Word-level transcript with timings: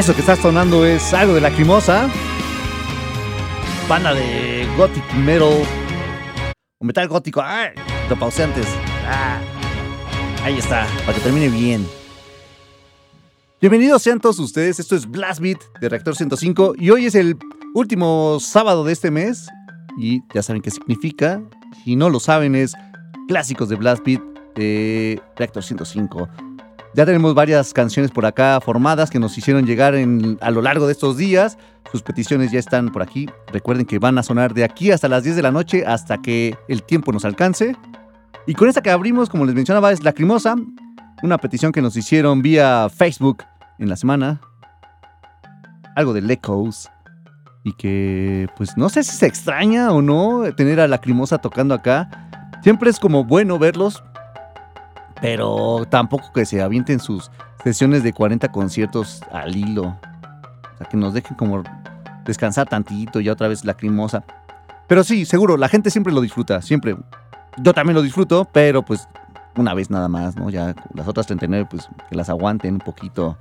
Eso 0.00 0.14
que 0.14 0.20
está 0.20 0.34
sonando 0.34 0.86
es 0.86 1.12
algo 1.12 1.34
de 1.34 1.42
Lacrimosa. 1.42 2.08
Banda 3.86 4.14
de 4.14 4.66
gothic 4.74 5.04
metal. 5.12 5.62
Metal 6.80 7.06
gótico. 7.06 7.42
¡Ay! 7.44 7.72
Lo 8.08 8.18
pausé 8.18 8.44
antes. 8.44 8.66
Ah, 9.06 9.38
ahí 10.42 10.56
está, 10.56 10.86
para 11.04 11.18
que 11.18 11.20
termine 11.22 11.50
bien. 11.50 11.86
Bienvenidos 13.60 14.00
sean 14.00 14.20
todos 14.20 14.38
ustedes. 14.38 14.80
Esto 14.80 14.96
es 14.96 15.04
Blast 15.04 15.38
Beat 15.38 15.60
de 15.82 15.90
Reactor 15.90 16.16
105. 16.16 16.76
Y 16.78 16.88
hoy 16.88 17.04
es 17.04 17.14
el 17.14 17.36
último 17.74 18.38
sábado 18.40 18.84
de 18.84 18.94
este 18.94 19.10
mes. 19.10 19.50
Y 19.98 20.22
ya 20.32 20.42
saben 20.42 20.62
qué 20.62 20.70
significa. 20.70 21.42
Si 21.84 21.94
no 21.94 22.08
lo 22.08 22.20
saben, 22.20 22.54
es 22.54 22.72
clásicos 23.28 23.68
de 23.68 23.76
Blast 23.76 24.02
Beat 24.02 24.22
de 24.54 25.20
Reactor 25.36 25.62
105. 25.62 26.26
Ya 26.92 27.06
tenemos 27.06 27.34
varias 27.34 27.72
canciones 27.72 28.10
por 28.10 28.26
acá 28.26 28.60
formadas 28.60 29.10
que 29.10 29.20
nos 29.20 29.38
hicieron 29.38 29.64
llegar 29.64 29.94
a 29.94 30.50
lo 30.50 30.60
largo 30.60 30.86
de 30.86 30.92
estos 30.92 31.16
días. 31.16 31.56
Sus 31.92 32.02
peticiones 32.02 32.50
ya 32.50 32.58
están 32.58 32.90
por 32.90 33.02
aquí. 33.02 33.28
Recuerden 33.52 33.86
que 33.86 34.00
van 34.00 34.18
a 34.18 34.24
sonar 34.24 34.54
de 34.54 34.64
aquí 34.64 34.90
hasta 34.90 35.08
las 35.08 35.22
10 35.22 35.36
de 35.36 35.42
la 35.42 35.52
noche 35.52 35.84
hasta 35.86 36.18
que 36.18 36.56
el 36.68 36.82
tiempo 36.82 37.12
nos 37.12 37.24
alcance. 37.24 37.76
Y 38.46 38.54
con 38.54 38.68
esta 38.68 38.82
que 38.82 38.90
abrimos, 38.90 39.28
como 39.28 39.44
les 39.44 39.54
mencionaba, 39.54 39.92
es 39.92 40.02
Lacrimosa. 40.02 40.56
Una 41.22 41.38
petición 41.38 41.70
que 41.70 41.80
nos 41.80 41.96
hicieron 41.96 42.42
vía 42.42 42.88
Facebook 42.88 43.44
en 43.78 43.88
la 43.88 43.96
semana. 43.96 44.40
Algo 45.94 46.12
de 46.12 46.32
Echoes. 46.32 46.90
Y 47.62 47.72
que, 47.74 48.48
pues 48.56 48.76
no 48.76 48.88
sé 48.88 49.04
si 49.04 49.16
se 49.16 49.26
extraña 49.26 49.92
o 49.92 50.02
no 50.02 50.52
tener 50.56 50.80
a 50.80 50.88
Lacrimosa 50.88 51.38
tocando 51.38 51.74
acá. 51.74 52.28
Siempre 52.62 52.90
es 52.90 52.98
como 52.98 53.24
bueno 53.24 53.58
verlos, 53.58 54.02
pero 55.20 55.86
tampoco 55.88 56.32
que 56.32 56.44
se 56.46 56.62
avienten 56.62 57.00
sus 57.00 57.30
sesiones 57.62 58.02
de 58.02 58.12
40 58.12 58.50
conciertos 58.50 59.22
al 59.32 59.54
hilo. 59.54 59.82
O 59.82 60.78
sea, 60.78 60.88
que 60.88 60.96
nos 60.96 61.14
dejen 61.14 61.36
como 61.36 61.62
descansar 62.24 62.68
tantito 62.68 63.20
y 63.20 63.28
otra 63.28 63.48
vez 63.48 63.64
lacrimosa. 63.64 64.24
Pero 64.86 65.04
sí, 65.04 65.24
seguro, 65.24 65.56
la 65.56 65.68
gente 65.68 65.90
siempre 65.90 66.12
lo 66.12 66.20
disfruta, 66.20 66.62
siempre. 66.62 66.96
Yo 67.58 67.74
también 67.74 67.94
lo 67.94 68.02
disfruto, 68.02 68.48
pero 68.52 68.82
pues 68.82 69.08
una 69.56 69.74
vez 69.74 69.90
nada 69.90 70.08
más, 70.08 70.36
¿no? 70.36 70.50
Ya 70.50 70.74
las 70.94 71.06
otras 71.06 71.26
39, 71.26 71.68
pues 71.70 71.88
que 72.08 72.16
las 72.16 72.28
aguanten 72.28 72.74
un 72.74 72.80
poquito 72.80 73.36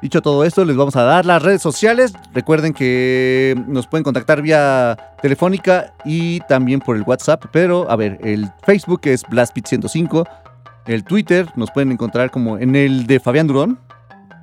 Dicho 0.00 0.22
todo 0.22 0.44
esto, 0.44 0.64
les 0.64 0.76
vamos 0.76 0.94
a 0.94 1.02
dar 1.02 1.26
las 1.26 1.42
redes 1.42 1.60
sociales. 1.60 2.12
Recuerden 2.32 2.72
que 2.72 3.60
nos 3.66 3.88
pueden 3.88 4.04
contactar 4.04 4.42
vía 4.42 4.96
telefónica 5.20 5.92
y 6.04 6.38
también 6.40 6.80
por 6.80 6.96
el 6.96 7.02
WhatsApp. 7.02 7.46
Pero, 7.50 7.90
a 7.90 7.96
ver, 7.96 8.18
el 8.22 8.48
Facebook 8.64 9.00
es 9.04 9.24
BlastBit105. 9.24 10.28
El 10.86 11.02
Twitter 11.02 11.48
nos 11.56 11.72
pueden 11.72 11.90
encontrar 11.90 12.30
como 12.30 12.58
en 12.58 12.76
el 12.76 13.08
de 13.08 13.18
Fabián 13.18 13.48
Durón. 13.48 13.80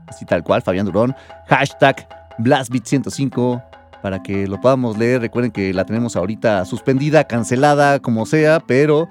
Así 0.08 0.26
tal 0.26 0.44
cual, 0.44 0.62
Fabián 0.62 0.86
Durón. 0.86 1.16
Hashtag 1.48 2.06
BlastBit105 2.40 3.64
para 4.02 4.22
que 4.22 4.48
lo 4.48 4.60
podamos 4.60 4.98
leer. 4.98 5.22
Recuerden 5.22 5.52
que 5.52 5.74
la 5.74 5.86
tenemos 5.86 6.18
ahorita 6.18 6.66
suspendida, 6.66 7.24
cancelada, 7.24 8.00
como 8.00 8.26
sea, 8.26 8.60
pero 8.60 9.08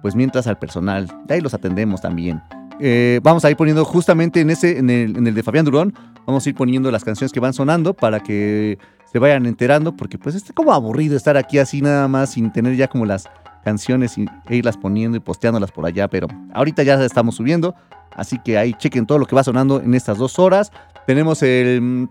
pues 0.00 0.14
mientras 0.14 0.46
al 0.46 0.58
personal, 0.58 1.08
ahí 1.28 1.40
los 1.40 1.54
atendemos 1.54 2.00
también. 2.00 2.40
Eh, 2.80 3.20
vamos 3.22 3.44
a 3.44 3.50
ir 3.50 3.56
poniendo 3.56 3.84
justamente 3.84 4.40
en 4.40 4.50
ese, 4.50 4.78
en 4.78 4.90
el, 4.90 5.34
de 5.34 5.42
Fabián 5.42 5.64
Durón, 5.64 5.94
vamos 6.26 6.44
a 6.44 6.48
ir 6.48 6.54
poniendo 6.54 6.90
las 6.90 7.04
canciones 7.04 7.32
que 7.32 7.40
van 7.40 7.52
sonando 7.52 7.94
para 7.94 8.20
que 8.20 8.78
se 9.10 9.18
vayan 9.18 9.46
enterando, 9.46 9.96
porque 9.96 10.18
pues 10.18 10.34
está 10.34 10.52
como 10.52 10.72
aburrido 10.72 11.16
estar 11.16 11.36
aquí 11.36 11.58
así 11.58 11.82
nada 11.82 12.08
más 12.08 12.30
sin 12.30 12.52
tener 12.52 12.76
ya 12.76 12.88
como 12.88 13.06
las 13.06 13.28
canciones 13.64 14.16
e 14.18 14.56
irlas 14.56 14.76
poniendo 14.76 15.16
y 15.16 15.20
posteándolas 15.20 15.70
por 15.70 15.86
allá, 15.86 16.08
pero 16.08 16.26
ahorita 16.52 16.82
ya 16.82 17.02
estamos 17.04 17.36
subiendo, 17.36 17.74
así 18.16 18.38
que 18.38 18.58
ahí 18.58 18.74
chequen 18.74 19.06
todo 19.06 19.18
lo 19.18 19.26
que 19.26 19.36
va 19.36 19.44
sonando 19.44 19.80
en 19.80 19.94
estas 19.94 20.18
dos 20.18 20.38
horas. 20.38 20.72
Tenemos 21.06 21.42
el 21.42 22.08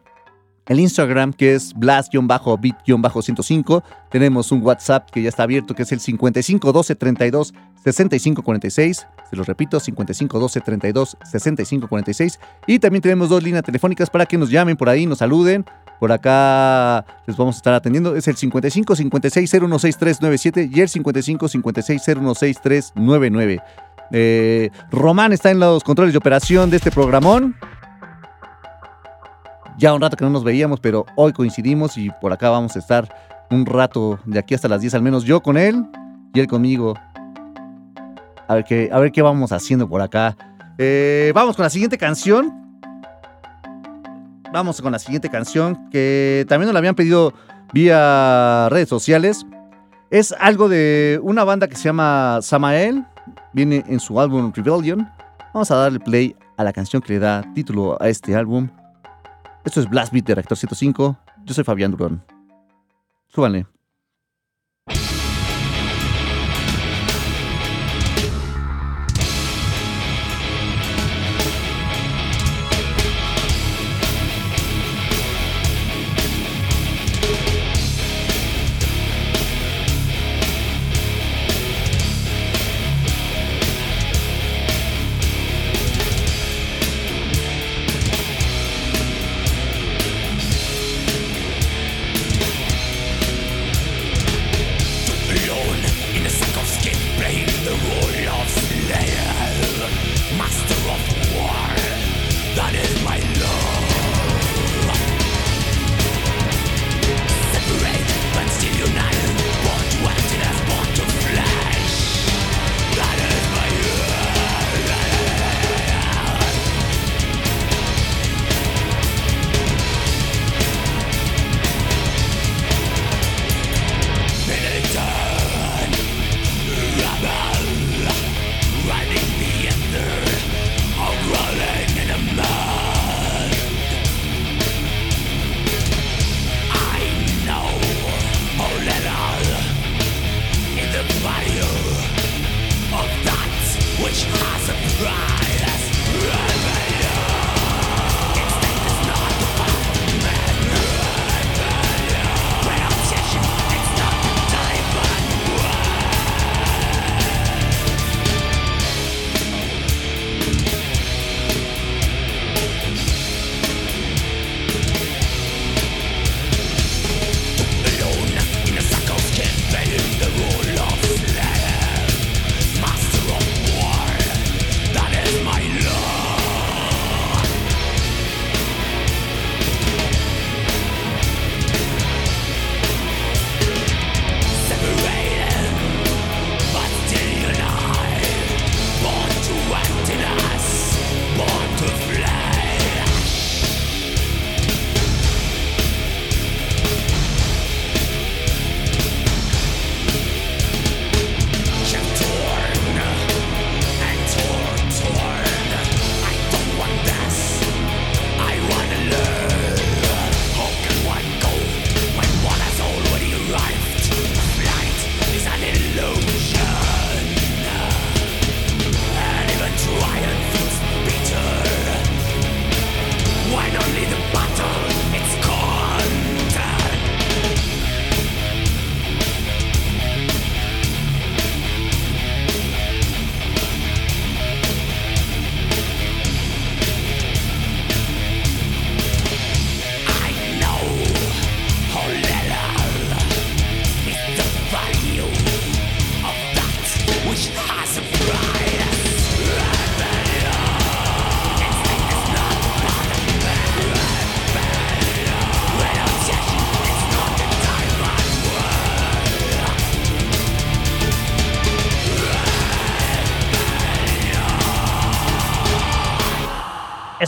el 0.68 0.80
Instagram 0.80 1.34
que 1.34 1.56
es 1.56 1.74
blast-bit-105. 1.76 3.84
Tenemos 4.10 4.52
un 4.52 4.64
WhatsApp 4.64 5.10
que 5.12 5.22
ya 5.22 5.30
está 5.30 5.44
abierto 5.44 5.76
que 5.76 5.84
es 5.84 5.92
el 5.92 6.00
55 6.00 6.72
12 6.72 6.96
32 6.96 7.54
65 7.84 8.44
46. 8.44 9.08
Se 9.30 9.36
los 9.36 9.48
repito, 9.48 9.80
55 9.80 10.40
12 10.40 10.62
32 10.62 11.18
65 11.24 11.88
46. 11.88 12.40
Y 12.68 12.80
también 12.80 13.02
tenemos 13.02 13.30
dos 13.30 13.44
líneas 13.44 13.64
telefónicas 13.64 14.10
para 14.10 14.26
que 14.26 14.38
nos 14.38 14.50
llamen 14.50 14.78
por 14.78 14.90
ahí, 14.90 15.06
nos 15.06 15.20
saluden. 15.20 15.66
Por 16.00 16.12
acá 16.12 17.06
les 17.28 17.38
vamos 17.38 17.56
a 17.56 17.58
estar 17.58 17.74
atendiendo. 17.74 18.16
Es 18.16 18.28
el 18.28 18.36
55 18.36 18.96
56 18.96 19.50
016397 19.50 20.70
y 20.74 20.82
el 20.82 20.90
55 20.90 21.48
56 21.48 22.02
016399. 22.02 23.62
Eh, 24.14 24.72
Román 24.92 25.32
está 25.32 25.52
en 25.52 25.60
los 25.60 25.84
controles 25.84 26.14
de 26.14 26.18
operación 26.18 26.70
de 26.70 26.78
este 26.78 26.92
programón 26.92 27.56
ya 29.82 29.96
un 29.96 30.02
rato 30.02 30.16
que 30.16 30.24
no 30.24 30.30
nos 30.30 30.44
veíamos, 30.44 30.80
pero 30.80 31.08
hoy 31.16 31.34
coincidimos 31.34 31.98
y 31.98 32.12
por 32.22 32.32
acá 32.32 32.52
vamos 32.52 32.76
a 32.76 32.80
estar 32.80 33.12
un 33.50 33.66
rato 33.66 34.20
de 34.26 34.38
aquí 34.38 34.54
hasta 34.54 34.68
las 34.68 34.80
10 34.80 34.94
al 34.94 35.02
menos 35.02 35.24
yo 35.24 35.42
con 35.42 35.58
él 35.58 35.84
y 36.36 36.40
él 36.40 36.46
conmigo. 36.46 36.94
A 38.48 38.56
ver 38.56 38.64
qué, 38.64 38.90
a 38.94 39.00
ver 39.00 39.12
qué 39.12 39.24
vamos 39.24 39.52
haciendo 39.52 39.90
por 39.90 40.02
acá. 40.02 40.38
Eh, 40.78 41.32
vamos 41.34 41.56
con 41.56 41.64
la 41.64 41.72
siguiente 41.72 41.98
canción. 41.98 42.80
Vamos 44.54 44.80
con 44.82 44.92
la 44.92 45.00
siguiente 45.00 45.30
canción 45.30 45.90
que 45.90 46.46
también 46.48 46.68
nos 46.68 46.74
la 46.74 46.80
habían 46.80 46.96
pedido 46.96 47.34
vía 47.74 48.70
redes 48.70 48.88
sociales. 48.88 49.48
Es 50.12 50.32
algo 50.40 50.70
de 50.70 51.20
una 51.24 51.44
banda 51.44 51.68
que 51.68 51.76
se 51.76 51.86
llama 51.86 52.38
Samael. 52.44 53.04
Viene 53.52 53.84
en 53.88 54.00
su 54.00 54.20
álbum 54.20 54.52
Rebellion. 54.54 55.10
Vamos 55.56 55.72
a 55.72 55.76
darle 55.76 56.00
play 56.00 56.36
a 56.58 56.64
la 56.64 56.72
canción 56.72 57.02
que 57.02 57.14
le 57.14 57.20
da 57.20 57.44
título 57.56 57.98
a 58.00 58.10
este 58.10 58.36
álbum. 58.36 58.70
Esto 59.64 59.80
es 59.80 59.90
Blast 59.90 60.12
Beat 60.12 60.26
de 60.26 60.36
Reactor 60.36 60.58
105. 60.58 61.18
Yo 61.46 61.54
soy 61.54 61.64
Fabián 61.64 61.92
Durón. 61.92 62.24
Súbanle. 63.28 63.68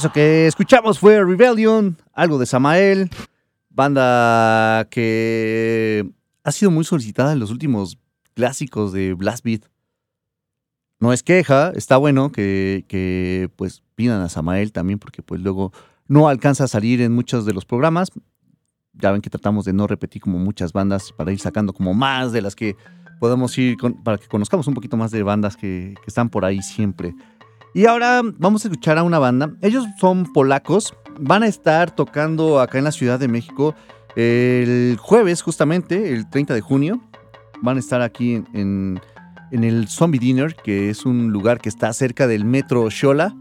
Eso 0.03 0.11
que 0.11 0.47
escuchamos 0.47 0.99
fue 0.99 1.23
Rebellion, 1.23 1.95
algo 2.11 2.37
de 2.37 2.45
Samael, 2.45 3.09
banda 3.69 4.85
que 4.91 6.05
ha 6.43 6.51
sido 6.51 6.71
muy 6.71 6.83
solicitada 6.83 7.31
en 7.31 7.39
los 7.39 7.51
últimos 7.51 7.97
clásicos 8.33 8.91
de 8.91 9.13
Blast 9.13 9.45
Beat. 9.45 9.61
No 10.99 11.13
es 11.13 11.23
queja, 11.23 11.71
está 11.73 11.95
bueno 11.95 12.33
que, 12.33 12.83
que, 12.89 13.49
pues 13.55 13.81
pidan 13.95 14.19
a 14.19 14.27
Samael 14.27 14.73
también 14.73 14.99
porque 14.99 15.23
pues 15.23 15.39
luego 15.39 15.71
no 16.09 16.27
alcanza 16.27 16.65
a 16.65 16.67
salir 16.67 16.99
en 16.99 17.13
muchos 17.13 17.45
de 17.45 17.53
los 17.53 17.63
programas. 17.63 18.09
Ya 18.91 19.13
ven 19.13 19.21
que 19.21 19.29
tratamos 19.29 19.63
de 19.63 19.71
no 19.71 19.87
repetir 19.87 20.21
como 20.21 20.37
muchas 20.37 20.73
bandas 20.73 21.13
para 21.13 21.31
ir 21.31 21.39
sacando 21.39 21.71
como 21.71 21.93
más 21.93 22.33
de 22.33 22.41
las 22.41 22.57
que 22.57 22.75
podemos 23.21 23.57
ir 23.57 23.77
para 24.03 24.17
que 24.17 24.27
conozcamos 24.27 24.67
un 24.67 24.73
poquito 24.73 24.97
más 24.97 25.11
de 25.11 25.23
bandas 25.23 25.55
que 25.55 25.93
están 26.05 26.27
por 26.27 26.43
ahí 26.43 26.61
siempre. 26.61 27.15
Y 27.73 27.87
ahora 27.87 28.21
vamos 28.37 28.63
a 28.63 28.67
escuchar 28.67 28.97
a 28.99 29.03
una 29.03 29.17
banda. 29.17 29.51
Ellos 29.61 29.85
son 29.99 30.31
polacos. 30.31 30.93
Van 31.19 31.41
a 31.43 31.47
estar 31.47 31.91
tocando 31.91 32.59
acá 32.59 32.77
en 32.77 32.83
la 32.83 32.91
Ciudad 32.91 33.19
de 33.19 33.27
México 33.27 33.75
el 34.15 34.97
jueves, 34.99 35.41
justamente, 35.41 36.13
el 36.13 36.29
30 36.29 36.53
de 36.53 36.61
junio. 36.61 37.01
Van 37.61 37.77
a 37.77 37.79
estar 37.79 38.01
aquí 38.01 38.43
en, 38.53 39.01
el 39.51 39.87
Zombie 39.87 40.19
Dinner, 40.19 40.55
que 40.55 40.91
es 40.91 41.05
un 41.05 41.31
lugar 41.31 41.59
que 41.59 41.69
está 41.69 41.91
cerca 41.93 42.27
del 42.27 42.45
metro 42.45 42.89
Xola. 42.91 43.35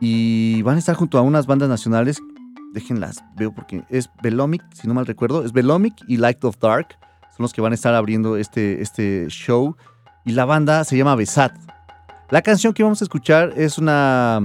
Y 0.00 0.62
van 0.62 0.76
a 0.76 0.78
estar 0.80 0.96
junto 0.96 1.18
a 1.18 1.22
unas 1.22 1.46
bandas 1.46 1.68
nacionales. 1.68 2.20
Déjenlas, 2.72 3.22
veo 3.36 3.54
porque 3.54 3.84
es 3.90 4.10
Velomic, 4.22 4.62
si 4.74 4.88
no 4.88 4.94
mal 4.94 5.06
recuerdo. 5.06 5.44
Es 5.44 5.52
Velomic 5.52 5.94
y 6.08 6.16
Light 6.16 6.42
of 6.42 6.58
Dark. 6.58 6.88
Son 7.36 7.44
los 7.44 7.52
que 7.52 7.60
van 7.60 7.72
a 7.72 7.74
estar 7.76 7.94
abriendo 7.94 8.36
este, 8.36 8.82
este 8.82 9.26
show. 9.28 9.76
Y 10.24 10.32
la 10.32 10.44
banda 10.46 10.82
se 10.82 10.96
llama 10.96 11.14
Besat. 11.14 11.52
La 12.30 12.42
canción 12.42 12.72
que 12.72 12.82
vamos 12.82 13.00
a 13.02 13.04
escuchar 13.04 13.52
es 13.56 13.78
una. 13.78 14.40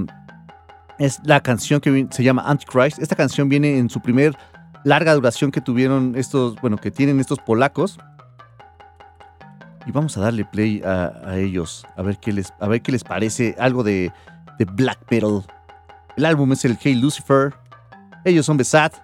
Es 0.98 1.20
la 1.24 1.40
canción 1.40 1.80
que 1.80 2.08
se 2.10 2.22
llama 2.22 2.42
Antichrist. 2.46 2.98
Esta 2.98 3.14
canción 3.16 3.48
viene 3.48 3.78
en 3.78 3.88
su 3.88 4.00
primer 4.00 4.36
larga 4.84 5.14
duración 5.14 5.50
que 5.50 5.60
tuvieron 5.60 6.14
estos. 6.16 6.56
Bueno, 6.60 6.76
que 6.76 6.90
tienen 6.90 7.20
estos 7.20 7.38
polacos. 7.38 7.98
Y 9.86 9.92
vamos 9.92 10.16
a 10.18 10.20
darle 10.20 10.44
play 10.44 10.82
a, 10.84 11.36
ellos. 11.36 11.86
A 11.96 12.02
ver 12.02 12.18
qué 12.18 12.32
les, 12.32 12.52
a 12.60 12.68
ver 12.68 12.82
qué 12.82 12.92
les 12.92 13.04
parece. 13.04 13.56
Algo 13.58 13.82
de, 13.82 14.12
de 14.58 14.64
black 14.66 14.98
metal. 15.10 15.44
El 16.16 16.24
álbum 16.26 16.52
es 16.52 16.64
el 16.64 16.76
Hey 16.78 16.94
Lucifer. 16.94 17.54
Ellos 18.24 18.44
son 18.44 18.56
Besat. 18.56 18.94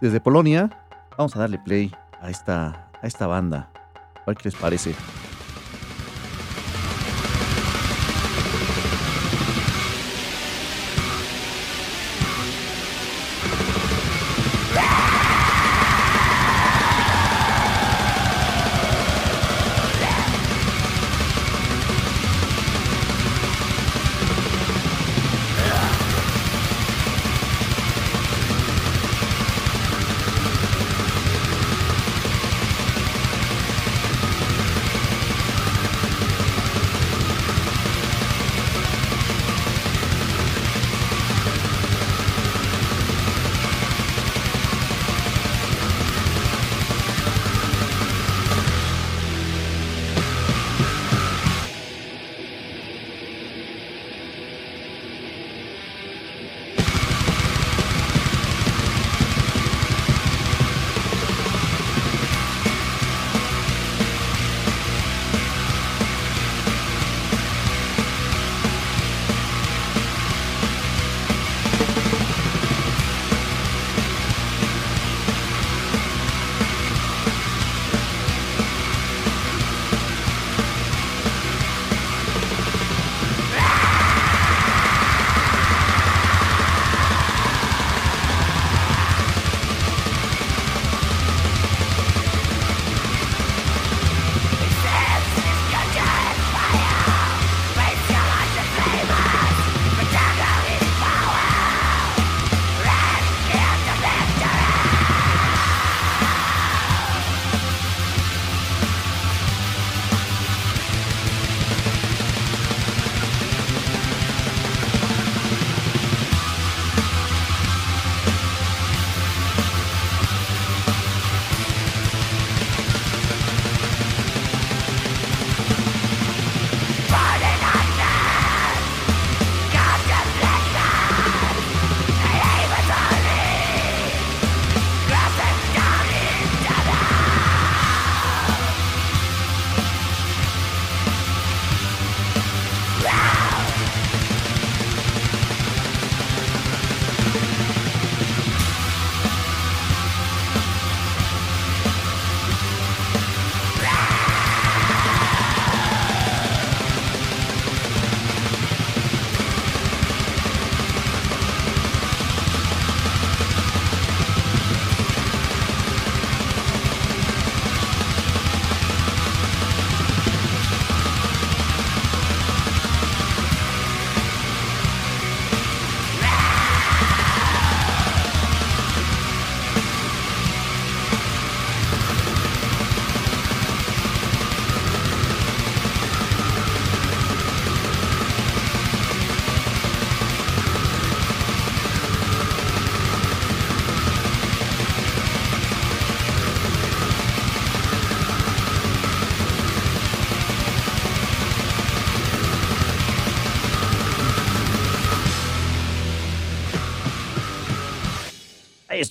Desde 0.00 0.20
Polonia. 0.20 0.70
Vamos 1.18 1.36
a 1.36 1.40
darle 1.40 1.58
play 1.58 1.94
a 2.22 2.30
esta, 2.30 2.88
a 3.02 3.06
esta 3.06 3.26
banda. 3.26 3.70
A 4.16 4.24
ver 4.26 4.36
qué 4.36 4.48
les 4.48 4.54
parece. 4.54 4.94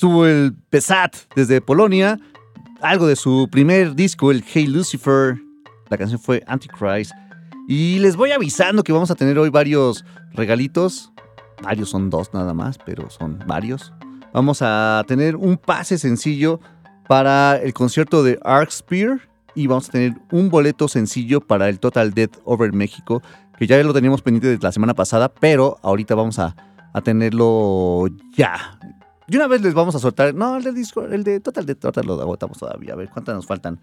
Estuvo 0.04 0.26
el 0.26 0.54
Pesat 0.70 1.16
desde 1.34 1.62
Polonia, 1.62 2.20
algo 2.82 3.08
de 3.08 3.16
su 3.16 3.48
primer 3.50 3.96
disco, 3.96 4.32
el 4.32 4.44
Hey 4.46 4.68
Lucifer. 4.68 5.38
La 5.88 5.98
canción 5.98 6.20
fue 6.20 6.44
Antichrist. 6.46 7.14
Y 7.70 8.00
les 8.00 8.18
voy 8.18 8.32
avisando 8.32 8.84
que 8.84 8.92
vamos 8.92 9.12
a 9.12 9.16
tener 9.16 9.40
hoy 9.40 9.48
varios 9.48 10.04
regalitos. 10.34 11.14
varios, 11.62 11.90
son 11.90 12.10
dos 12.10 12.34
nada 12.34 12.54
más, 12.54 12.78
pero 12.86 13.10
son 13.10 13.42
varios. 13.48 13.94
Vamos 14.34 14.58
a 14.62 15.06
tener 15.08 15.38
un 15.38 15.56
pase 15.56 15.98
sencillo 15.98 16.60
para 17.08 17.56
el 17.56 17.74
concierto 17.74 18.24
de 18.24 18.38
Arc 18.44 18.72
Spear 18.72 19.22
y 19.56 19.68
vamos 19.68 19.88
a 19.88 19.94
tener 19.94 20.16
un 20.32 20.50
boleto 20.50 20.90
sencillo 20.90 21.40
para 21.40 21.70
el 21.70 21.80
Total 21.80 22.14
Death 22.14 22.40
Over 22.44 22.74
México, 22.74 23.22
que 23.58 23.68
ya 23.68 23.82
lo 23.82 23.94
teníamos 23.94 24.22
pendiente 24.22 24.50
desde 24.50 24.64
la 24.64 24.74
semana 24.74 24.96
pasada, 24.96 25.30
pero 25.30 25.78
ahorita 25.82 26.14
vamos 26.14 26.40
a, 26.40 26.58
a 26.92 27.00
tenerlo 27.00 28.08
ya. 28.36 28.78
Y 29.28 29.36
una 29.36 29.48
vez 29.48 29.62
les 29.62 29.74
vamos 29.74 29.96
a 29.96 30.00
soltar. 30.00 30.34
No, 30.34 30.58
el 30.58 30.64
de 30.64 30.74
Discord, 30.74 31.14
el 31.14 31.24
de 31.24 31.40
Total 31.40 31.66
Death, 31.66 31.86
ahorita 31.86 32.04
lo 32.04 32.20
agotamos 32.22 32.58
todavía. 32.58 32.94
A 32.94 32.96
ver 32.96 33.10
cuántas 33.10 33.36
nos 33.36 33.46
faltan. 33.46 33.80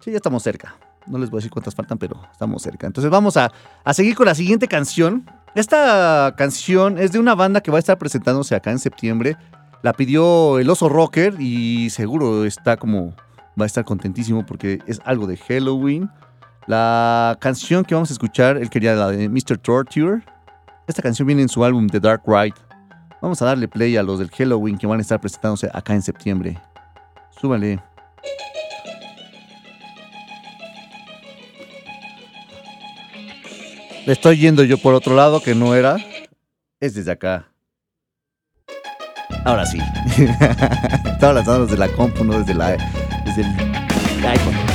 Sí, 0.00 0.10
ya 0.10 0.16
estamos 0.16 0.42
cerca. 0.42 0.76
No 1.06 1.18
les 1.18 1.30
voy 1.30 1.38
a 1.38 1.40
decir 1.40 1.50
cuántas 1.50 1.74
faltan, 1.74 1.98
pero 1.98 2.20
estamos 2.32 2.62
cerca. 2.62 2.86
Entonces 2.86 3.10
vamos 3.10 3.36
a, 3.36 3.52
a 3.84 3.94
seguir 3.94 4.14
con 4.14 4.26
la 4.26 4.34
siguiente 4.34 4.68
canción. 4.68 5.26
Esta 5.54 6.34
canción 6.36 6.98
es 6.98 7.12
de 7.12 7.18
una 7.18 7.34
banda 7.34 7.60
que 7.60 7.70
va 7.70 7.76
a 7.76 7.80
estar 7.80 7.98
presentándose 7.98 8.54
acá 8.54 8.70
en 8.70 8.78
septiembre. 8.78 9.36
La 9.82 9.92
pidió 9.92 10.58
el 10.58 10.70
oso 10.70 10.88
rocker 10.88 11.34
y 11.38 11.90
seguro 11.90 12.44
está 12.44 12.76
como. 12.76 13.14
Va 13.60 13.64
a 13.64 13.66
estar 13.66 13.84
contentísimo 13.84 14.44
porque 14.44 14.80
es 14.86 15.00
algo 15.04 15.26
de 15.26 15.36
Halloween. 15.36 16.10
La 16.66 17.36
canción 17.40 17.84
que 17.84 17.94
vamos 17.94 18.10
a 18.10 18.14
escuchar, 18.14 18.56
él 18.56 18.70
quería 18.70 18.94
la 18.94 19.08
de 19.08 19.28
Mr. 19.28 19.58
Torture. 19.58 20.22
Esta 20.86 21.02
canción 21.02 21.26
viene 21.26 21.42
en 21.42 21.48
su 21.48 21.64
álbum 21.64 21.86
The 21.88 22.00
Dark 22.00 22.22
Ride. 22.26 22.54
Vamos 23.24 23.40
a 23.40 23.46
darle 23.46 23.68
play 23.68 23.96
a 23.96 24.02
los 24.02 24.18
del 24.18 24.28
Halloween 24.28 24.76
que 24.76 24.86
van 24.86 24.98
a 24.98 25.00
estar 25.00 25.18
presentándose 25.18 25.70
acá 25.72 25.94
en 25.94 26.02
septiembre. 26.02 26.60
Súbale. 27.40 27.82
Le 34.04 34.12
estoy 34.12 34.36
yendo 34.36 34.62
yo 34.62 34.76
por 34.76 34.92
otro 34.92 35.16
lado 35.16 35.40
que 35.40 35.54
no 35.54 35.74
era. 35.74 35.96
Es 36.80 36.92
desde 36.92 37.12
acá. 37.12 37.46
Ahora 39.46 39.64
sí. 39.64 39.78
Estaba 41.06 41.32
lanzando 41.32 41.64
desde 41.64 41.78
la 41.78 41.88
compu, 41.88 42.24
no 42.24 42.38
desde, 42.38 42.52
la, 42.52 42.76
desde 43.24 43.40
el 43.40 44.26
iPhone. 44.26 44.73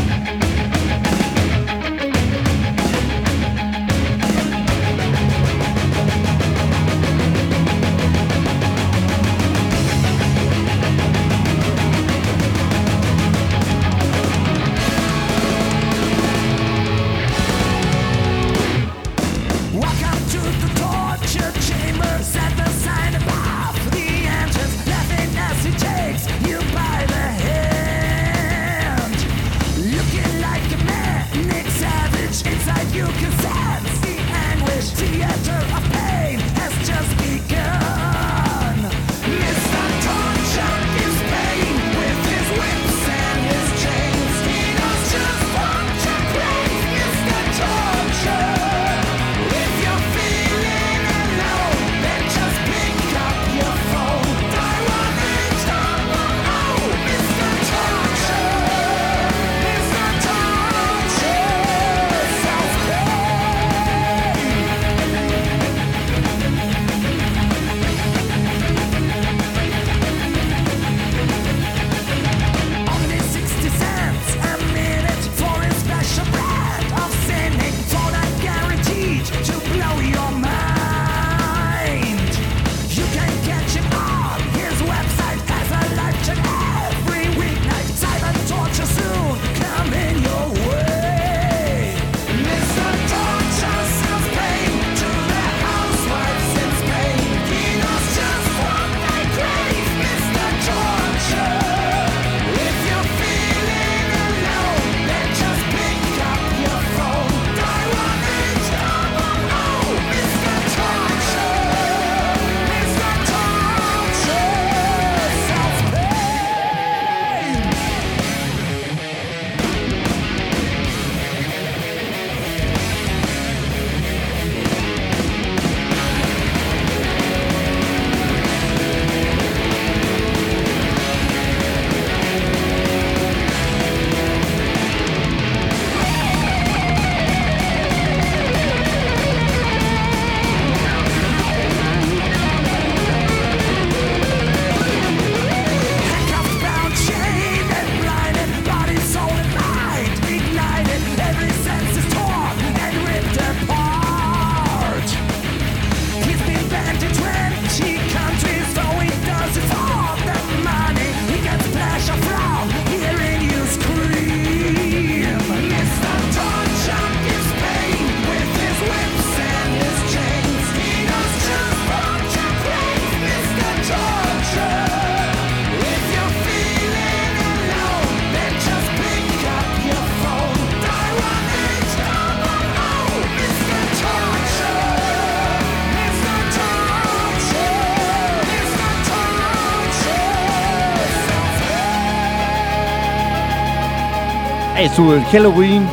Su 194.96 195.22
Halloween. 195.32 195.88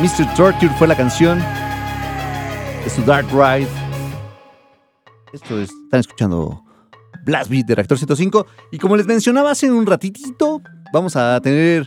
Mr. 0.00 0.34
Torture 0.34 0.72
fue 0.78 0.86
la 0.86 0.96
canción. 0.96 1.42
Es 2.86 2.92
su 2.92 3.02
Dark 3.02 3.26
Ride. 3.30 3.68
Esto 5.32 5.58
es, 5.58 5.70
están 5.70 6.00
escuchando 6.00 6.62
Blast 7.24 7.50
Beat 7.50 7.66
de 7.66 7.74
Reactor 7.74 7.98
105. 7.98 8.46
Y 8.70 8.78
como 8.78 8.96
les 8.96 9.06
mencionaba 9.06 9.50
hace 9.50 9.70
un 9.70 9.86
ratitito, 9.86 10.60
vamos 10.92 11.16
a 11.16 11.40
tener 11.40 11.86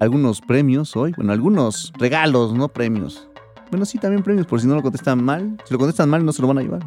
algunos 0.00 0.40
premios 0.40 0.96
hoy. 0.96 1.12
Bueno, 1.16 1.32
algunos 1.32 1.92
regalos, 1.98 2.52
no 2.52 2.68
premios. 2.68 3.28
Bueno, 3.70 3.86
sí, 3.86 3.98
también 3.98 4.22
premios 4.22 4.46
por 4.46 4.60
si 4.60 4.66
no 4.66 4.74
lo 4.74 4.82
contestan 4.82 5.22
mal. 5.22 5.56
Si 5.64 5.72
lo 5.72 5.78
contestan 5.78 6.08
mal, 6.08 6.24
no 6.24 6.32
se 6.32 6.42
lo 6.42 6.48
van 6.48 6.58
a 6.58 6.62
llevar. 6.62 6.82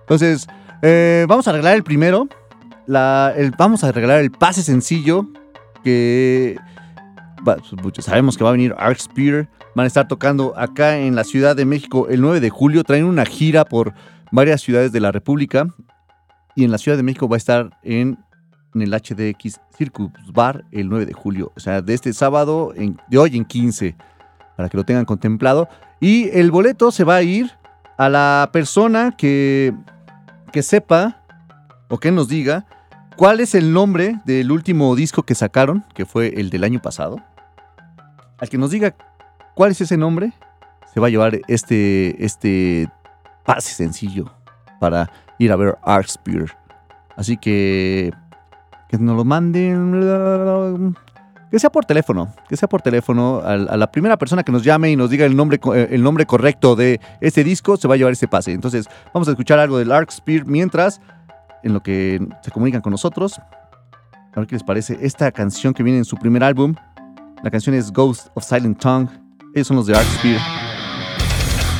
Entonces, 0.00 0.46
eh, 0.82 1.26
vamos 1.28 1.46
a 1.48 1.52
regalar 1.52 1.76
el 1.76 1.84
primero. 1.84 2.28
Vamos 2.86 3.84
a 3.84 3.92
regalar 3.92 4.20
el 4.20 4.30
pase 4.30 4.62
sencillo 4.62 5.28
que 5.84 6.58
muchos 7.82 8.04
sabemos 8.04 8.36
que 8.36 8.44
va 8.44 8.50
a 8.50 8.52
venir 8.52 8.74
Arc 8.78 8.98
Spear. 8.98 9.48
Van 9.74 9.84
a 9.84 9.86
estar 9.86 10.08
tocando 10.08 10.52
acá 10.56 10.98
en 10.98 11.14
la 11.14 11.24
Ciudad 11.24 11.54
de 11.56 11.64
México 11.64 12.08
el 12.08 12.20
9 12.20 12.40
de 12.40 12.50
julio. 12.50 12.84
Traen 12.84 13.04
una 13.04 13.24
gira 13.24 13.64
por, 13.64 13.94
varias 14.30 14.60
ciudades 14.60 14.92
de 14.92 15.00
la 15.00 15.12
República 15.12 15.66
y 16.54 16.64
en 16.64 16.70
la 16.70 16.78
Ciudad 16.78 16.96
de 16.96 17.02
México 17.02 17.28
va 17.28 17.36
a 17.36 17.38
estar 17.38 17.70
en, 17.82 18.18
el 18.74 18.90
HDX 18.92 19.60
Circus 19.76 20.10
Bar 20.32 20.64
el 20.70 20.88
9 20.88 21.06
de 21.06 21.12
julio. 21.12 21.52
O 21.56 21.60
sea, 21.60 21.82
de 21.82 21.94
este 21.94 22.12
sábado, 22.12 22.72
de 23.08 23.18
hoy 23.18 23.36
en 23.36 23.44
15, 23.44 23.96
para 24.56 24.68
que 24.68 24.76
lo 24.76 24.84
tengan 24.84 25.04
contemplado. 25.04 25.68
Y 26.00 26.28
el 26.30 26.50
boleto 26.50 26.92
se 26.92 27.04
va 27.04 27.16
a 27.16 27.22
ir 27.22 27.50
a 27.98 28.08
la 28.08 28.50
persona 28.52 29.14
que, 29.16 29.74
que 30.52 30.62
sepa 30.62 31.22
o 31.88 31.98
que 31.98 32.12
nos 32.12 32.28
diga 32.28 32.64
cuál 33.16 33.40
es 33.40 33.54
el 33.54 33.72
nombre 33.72 34.20
del 34.24 34.52
último 34.52 34.94
disco 34.94 35.24
que 35.24 35.34
sacaron, 35.34 35.84
que 35.94 36.06
fue 36.06 36.40
el 36.40 36.50
del 36.50 36.64
año 36.64 36.80
pasado. 36.80 37.20
Al 38.40 38.48
que 38.48 38.58
nos 38.58 38.70
diga 38.70 38.94
cuál 39.54 39.72
es 39.72 39.80
ese 39.80 39.96
nombre, 39.96 40.32
se 40.92 41.00
va 41.00 41.08
a 41.08 41.10
llevar 41.10 41.38
este, 41.48 42.24
este 42.24 42.90
pase 43.44 43.74
sencillo 43.74 44.32
para 44.80 45.10
ir 45.38 45.52
a 45.52 45.56
ver 45.56 45.78
Art 45.82 46.08
Spear. 46.08 46.56
Así 47.16 47.36
que 47.36 48.12
que 48.90 48.98
nos 48.98 49.16
lo 49.16 49.24
manden. 49.24 50.96
Que 51.50 51.58
sea 51.58 51.70
por 51.70 51.84
teléfono, 51.84 52.32
que 52.48 52.56
sea 52.56 52.68
por 52.68 52.82
teléfono. 52.82 53.40
A, 53.44 53.56
la 53.56 53.90
primera 53.90 54.16
persona 54.16 54.42
que 54.42 54.52
nos 54.52 54.64
llame 54.64 54.90
y 54.90 54.96
nos 54.96 55.10
diga 55.10 55.26
el 55.26 55.36
nombre, 55.36 55.60
el 55.90 56.02
nombre 56.02 56.26
correcto 56.26 56.76
de 56.76 57.00
este 57.20 57.44
disco, 57.44 57.76
se 57.76 57.88
va 57.88 57.94
a 57.94 57.96
llevar 57.96 58.12
ese 58.12 58.28
pase. 58.28 58.52
Entonces, 58.52 58.86
vamos 59.14 59.28
a 59.28 59.32
escuchar 59.32 59.58
algo 59.58 59.78
del 59.78 59.92
Arc 59.92 60.10
Spear 60.10 60.44
mientras, 60.46 61.00
en 61.62 61.72
lo 61.72 61.82
que 61.82 62.20
se 62.42 62.50
comunican 62.50 62.80
con 62.80 62.90
nosotros. 62.90 63.38
A 63.38 64.40
ver 64.40 64.46
qué 64.46 64.56
les 64.56 64.64
parece 64.64 64.98
esta 65.00 65.30
canción 65.32 65.72
que 65.72 65.82
viene 65.82 65.98
en 65.98 66.04
su 66.04 66.16
primer 66.16 66.42
álbum. 66.44 66.74
La 67.42 67.50
canción 67.50 67.74
es 67.74 67.90
Ghost 67.90 68.28
of 68.34 68.44
Silent 68.44 68.78
Tongue. 68.78 69.08
Ellos 69.54 69.68
son 69.68 69.78
los 69.78 69.86
de 69.86 69.96
Arc 69.96 70.06
Spear. 70.18 70.40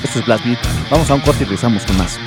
Esto 0.02 0.18
es 0.20 0.24
Blast 0.24 0.44
Beat. 0.46 0.58
Vamos 0.90 1.10
a 1.10 1.14
un 1.14 1.20
corte 1.20 1.42
y 1.42 1.44
regresamos 1.44 1.84
con 1.84 1.98
más. 1.98 2.18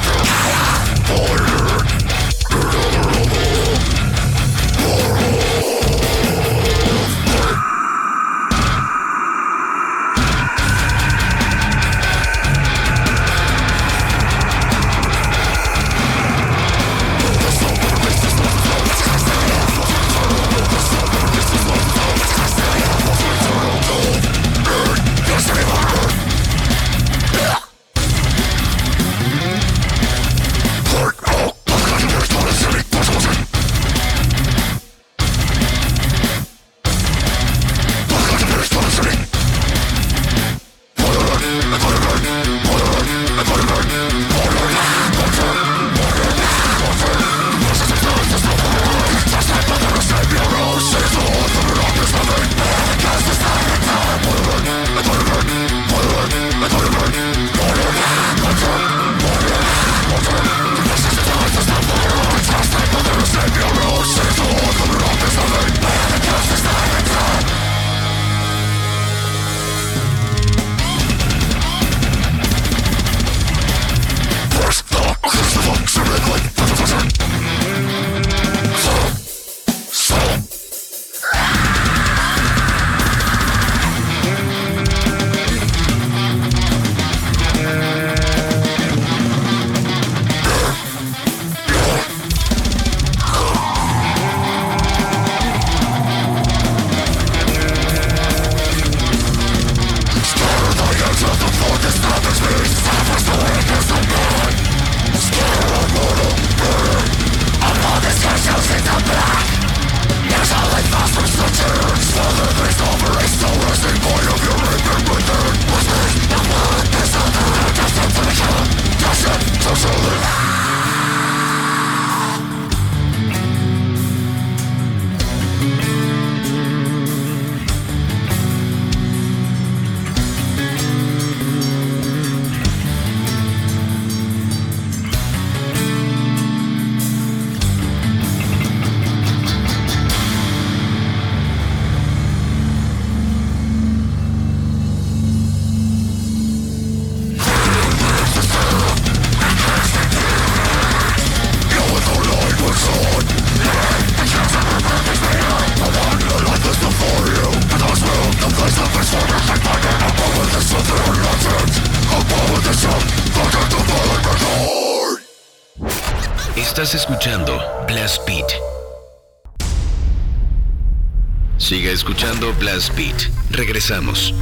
Blast 172.78 172.94
Beat. 172.94 173.28
Regresamos. 173.50 174.37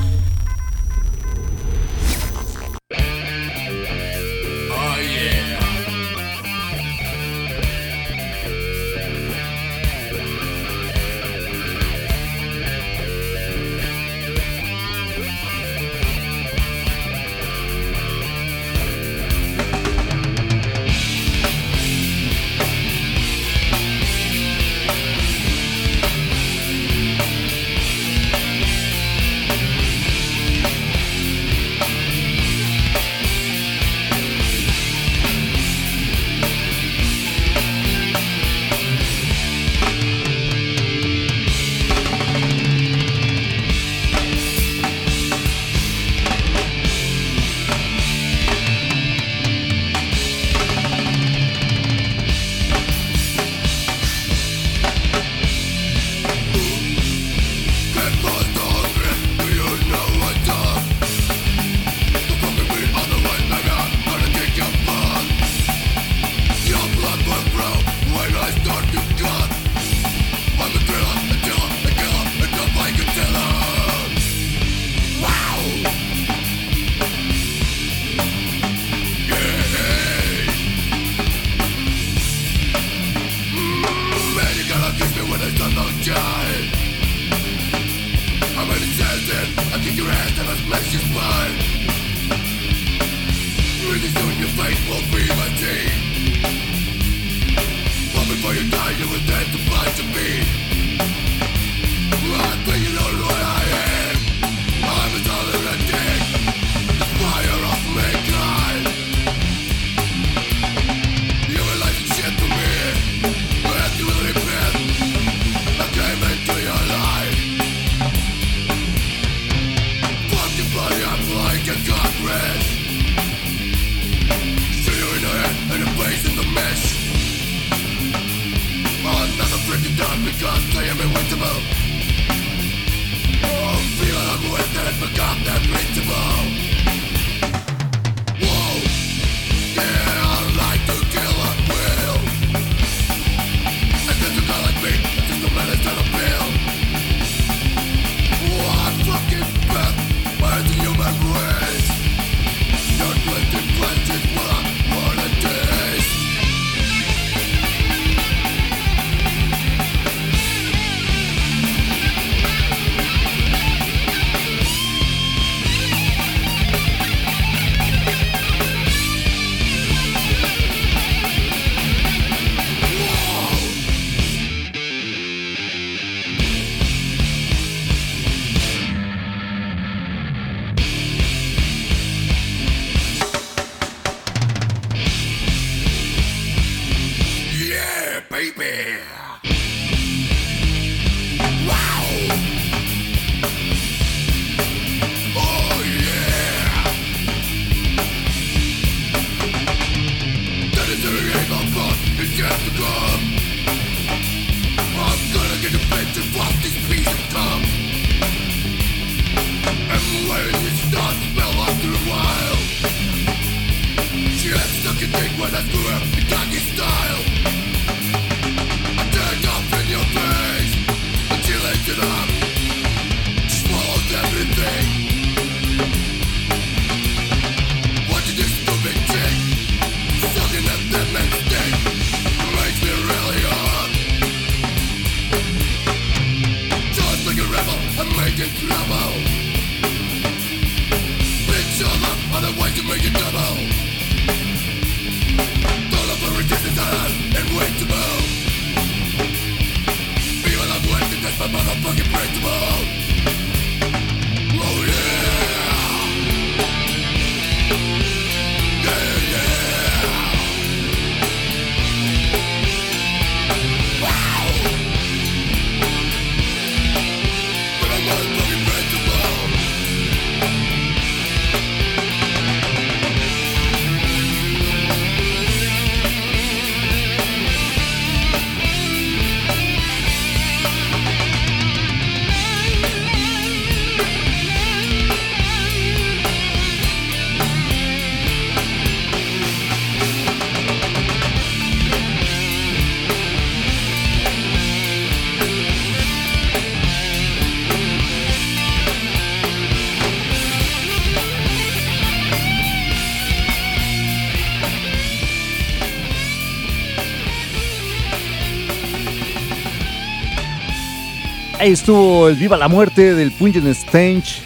Ahí 311.66 311.72
estuvo 311.72 312.28
el 312.28 312.36
Viva 312.36 312.56
la 312.56 312.68
Muerte 312.68 313.12
del 313.12 313.32
Pungent 313.32 313.66
Stench. 313.74 314.40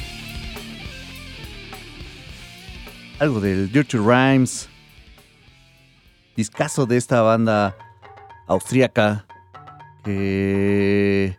Algo 3.19 3.43
del 3.43 3.71
Dirty 3.71 3.99
Rhymes. 3.99 4.71
Discaso 6.35 6.87
de 6.87 6.97
esta 6.97 7.21
banda 7.21 7.77
austríaca 8.47 9.27
que 10.03 11.37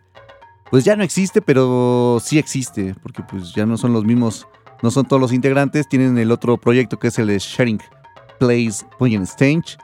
pues 0.70 0.84
ya 0.84 0.94
no 0.94 1.02
existe, 1.02 1.42
pero 1.42 2.20
sí 2.22 2.38
existe, 2.38 2.94
porque 3.02 3.24
pues 3.24 3.52
ya 3.52 3.66
no 3.66 3.76
son 3.76 3.92
los 3.92 4.04
mismos, 4.04 4.46
no 4.84 4.92
son 4.92 5.04
todos 5.04 5.20
los 5.20 5.32
integrantes, 5.32 5.88
tienen 5.88 6.16
el 6.16 6.30
otro 6.30 6.58
proyecto 6.58 7.00
que 7.00 7.08
es 7.08 7.18
el 7.18 7.26
de 7.26 7.40
Sharing 7.40 7.80
Plays 8.38 8.86
Pungent 9.00 9.26
Stench, 9.26 9.76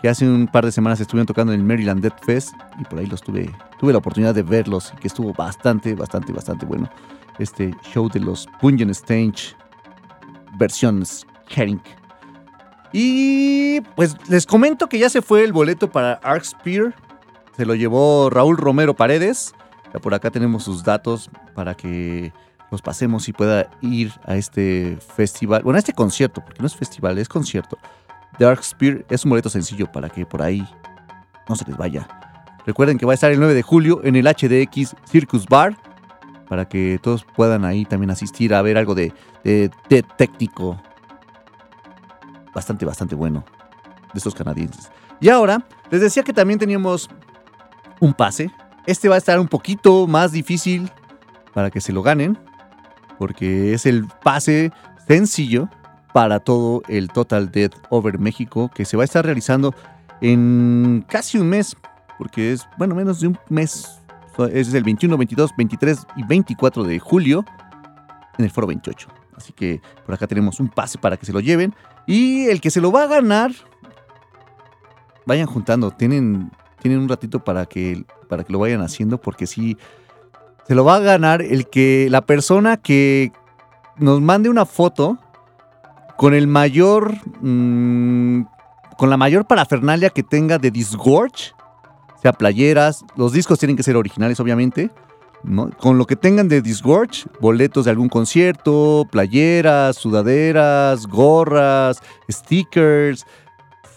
que 0.00 0.08
hace 0.08 0.28
un 0.28 0.46
par 0.46 0.64
de 0.64 0.70
semanas 0.70 1.00
estuvieron 1.00 1.26
tocando 1.26 1.52
en 1.52 1.58
el 1.58 1.66
Maryland 1.66 2.02
Death 2.02 2.24
Fest 2.24 2.54
y 2.78 2.84
por 2.84 3.00
ahí 3.00 3.06
los 3.06 3.20
tuve, 3.20 3.50
tuve 3.80 3.92
la 3.92 3.98
oportunidad 3.98 4.34
de 4.34 4.42
verlos 4.42 4.92
y 4.94 5.00
que 5.00 5.08
estuvo 5.08 5.32
bastante, 5.32 5.94
bastante, 5.94 6.34
bastante 6.34 6.66
bueno. 6.66 6.90
Este 7.38 7.74
show 7.82 8.10
de 8.10 8.20
los 8.20 8.46
Pungent 8.60 8.92
Stench 8.92 9.56
versiones 10.58 11.26
Sharing. 11.48 11.80
Y 12.92 13.80
pues 13.96 14.16
les 14.28 14.44
comento 14.44 14.86
que 14.86 14.98
ya 14.98 15.08
se 15.08 15.22
fue 15.22 15.44
el 15.44 15.54
boleto 15.54 15.90
para 15.90 16.14
Arc 16.22 16.44
Spear. 16.44 16.94
Se 17.56 17.64
lo 17.64 17.74
llevó 17.74 18.28
Raúl 18.28 18.58
Romero 18.58 18.94
Paredes. 18.94 19.54
Ya 19.94 19.98
por 19.98 20.12
acá 20.12 20.30
tenemos 20.30 20.64
sus 20.64 20.84
datos 20.84 21.30
para 21.54 21.74
que 21.74 22.34
los 22.70 22.82
pasemos 22.82 23.28
y 23.30 23.32
pueda 23.32 23.70
ir 23.80 24.12
a 24.24 24.36
este 24.36 24.98
festival. 25.16 25.62
Bueno, 25.62 25.76
a 25.76 25.78
este 25.78 25.94
concierto, 25.94 26.44
porque 26.44 26.60
no 26.60 26.66
es 26.66 26.76
festival, 26.76 27.16
es 27.16 27.30
concierto. 27.30 27.78
Dark 28.38 28.62
Spear 28.62 29.06
es 29.08 29.24
un 29.24 29.30
boleto 29.30 29.48
sencillo 29.48 29.90
para 29.90 30.10
que 30.10 30.26
por 30.26 30.42
ahí 30.42 30.68
no 31.48 31.56
se 31.56 31.64
les 31.64 31.78
vaya. 31.78 32.29
Recuerden 32.66 32.98
que 32.98 33.06
va 33.06 33.12
a 33.12 33.14
estar 33.14 33.30
el 33.30 33.38
9 33.38 33.54
de 33.54 33.62
julio 33.62 34.00
en 34.04 34.16
el 34.16 34.26
HDX 34.26 34.94
Circus 35.04 35.46
Bar 35.46 35.76
para 36.48 36.68
que 36.68 36.98
todos 37.00 37.24
puedan 37.24 37.64
ahí 37.64 37.84
también 37.84 38.10
asistir 38.10 38.54
a 38.54 38.62
ver 38.62 38.76
algo 38.76 38.94
de, 38.94 39.12
de, 39.44 39.70
técnico 40.16 40.82
bastante, 42.52 42.84
bastante 42.84 43.14
bueno 43.14 43.44
de 44.12 44.18
estos 44.18 44.34
canadienses. 44.34 44.90
Y 45.20 45.28
ahora, 45.28 45.64
les 45.90 46.00
decía 46.00 46.22
que 46.24 46.32
también 46.32 46.58
teníamos 46.58 47.08
un 48.00 48.14
pase. 48.14 48.50
Este 48.86 49.08
va 49.08 49.14
a 49.14 49.18
estar 49.18 49.38
un 49.38 49.46
poquito 49.46 50.06
más 50.06 50.32
difícil 50.32 50.90
para 51.54 51.70
que 51.70 51.80
se 51.80 51.92
lo 51.92 52.02
ganen, 52.02 52.36
porque 53.18 53.72
es 53.72 53.86
el 53.86 54.06
pase 54.22 54.72
sencillo 55.06 55.68
para 56.12 56.40
todo 56.40 56.82
el 56.88 57.08
Total 57.08 57.50
Death 57.50 57.74
Over 57.90 58.18
México 58.18 58.70
que 58.74 58.84
se 58.84 58.96
va 58.96 59.04
a 59.04 59.04
estar 59.04 59.24
realizando 59.24 59.74
en 60.20 61.04
casi 61.08 61.38
un 61.38 61.48
mes, 61.48 61.76
porque 62.20 62.52
es, 62.52 62.68
bueno, 62.76 62.94
menos 62.94 63.18
de 63.20 63.28
un 63.28 63.38
mes. 63.48 63.98
Es 64.52 64.74
el 64.74 64.84
21, 64.84 65.16
22, 65.16 65.52
23 65.56 66.06
y 66.16 66.22
24 66.24 66.84
de 66.84 66.98
julio 66.98 67.46
en 68.36 68.44
el 68.44 68.50
Foro 68.50 68.66
28. 68.66 69.08
Así 69.34 69.54
que 69.54 69.80
por 70.04 70.14
acá 70.14 70.26
tenemos 70.26 70.60
un 70.60 70.68
pase 70.68 70.98
para 70.98 71.16
que 71.16 71.24
se 71.24 71.32
lo 71.32 71.40
lleven. 71.40 71.74
Y 72.06 72.44
el 72.48 72.60
que 72.60 72.70
se 72.70 72.82
lo 72.82 72.92
va 72.92 73.04
a 73.04 73.06
ganar, 73.06 73.52
vayan 75.24 75.46
juntando. 75.46 75.92
Tienen, 75.92 76.50
tienen 76.82 77.00
un 77.00 77.08
ratito 77.08 77.42
para 77.42 77.64
que, 77.64 78.04
para 78.28 78.44
que 78.44 78.52
lo 78.52 78.58
vayan 78.58 78.82
haciendo, 78.82 79.18
porque 79.18 79.46
sí, 79.46 79.78
se 80.68 80.74
lo 80.74 80.84
va 80.84 80.96
a 80.96 81.00
ganar 81.00 81.40
el 81.40 81.70
que 81.70 82.08
la 82.10 82.20
persona 82.20 82.76
que 82.76 83.32
nos 83.96 84.20
mande 84.20 84.50
una 84.50 84.66
foto 84.66 85.18
con 86.18 86.34
el 86.34 86.48
mayor, 86.48 87.14
mmm, 87.40 88.42
con 88.98 89.08
la 89.08 89.16
mayor 89.16 89.46
parafernalia 89.46 90.10
que 90.10 90.22
tenga 90.22 90.58
de 90.58 90.70
Disgorge, 90.70 91.54
sea 92.22 92.32
playeras, 92.32 93.04
los 93.16 93.32
discos 93.32 93.58
tienen 93.58 93.76
que 93.76 93.82
ser 93.82 93.96
originales, 93.96 94.40
obviamente. 94.40 94.90
¿no? 95.42 95.70
Con 95.70 95.96
lo 95.96 96.06
que 96.06 96.16
tengan 96.16 96.48
de 96.48 96.60
Disgorge, 96.60 97.24
boletos 97.40 97.86
de 97.86 97.90
algún 97.90 98.08
concierto, 98.08 99.06
playeras, 99.10 99.96
sudaderas, 99.96 101.06
gorras, 101.06 102.02
stickers, 102.30 103.26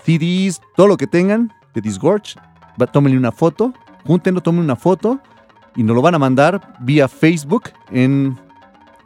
CDs, 0.05 0.61
todo 0.75 0.87
lo 0.87 0.97
que 0.97 1.07
tengan 1.07 1.51
de 1.73 1.81
Disgorge, 1.81 2.35
tómenle 2.91 3.17
una 3.17 3.31
foto, 3.31 3.73
júntenlo, 4.05 4.41
tomen 4.41 4.61
una 4.61 4.75
foto 4.75 5.19
y 5.75 5.83
nos 5.83 5.95
lo 5.95 6.01
van 6.01 6.15
a 6.15 6.19
mandar 6.19 6.75
vía 6.79 7.07
Facebook 7.07 7.71
en 7.91 8.37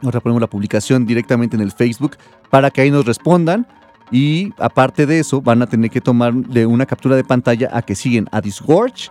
ahora 0.02 0.20
ponemos 0.20 0.40
la 0.40 0.46
publicación 0.46 1.06
directamente 1.06 1.56
en 1.56 1.62
el 1.62 1.72
Facebook 1.72 2.16
para 2.50 2.70
que 2.70 2.82
ahí 2.82 2.90
nos 2.90 3.04
respondan 3.04 3.66
y 4.10 4.52
aparte 4.58 5.06
de 5.06 5.18
eso 5.18 5.40
van 5.42 5.62
a 5.62 5.66
tener 5.66 5.90
que 5.90 6.00
tomarle 6.00 6.66
una 6.66 6.86
captura 6.86 7.16
de 7.16 7.24
pantalla 7.24 7.68
a 7.72 7.82
que 7.82 7.94
siguen 7.94 8.26
a 8.32 8.40
Disgorge 8.40 9.10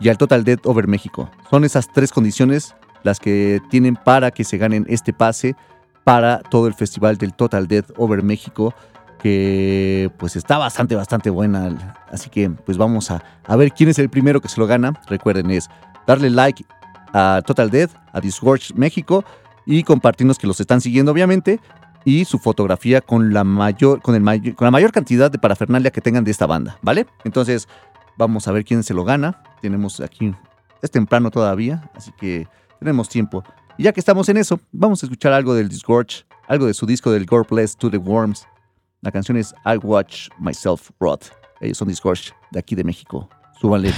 y 0.00 0.08
al 0.08 0.18
Total 0.18 0.44
Death 0.44 0.66
Over 0.66 0.86
México. 0.86 1.30
Son 1.50 1.64
esas 1.64 1.88
tres 1.92 2.12
condiciones 2.12 2.74
las 3.02 3.18
que 3.18 3.60
tienen 3.70 3.96
para 3.96 4.30
que 4.30 4.44
se 4.44 4.58
ganen 4.58 4.86
este 4.88 5.12
pase 5.12 5.56
para 6.04 6.40
todo 6.40 6.66
el 6.66 6.74
festival 6.74 7.16
del 7.16 7.34
Total 7.34 7.66
Death 7.66 7.90
Over 7.96 8.22
México 8.22 8.74
que 9.18 10.10
pues 10.18 10.36
está 10.36 10.58
bastante, 10.58 10.94
bastante 10.94 11.30
buena. 11.30 11.94
Así 12.12 12.30
que 12.30 12.50
pues 12.50 12.78
vamos 12.78 13.10
a, 13.10 13.24
a 13.46 13.56
ver 13.56 13.72
quién 13.72 13.88
es 13.88 13.98
el 13.98 14.08
primero 14.08 14.40
que 14.40 14.48
se 14.48 14.60
lo 14.60 14.66
gana. 14.66 15.00
Recuerden 15.08 15.50
es 15.50 15.68
darle 16.06 16.30
like 16.30 16.64
a 17.12 17.42
Total 17.44 17.70
Death, 17.70 17.92
a 18.12 18.20
Disgorge 18.20 18.74
México 18.76 19.24
y 19.64 19.82
compartirnos 19.82 20.38
que 20.38 20.46
los 20.46 20.60
están 20.60 20.80
siguiendo 20.80 21.10
obviamente 21.10 21.60
y 22.06 22.24
su 22.24 22.38
fotografía 22.38 23.02
con 23.02 23.34
la 23.34 23.44
mayor 23.44 24.00
con 24.00 24.14
el 24.14 24.22
mayor, 24.22 24.54
con 24.54 24.64
la 24.64 24.70
mayor 24.70 24.92
cantidad 24.92 25.30
de 25.30 25.38
parafernalia 25.38 25.90
que 25.90 26.00
tengan 26.00 26.24
de 26.24 26.30
esta 26.30 26.46
banda, 26.46 26.78
¿vale? 26.80 27.06
Entonces, 27.24 27.68
vamos 28.16 28.48
a 28.48 28.52
ver 28.52 28.64
quién 28.64 28.82
se 28.82 28.94
lo 28.94 29.04
gana. 29.04 29.42
Tenemos 29.60 30.00
aquí 30.00 30.32
es 30.82 30.90
temprano 30.90 31.30
todavía, 31.30 31.90
así 31.94 32.12
que 32.12 32.48
tenemos 32.78 33.08
tiempo. 33.08 33.44
Y 33.76 33.84
ya 33.84 33.92
que 33.92 34.00
estamos 34.00 34.28
en 34.28 34.38
eso, 34.38 34.58
vamos 34.72 35.02
a 35.02 35.06
escuchar 35.06 35.32
algo 35.32 35.54
del 35.54 35.68
Disgorge, 35.68 36.24
algo 36.48 36.66
de 36.66 36.74
su 36.74 36.86
disco 36.86 37.10
del 37.10 37.26
God 37.26 37.46
Bless 37.50 37.76
to 37.76 37.90
the 37.90 37.98
Worms. 37.98 38.46
La 39.02 39.12
canción 39.12 39.36
es 39.36 39.54
I 39.64 39.76
Watch 39.76 40.28
Myself 40.38 40.90
Rot. 40.98 41.30
Ellos 41.60 41.78
son 41.78 41.88
Disgorge 41.88 42.32
de 42.52 42.60
aquí 42.60 42.74
de 42.74 42.84
México. 42.84 43.28
Súbanle. 43.60 43.92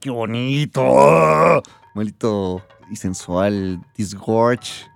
Qué 0.00 0.10
bonito! 0.10 0.82
¡Oh! 0.84 1.62
Bonito 1.94 2.62
y 2.90 2.96
sensual 2.96 3.80
Disgorge. 3.96 4.86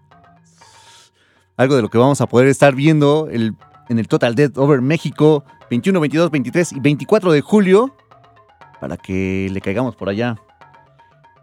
Algo 1.57 1.77
de 1.77 1.83
lo 1.83 1.89
que 1.91 1.99
vamos 1.99 2.21
a 2.21 2.27
poder 2.27 2.49
estar 2.49 2.75
viendo 2.75 3.29
el- 3.31 3.55
en 3.89 3.99
el 3.99 4.09
Total 4.09 4.35
Dead 4.35 4.57
Over 4.57 4.81
México 4.81 5.45
21, 5.71 6.01
22, 6.01 6.31
23 6.31 6.73
y 6.73 6.81
24 6.81 7.33
de 7.33 7.41
julio. 7.41 7.95
Para 8.81 8.97
que 8.97 9.49
le 9.51 9.61
caigamos 9.61 9.95
por 9.97 10.09
allá. 10.09 10.37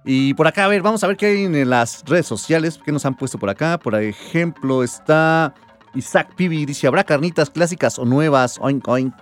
Y 0.04 0.34
por 0.34 0.48
acá, 0.48 0.66
a 0.66 0.68
ver, 0.68 0.82
vamos 0.82 1.04
a 1.04 1.08
ver 1.08 1.16
qué 1.18 1.28
hay 1.28 1.44
en 1.46 1.70
las 1.70 2.04
redes 2.06 2.26
sociales. 2.26 2.80
¿Qué 2.84 2.92
nos 2.92 3.06
han 3.06 3.16
puesto 3.16 3.38
por 3.38 3.50
acá? 3.50 3.78
Por 3.78 3.96
ejemplo, 3.96 4.84
está 4.84 5.54
Isaac 5.96 6.34
Pibi. 6.36 6.66
Dice, 6.66 6.88
¿habrá 6.88 7.04
carnitas 7.04 7.50
clásicas 7.50 7.98
o 8.00 8.06
nuevas? 8.06 8.58
Oink, 8.60 8.88
oink. 8.88 9.14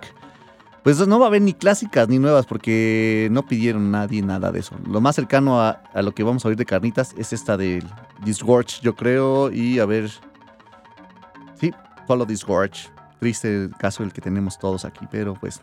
Pues 0.82 1.06
no 1.06 1.18
va 1.18 1.26
a 1.26 1.28
haber 1.28 1.42
ni 1.42 1.52
clásicas 1.52 2.08
ni 2.08 2.18
nuevas 2.18 2.46
porque 2.46 3.28
no 3.30 3.44
pidieron 3.44 3.90
nadie 3.90 4.22
nada 4.22 4.50
de 4.50 4.60
eso. 4.60 4.76
Lo 4.86 5.00
más 5.02 5.14
cercano 5.14 5.60
a, 5.60 5.82
a 5.92 6.00
lo 6.02 6.12
que 6.12 6.22
vamos 6.22 6.44
a 6.44 6.48
oír 6.48 6.56
de 6.56 6.64
carnitas 6.64 7.14
es 7.18 7.32
esta 7.34 7.56
del 7.58 7.84
Disgorge, 8.24 8.78
yo 8.82 8.94
creo. 8.94 9.52
Y 9.52 9.78
a 9.78 9.84
ver... 9.86 10.10
Sí, 11.54 11.72
Follow 12.06 12.24
Disgorge. 12.26 12.88
Triste 13.18 13.64
el 13.64 13.70
caso 13.76 14.02
el 14.02 14.12
que 14.14 14.22
tenemos 14.22 14.58
todos 14.58 14.86
aquí, 14.86 15.06
pero 15.10 15.34
pues... 15.34 15.60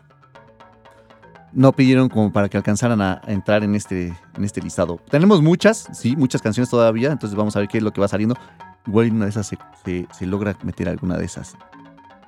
No 1.52 1.72
pidieron 1.72 2.08
como 2.10 2.30
para 2.30 2.48
que 2.48 2.56
alcanzaran 2.58 3.00
a, 3.00 3.20
entrar 3.26 3.64
en 3.64 3.74
este, 3.74 4.14
en 4.36 4.44
este 4.44 4.60
listado. 4.60 5.00
Tenemos 5.10 5.40
muchas, 5.42 5.88
sí, 5.94 6.14
muchas 6.14 6.42
canciones 6.42 6.68
todavía, 6.68 7.10
entonces 7.10 7.36
vamos 7.36 7.56
a 7.56 7.60
ver 7.60 7.68
qué 7.68 7.78
es 7.78 7.82
lo 7.84 7.90
que 7.92 8.00
va 8.02 8.06
saliendo. 8.06 8.36
Igual 8.86 9.10
una 9.12 9.24
de 9.24 9.30
esas 9.30 9.46
se, 9.46 9.58
se- 9.84 10.06
se 10.12 10.26
logra 10.26 10.56
meter 10.62 10.88
alguna 10.90 11.16
de 11.16 11.24
esas. 11.24 11.56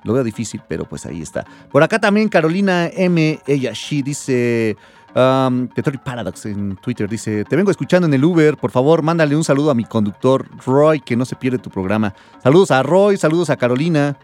Lo 0.03 0.13
veo 0.13 0.23
difícil, 0.23 0.61
pero 0.67 0.85
pues 0.85 1.05
ahí 1.05 1.21
está. 1.21 1.45
Por 1.71 1.83
acá 1.83 1.99
también 1.99 2.29
Carolina 2.29 2.87
M. 2.87 3.39
Ella 3.47 3.71
She 3.73 4.01
dice. 4.01 4.77
Um, 5.13 5.67
Paradox 6.05 6.45
en 6.45 6.77
Twitter 6.77 7.09
dice: 7.09 7.43
Te 7.43 7.55
vengo 7.55 7.69
escuchando 7.69 8.07
en 8.07 8.13
el 8.13 8.23
Uber. 8.23 8.57
Por 8.57 8.71
favor, 8.71 9.01
mándale 9.01 9.35
un 9.35 9.43
saludo 9.43 9.69
a 9.69 9.75
mi 9.75 9.83
conductor, 9.83 10.47
Roy, 10.65 11.01
que 11.01 11.15
no 11.15 11.25
se 11.25 11.35
pierde 11.35 11.57
tu 11.57 11.69
programa. 11.69 12.13
Saludos 12.41 12.71
a 12.71 12.81
Roy, 12.81 13.17
saludos 13.17 13.49
a 13.49 13.57
Carolina. 13.57 14.17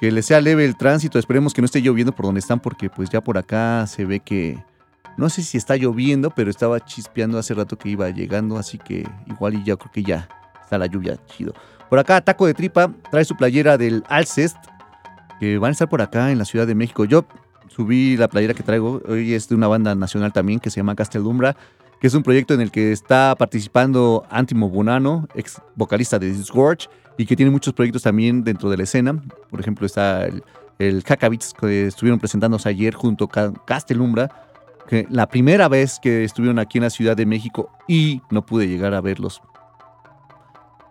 Que 0.00 0.12
le 0.12 0.22
sea 0.22 0.40
leve 0.40 0.64
el 0.64 0.76
tránsito. 0.76 1.18
Esperemos 1.18 1.52
que 1.52 1.60
no 1.60 1.66
esté 1.66 1.82
lloviendo 1.82 2.12
por 2.12 2.26
donde 2.26 2.38
están, 2.38 2.60
porque 2.60 2.88
pues 2.88 3.10
ya 3.10 3.20
por 3.20 3.36
acá 3.36 3.86
se 3.86 4.04
ve 4.04 4.20
que. 4.20 4.64
No 5.16 5.28
sé 5.28 5.42
si 5.42 5.58
está 5.58 5.76
lloviendo, 5.76 6.30
pero 6.30 6.48
estaba 6.48 6.78
chispeando 6.78 7.38
hace 7.38 7.52
rato 7.52 7.76
que 7.76 7.88
iba 7.88 8.08
llegando, 8.10 8.56
así 8.56 8.78
que 8.78 9.04
igual 9.26 9.54
y 9.54 9.64
ya 9.64 9.76
creo 9.76 9.90
que 9.92 10.04
ya 10.04 10.28
está 10.62 10.78
la 10.78 10.86
lluvia 10.86 11.18
chido. 11.26 11.52
Por 11.88 11.98
acá, 11.98 12.20
Taco 12.20 12.46
de 12.46 12.54
Tripa 12.54 12.92
trae 13.10 13.24
su 13.24 13.36
playera 13.36 13.76
del 13.76 14.04
Alcest, 14.08 14.56
que 15.40 15.58
van 15.58 15.70
a 15.70 15.72
estar 15.72 15.88
por 15.88 16.02
acá 16.02 16.30
en 16.30 16.38
la 16.38 16.44
Ciudad 16.44 16.66
de 16.66 16.74
México. 16.74 17.04
Yo 17.04 17.24
subí 17.68 18.16
la 18.16 18.28
playera 18.28 18.54
que 18.54 18.62
traigo, 18.62 19.00
hoy 19.06 19.34
es 19.34 19.48
de 19.48 19.54
una 19.54 19.68
banda 19.68 19.94
nacional 19.94 20.32
también 20.32 20.60
que 20.60 20.70
se 20.70 20.76
llama 20.76 20.94
Castelumbra, 20.94 21.56
que 22.00 22.06
es 22.06 22.14
un 22.14 22.22
proyecto 22.22 22.54
en 22.54 22.60
el 22.60 22.70
que 22.70 22.92
está 22.92 23.34
participando 23.36 24.24
Antimo 24.30 24.68
Bonano, 24.68 25.28
ex 25.34 25.60
vocalista 25.74 26.18
de 26.18 26.30
Disgorge, 26.30 26.88
y 27.16 27.26
que 27.26 27.34
tiene 27.34 27.50
muchos 27.50 27.74
proyectos 27.74 28.02
también 28.02 28.44
dentro 28.44 28.70
de 28.70 28.76
la 28.76 28.84
escena. 28.84 29.20
Por 29.50 29.60
ejemplo, 29.60 29.84
está 29.84 30.26
el, 30.26 30.44
el 30.78 31.02
que 31.02 31.86
estuvieron 31.86 32.20
presentándose 32.20 32.68
ayer 32.68 32.94
junto 32.94 33.28
a 33.32 33.52
Castelumbra, 33.64 34.30
que 34.88 35.06
la 35.10 35.26
primera 35.26 35.68
vez 35.68 35.98
que 36.00 36.24
estuvieron 36.24 36.58
aquí 36.58 36.78
en 36.78 36.84
la 36.84 36.90
Ciudad 36.90 37.16
de 37.16 37.26
México 37.26 37.70
y 37.88 38.22
no 38.30 38.46
pude 38.46 38.68
llegar 38.68 38.94
a 38.94 39.00
verlos. 39.00 39.42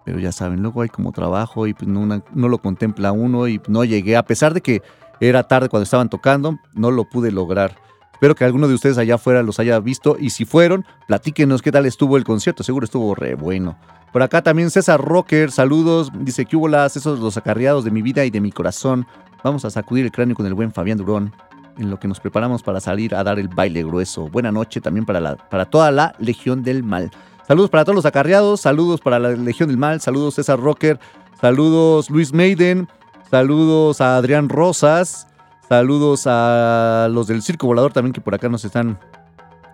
Pero 0.08 0.20
ya 0.20 0.32
saben, 0.32 0.62
luego 0.62 0.84
hay 0.84 0.88
como 0.88 1.12
trabajo 1.12 1.68
y 1.68 1.74
pues 1.74 1.90
no, 1.90 2.24
lo 2.34 2.58
contempla 2.60 3.12
uno 3.12 3.50
y 3.50 3.60
no 3.68 3.84
llegué, 3.84 4.16
a 4.16 4.24
pesar 4.24 4.54
de 4.54 4.62
que 4.62 4.82
era 5.20 5.44
tarde 5.44 5.68
cuando 5.68 5.84
estaban 5.84 6.08
tocando, 6.08 6.58
no 6.74 6.92
lo 6.92 7.10
pude 7.10 7.30
lograr. 7.30 7.76
Espero 8.14 8.34
que 8.34 8.46
alguno 8.46 8.70
de 8.70 8.74
ustedes 8.74 8.98
allá 8.98 9.16
afuera 9.16 9.44
los 9.44 9.60
haya 9.60 9.78
visto 9.82 10.16
y 10.18 10.30
si 10.30 10.46
fueron, 10.46 10.86
platíquenos 11.08 11.62
qué 11.62 11.74
tal 11.74 11.86
estuvo 11.86 12.16
el 12.16 12.24
concierto, 12.24 12.64
seguro 12.64 12.86
estuvo 12.86 13.16
re 13.16 13.36
bueno. 13.36 13.78
Por 14.14 14.22
acá 14.24 14.42
también 14.42 14.72
César 14.72 15.02
Rocker, 15.02 15.52
saludos, 15.52 16.10
dice 16.22 16.46
que 16.46 16.56
hubo 16.56 16.70
las, 16.70 16.96
esos 16.96 17.20
los 17.20 17.36
acarreados 17.36 17.84
de 17.84 17.92
mi 17.92 18.02
vida 18.02 18.24
y 18.24 18.30
de 18.30 18.40
mi 18.40 18.54
corazón. 18.54 19.06
Vamos 19.44 19.66
a 19.66 19.70
sacudir 19.70 20.06
el 20.06 20.14
cráneo 20.14 20.38
con 20.38 20.46
el 20.46 20.54
buen 20.54 20.72
Fabián 20.72 21.00
Durón, 21.00 21.34
en 21.78 21.90
lo 21.90 22.00
que 22.00 22.08
nos 22.08 22.22
preparamos 22.22 22.64
para 22.64 22.80
salir 22.80 23.14
a 23.14 23.26
dar 23.26 23.40
el 23.40 23.50
baile 23.50 23.84
grueso. 23.84 24.30
Buena 24.30 24.54
noche 24.54 24.80
también 24.80 25.06
para, 25.06 25.20
la, 25.20 25.36
para 25.36 25.66
toda 25.66 25.92
la 25.92 26.16
Legión 26.18 26.64
del 26.64 26.82
Mal. 26.82 27.12
Saludos 27.48 27.70
para 27.70 27.86
todos 27.86 27.96
los 27.96 28.06
acarreados, 28.06 28.60
saludos 28.60 29.00
para 29.00 29.20
la 29.20 29.30
Legión 29.30 29.70
del 29.70 29.78
Mal, 29.78 30.02
saludos 30.02 30.36
César 30.36 30.60
Rocker, 30.60 31.00
saludos 31.40 32.10
Luis 32.10 32.34
Maiden, 32.34 32.90
saludos 33.32 34.02
a 34.02 34.18
Adrián 34.18 34.50
Rosas, 34.50 35.28
saludos 35.70 36.24
a 36.26 37.08
los 37.10 37.28
del 37.28 37.42
Circo 37.42 37.66
Volador 37.68 37.94
también 37.94 38.12
que 38.12 38.20
por 38.20 38.36
acá 38.36 38.50
nos 38.50 38.66
están 38.66 39.00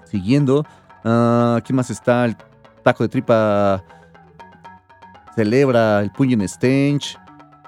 siguiendo. 0.06 0.68
Ah, 1.04 1.62
¿Quién 1.66 1.76
más 1.76 1.90
está? 1.90 2.26
El 2.26 2.38
taco 2.84 3.06
de 3.06 3.10
tripa 3.10 3.84
celebra 5.36 6.02
el 6.02 6.12
puño 6.12 6.36
en 6.36 6.48
Stench. 6.48 7.18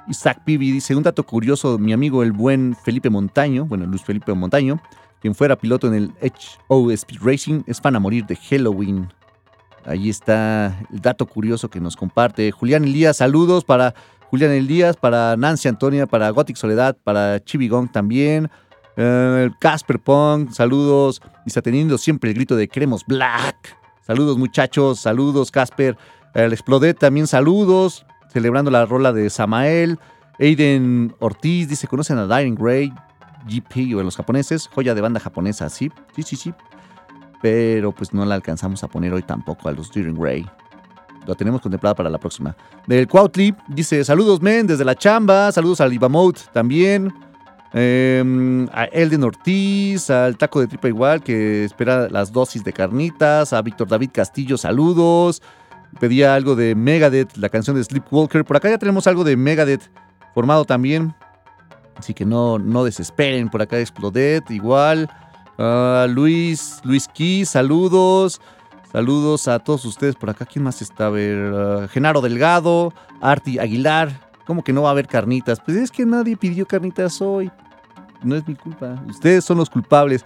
Isaac 0.07 0.43
Pibi 0.45 0.71
dice, 0.71 0.95
un 0.95 1.01
dato 1.01 1.23
curioso, 1.23 1.79
mi 1.79 1.93
amigo 1.93 2.21
el 2.21 2.31
buen 2.31 2.75
Felipe 2.75 3.09
Montaño, 3.09 3.65
bueno, 3.65 3.87
Luis 3.87 4.03
Felipe 4.03 4.31
Montaño, 4.35 4.79
quien 5.19 5.33
fuera 5.33 5.55
piloto 5.55 5.87
en 5.87 5.95
el 5.95 6.13
HO 6.69 6.91
Speed 6.91 7.21
Racing, 7.23 7.63
es 7.65 7.81
fan 7.81 7.95
a 7.95 7.99
morir 7.99 8.27
de 8.27 8.35
Halloween. 8.35 9.09
Ahí 9.85 10.09
está 10.09 10.79
el 10.91 10.99
dato 10.99 11.27
curioso 11.27 11.69
que 11.69 11.79
nos 11.79 11.95
comparte. 11.95 12.51
Julián 12.51 12.85
Elías, 12.85 13.17
saludos 13.17 13.63
para 13.63 13.93
Julián 14.31 14.51
Elías, 14.51 14.97
para 14.97 15.37
Nancy 15.37 15.67
Antonia, 15.67 16.07
para 16.07 16.29
Gothic 16.31 16.55
Soledad, 16.55 16.97
para 17.03 17.43
Chivigong 17.43 17.91
también. 17.91 18.49
Eh, 18.97 19.49
Casper 19.59 19.99
Pong, 19.99 20.51
saludos. 20.51 21.21
Y 21.45 21.49
está 21.49 21.61
teniendo 21.61 21.97
siempre 21.99 22.31
el 22.31 22.35
grito 22.35 22.55
de 22.55 22.67
queremos 22.67 23.05
Black. 23.05 23.77
Saludos 24.01 24.37
muchachos, 24.37 24.99
saludos 24.99 25.51
Casper. 25.51 25.97
El 26.33 26.51
Explodet 26.51 26.97
también 26.97 27.27
saludos. 27.27 28.05
Celebrando 28.33 28.71
la 28.71 28.85
rola 28.85 29.13
de 29.13 29.29
Samael. 29.29 29.99
Aiden 30.39 31.15
Ortiz 31.19 31.69
dice, 31.69 31.87
¿conocen 31.87 32.17
a 32.17 32.27
Dying 32.27 32.55
Gray? 32.55 32.91
GP 33.47 33.95
o 33.95 34.01
los 34.01 34.17
japoneses, 34.17 34.67
joya 34.67 34.95
de 34.95 35.01
banda 35.01 35.19
japonesa, 35.19 35.69
sí, 35.69 35.91
sí, 36.15 36.23
sí, 36.23 36.35
sí 36.35 36.53
pero 37.41 37.91
pues 37.91 38.13
no 38.13 38.25
la 38.25 38.35
alcanzamos 38.35 38.83
a 38.83 38.87
poner 38.87 39.13
hoy 39.13 39.23
tampoco 39.23 39.69
a 39.69 39.71
los 39.71 39.91
Deering 39.91 40.21
Ray. 40.21 40.45
Lo 41.25 41.35
tenemos 41.35 41.61
contemplado 41.61 41.95
para 41.95 42.09
la 42.09 42.19
próxima. 42.19 42.55
Del 42.87 43.07
Cuautli 43.07 43.55
dice: 43.67 44.03
Saludos, 44.03 44.41
men, 44.41 44.67
desde 44.67 44.85
la 44.85 44.95
chamba. 44.95 45.51
Saludos 45.51 45.81
al 45.81 45.93
Ibamote 45.93 46.41
también. 46.53 47.13
Eh, 47.73 48.67
a 48.71 48.85
Elden 48.85 49.23
Ortiz, 49.23 50.09
al 50.09 50.37
Taco 50.37 50.61
de 50.61 50.67
Tripa 50.67 50.87
igual, 50.87 51.21
que 51.21 51.65
espera 51.65 52.07
las 52.09 52.31
dosis 52.31 52.63
de 52.63 52.71
carnitas. 52.71 53.53
A 53.53 53.61
Víctor 53.61 53.87
David 53.87 54.11
Castillo, 54.13 54.57
saludos. 54.57 55.41
Pedía 55.99 56.35
algo 56.35 56.55
de 56.55 56.75
Megadeth, 56.75 57.37
la 57.37 57.49
canción 57.49 57.75
de 57.75 57.83
Sleepwalker. 57.83 58.45
Por 58.45 58.57
acá 58.57 58.69
ya 58.69 58.77
tenemos 58.77 59.07
algo 59.07 59.23
de 59.23 59.35
Megadeth 59.35 59.91
formado 60.33 60.65
también. 60.65 61.13
Así 61.97 62.13
que 62.13 62.25
no, 62.25 62.59
no 62.59 62.83
desesperen. 62.83 63.49
Por 63.49 63.61
acá 63.61 63.79
Explodet 63.79 64.49
igual. 64.51 65.09
Ah, 65.57 66.07
Luis, 66.09 66.81
Luis 66.83 67.07
Key, 67.07 67.45
saludos. 67.45 68.41
Saludos 68.91 69.47
a 69.47 69.59
todos 69.59 69.83
ustedes 69.85 70.15
por 70.15 70.29
acá. 70.29 70.45
¿Quién 70.45 70.63
más 70.63 70.81
está? 70.81 71.07
A 71.07 71.09
ver, 71.09 71.53
ah, 71.53 71.87
Genaro 71.89 72.21
Delgado, 72.21 72.93
Arti 73.21 73.59
Aguilar. 73.59 74.25
¿Cómo 74.45 74.63
que 74.63 74.73
no 74.73 74.83
va 74.83 74.89
a 74.89 74.91
haber 74.91 75.07
carnitas? 75.07 75.59
Pues 75.59 75.77
es 75.77 75.91
que 75.91 76.05
nadie 76.05 76.37
pidió 76.37 76.65
carnitas 76.65 77.21
hoy. 77.21 77.51
No 78.23 78.35
es 78.35 78.47
mi 78.47 78.55
culpa. 78.55 79.01
Ustedes 79.07 79.43
son 79.43 79.57
los 79.57 79.69
culpables. 79.69 80.23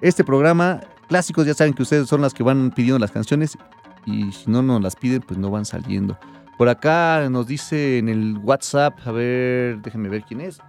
Este 0.00 0.22
programa, 0.22 0.80
clásicos, 1.08 1.44
ya 1.46 1.54
saben 1.54 1.74
que 1.74 1.82
ustedes 1.82 2.08
son 2.08 2.20
las 2.20 2.34
que 2.34 2.42
van 2.42 2.70
pidiendo 2.70 2.98
las 2.98 3.10
canciones. 3.10 3.58
Y 4.06 4.32
si 4.32 4.50
no 4.50 4.62
nos 4.62 4.80
las 4.80 4.96
piden, 4.96 5.22
pues 5.22 5.38
no 5.38 5.50
van 5.50 5.64
saliendo. 5.64 6.18
Por 6.56 6.68
acá 6.68 7.28
nos 7.30 7.46
dice 7.46 7.98
en 7.98 8.08
el 8.08 8.38
WhatsApp, 8.38 8.98
a 9.04 9.12
ver, 9.12 9.80
déjenme 9.82 10.08
ver 10.08 10.22
quién 10.22 10.40
es. 10.40 10.60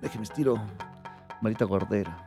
Déjenme 0.00 0.24
estiro. 0.24 0.60
Marita 1.40 1.64
Gordera. 1.64 2.23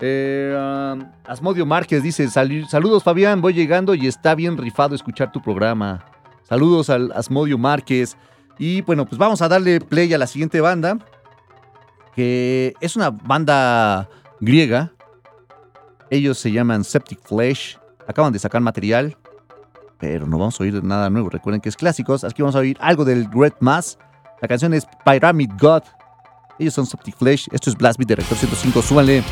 Eh, 0.00 0.98
Asmodio 1.26 1.64
Márquez 1.66 2.02
dice: 2.02 2.28
"Sali- 2.28 2.64
Saludos, 2.66 3.02
Fabián. 3.02 3.40
Voy 3.40 3.54
llegando 3.54 3.94
y 3.94 4.06
está 4.06 4.34
bien 4.34 4.58
rifado 4.58 4.94
escuchar 4.94 5.32
tu 5.32 5.40
programa. 5.40 6.04
Saludos 6.42 6.90
al 6.90 7.12
Asmodio 7.12 7.56
Márquez. 7.58 8.16
Y 8.58 8.82
bueno, 8.82 9.06
pues 9.06 9.18
vamos 9.18 9.40
a 9.42 9.48
darle 9.48 9.80
play 9.80 10.12
a 10.14 10.18
la 10.18 10.26
siguiente 10.26 10.60
banda. 10.60 10.98
Que 12.14 12.74
es 12.80 12.96
una 12.96 13.10
banda 13.10 14.08
griega. 14.40 14.92
Ellos 16.10 16.38
se 16.38 16.52
llaman 16.52 16.84
Septic 16.84 17.20
Flesh. 17.22 17.78
Acaban 18.06 18.32
de 18.32 18.38
sacar 18.38 18.60
material. 18.60 19.16
Pero 19.98 20.26
no 20.26 20.38
vamos 20.38 20.60
a 20.60 20.64
oír 20.64 20.82
nada 20.84 21.08
nuevo. 21.10 21.30
Recuerden 21.30 21.60
que 21.60 21.68
es 21.70 21.76
clásicos. 21.76 22.24
Así 22.24 22.34
que 22.34 22.42
vamos 22.42 22.54
a 22.56 22.58
oír 22.60 22.76
algo 22.80 23.04
del 23.04 23.28
Great 23.28 23.56
Mass. 23.60 23.98
La 24.42 24.48
canción 24.48 24.74
es 24.74 24.86
Pyramid 25.04 25.50
God. 25.58 25.82
Ellos 26.58 26.74
son 26.74 26.86
Septic 26.86 27.16
Flesh. 27.16 27.48
Esto 27.52 27.70
es 27.70 27.76
Blast 27.76 27.98
Beat 27.98 28.08
de 28.08 28.16
Rector 28.16 28.36
105. 28.38 28.82
Súbanle. 28.82 29.24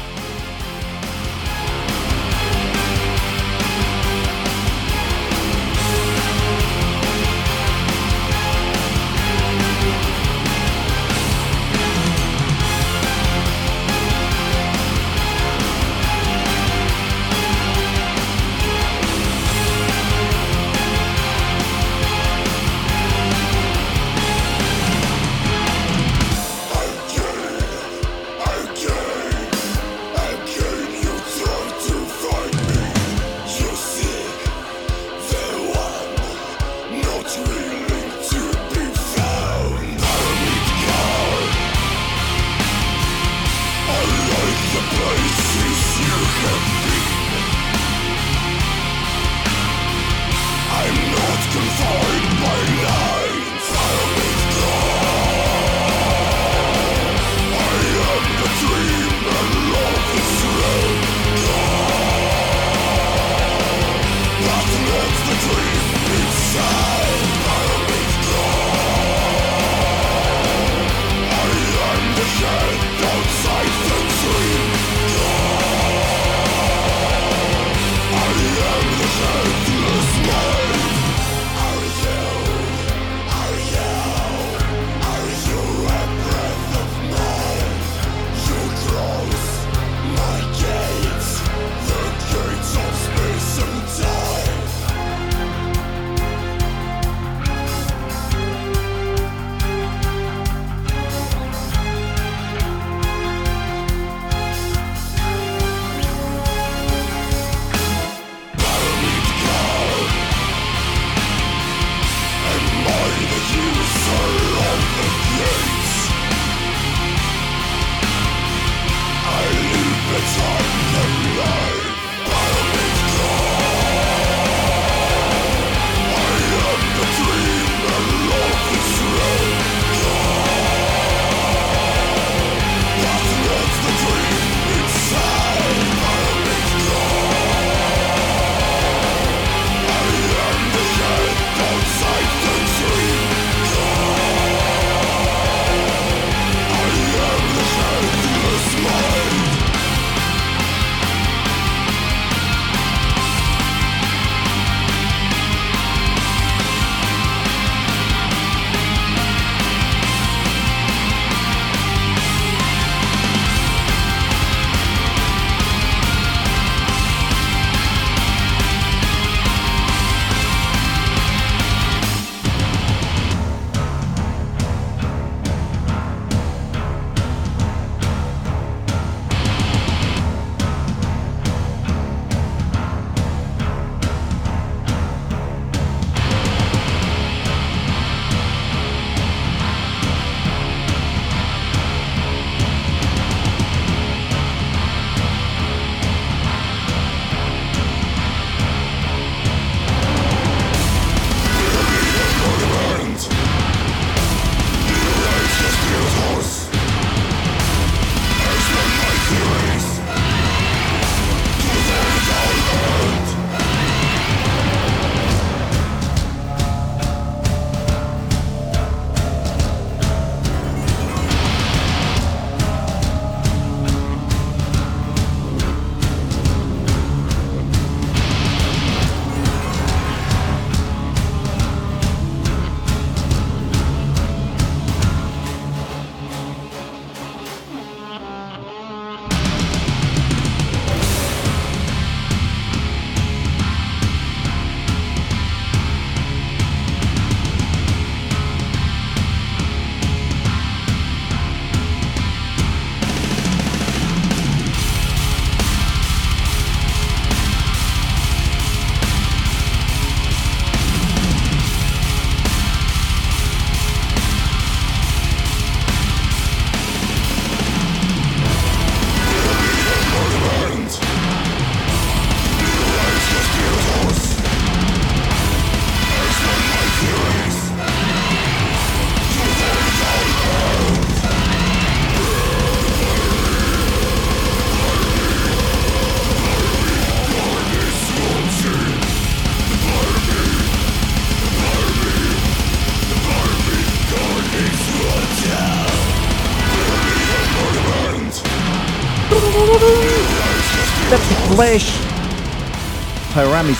Flesh, 301.63 301.93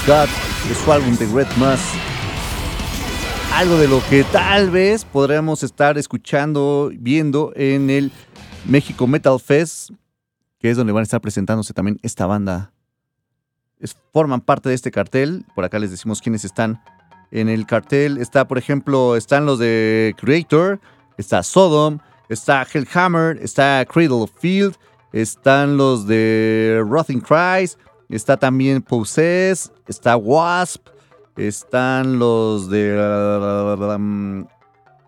God, 0.07 0.29
de 0.69 0.75
su 0.77 0.93
álbum 0.93 1.17
The 1.17 1.27
Red 1.27 1.49
Mass. 1.57 1.81
Algo 3.55 3.77
de 3.77 3.89
lo 3.89 4.01
que 4.09 4.23
tal 4.23 4.71
vez 4.71 5.05
podremos 5.05 5.65
estar 5.65 5.99
escuchando, 5.99 6.93
viendo 6.95 7.53
en 7.57 7.91
el 7.91 8.13
México 8.67 9.09
Metal 9.09 9.41
Fest, 9.41 9.91
que 10.61 10.71
es 10.71 10.77
donde 10.77 10.93
van 10.93 11.01
a 11.01 11.03
estar 11.03 11.21
presentándose 11.21 11.75
también 11.75 11.99
esta 12.03 12.27
banda. 12.27 12.73
Forman 14.13 14.43
parte 14.43 14.69
de 14.69 14.77
este 14.77 14.93
cartel. 14.93 15.45
Por 15.57 15.65
acá 15.65 15.81
les 15.81 15.91
decimos 15.91 16.21
quiénes 16.21 16.45
están 16.45 16.81
en 17.33 17.49
el 17.49 17.67
cartel. 17.67 18.19
Está, 18.19 18.47
por 18.47 18.59
ejemplo, 18.59 19.17
están 19.17 19.45
los 19.45 19.59
de 19.59 20.15
Creator, 20.19 20.81
está 21.19 21.43
Sodom, 21.43 21.99
está 22.29 22.65
Hellhammer, 22.73 23.39
está 23.43 23.85
Cradle 23.87 24.23
of 24.23 24.31
Field, 24.39 24.77
están 25.13 25.77
los 25.77 26.07
de 26.07 26.83
Rotting 26.89 27.21
Cries, 27.21 27.79
está 28.09 28.37
también 28.37 28.83
Possess, 28.83 29.73
está 29.87 30.17
Wasp, 30.17 30.89
Están 31.37 32.19
los 32.19 32.69
de. 32.69 32.95
um, 33.97 34.41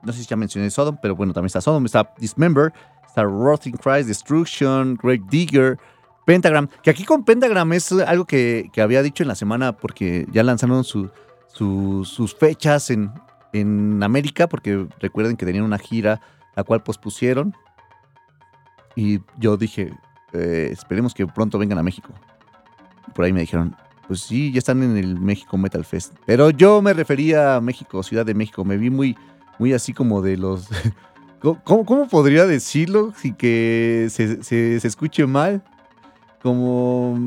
no 0.03 0.13
sé 0.13 0.21
si 0.21 0.27
ya 0.27 0.37
mencioné 0.37 0.71
Sodom, 0.71 0.97
pero 1.03 1.15
bueno, 1.15 1.33
también 1.33 1.47
está 1.49 1.61
Sodom. 1.61 1.85
Está 1.85 2.13
Dismember, 2.19 2.73
está 3.07 3.23
Rotting 3.25 3.77
Christ, 3.77 4.09
Destruction, 4.09 4.99
Great 5.03 5.23
Digger, 5.31 5.79
Pentagram. 6.27 6.69
Que 6.83 6.91
aquí 6.91 7.05
con 7.05 7.25
Pentagram 7.25 7.73
es 7.75 7.93
algo 7.93 8.25
que, 8.27 8.71
que 8.73 8.81
había 8.83 9.03
dicho 9.03 9.23
en 9.23 9.29
la 9.29 9.35
semana 9.35 9.73
porque 9.77 10.27
ya 10.33 10.43
lanzaron 10.43 10.85
su- 10.85 11.11
su- 11.47 12.05
sus 12.07 12.35
fechas 12.35 12.91
en, 12.91 13.11
en 13.53 14.03
América, 14.03 14.47
porque 14.49 14.87
recuerden 15.01 15.37
que 15.37 15.45
tenían 15.47 15.65
una 15.65 15.79
gira 15.79 16.21
la 16.57 16.65
cual 16.65 16.83
pospusieron. 16.83 17.55
Y 18.97 19.21
yo 19.39 19.57
dije, 19.57 19.93
eh, 20.33 20.69
esperemos 20.73 21.15
que 21.15 21.27
pronto 21.27 21.59
vengan 21.59 21.79
a 21.79 21.83
México. 21.83 22.11
Por 23.15 23.25
ahí 23.25 23.33
me 23.33 23.41
dijeron, 23.41 23.77
pues 24.07 24.21
sí, 24.21 24.53
ya 24.53 24.59
están 24.59 24.83
en 24.83 24.97
el 24.97 25.19
México 25.19 25.57
Metal 25.59 25.85
Fest. 25.85 26.15
Pero 26.27 26.51
yo 26.51 26.81
me 26.83 26.93
refería 26.93 27.57
a 27.57 27.61
México, 27.61 28.03
Ciudad 28.03 28.25
de 28.27 28.35
México. 28.35 28.65
Me 28.65 28.77
vi 28.77 28.91
muy, 28.91 29.17
muy 29.59 29.73
así 29.73 29.93
como 29.93 30.23
de 30.23 30.37
los... 30.37 30.69
¿Cómo- 31.41 31.61
¿Cómo, 31.65 31.85
cómo 31.85 32.09
podría 32.09 32.47
decirlo 32.47 33.13
sin 33.17 33.35
que 33.35 34.07
se, 34.11 34.43
se- 34.43 34.81
se 34.81 34.89
escuche 34.89 35.27
mal? 35.27 35.63
Como, 36.43 37.19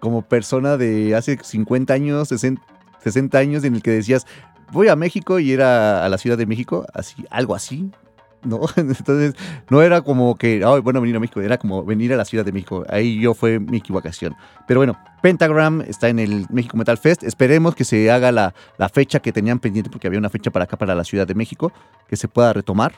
como 0.00 0.22
persona 0.22 0.76
de 0.76 1.14
hace 1.14 1.38
50 1.42 1.92
años, 1.94 2.28
60, 2.28 2.60
60 3.02 3.38
años, 3.38 3.64
en 3.64 3.74
el 3.76 3.82
que 3.82 3.90
decías, 3.92 4.26
voy 4.72 4.88
a 4.88 4.96
México 4.96 5.38
y 5.38 5.52
era 5.52 6.04
a 6.04 6.08
la 6.08 6.18
Ciudad 6.18 6.36
de 6.38 6.46
México, 6.46 6.86
así, 6.94 7.24
algo 7.30 7.54
así. 7.54 7.90
¿No? 8.44 8.60
Entonces, 8.76 9.34
no 9.70 9.82
era 9.82 10.02
como 10.02 10.36
que, 10.36 10.62
ay, 10.64 10.80
bueno, 10.80 11.00
venir 11.00 11.16
a 11.16 11.20
México, 11.20 11.40
era 11.40 11.58
como 11.58 11.84
venir 11.84 12.12
a 12.12 12.16
la 12.16 12.24
Ciudad 12.24 12.44
de 12.44 12.52
México. 12.52 12.84
Ahí 12.88 13.20
yo 13.20 13.34
fue 13.34 13.58
mi 13.58 13.78
equivocación. 13.78 14.36
Pero 14.66 14.80
bueno, 14.80 14.96
Pentagram 15.22 15.82
está 15.82 16.08
en 16.08 16.18
el 16.18 16.46
México 16.50 16.76
Metal 16.76 16.98
Fest. 16.98 17.22
Esperemos 17.22 17.74
que 17.74 17.84
se 17.84 18.10
haga 18.10 18.32
la, 18.32 18.54
la 18.78 18.88
fecha 18.88 19.20
que 19.20 19.32
tenían 19.32 19.58
pendiente, 19.58 19.90
porque 19.90 20.06
había 20.06 20.18
una 20.18 20.30
fecha 20.30 20.50
para 20.50 20.64
acá, 20.64 20.76
para 20.76 20.94
la 20.94 21.04
Ciudad 21.04 21.26
de 21.26 21.34
México, 21.34 21.72
que 22.08 22.16
se 22.16 22.28
pueda 22.28 22.52
retomar. 22.52 22.94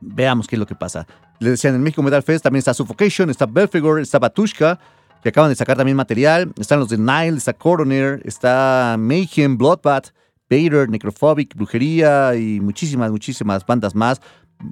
Veamos 0.00 0.46
qué 0.46 0.56
es 0.56 0.60
lo 0.60 0.66
que 0.66 0.74
pasa. 0.74 1.06
Les 1.38 1.52
decía, 1.52 1.70
en 1.70 1.76
el 1.76 1.82
México 1.82 2.02
Metal 2.02 2.22
Fest 2.22 2.44
también 2.44 2.58
está 2.58 2.74
Suffocation, 2.74 3.30
está 3.30 3.46
Belfegor, 3.46 4.00
está 4.00 4.18
Batushka, 4.18 4.78
que 5.22 5.30
acaban 5.30 5.50
de 5.50 5.56
sacar 5.56 5.76
también 5.76 5.96
material. 5.96 6.52
Están 6.58 6.78
los 6.80 6.88
de 6.88 6.98
Nile, 6.98 7.36
está 7.36 7.52
Coroner, 7.52 8.20
está 8.24 8.96
Mayhem, 8.98 9.56
Bloodbath, 9.56 10.12
Vader, 10.50 10.88
Necrophobic, 10.88 11.54
Brujería 11.54 12.34
y 12.36 12.60
muchísimas, 12.60 13.10
muchísimas 13.10 13.64
bandas 13.66 13.94
más. 13.94 14.20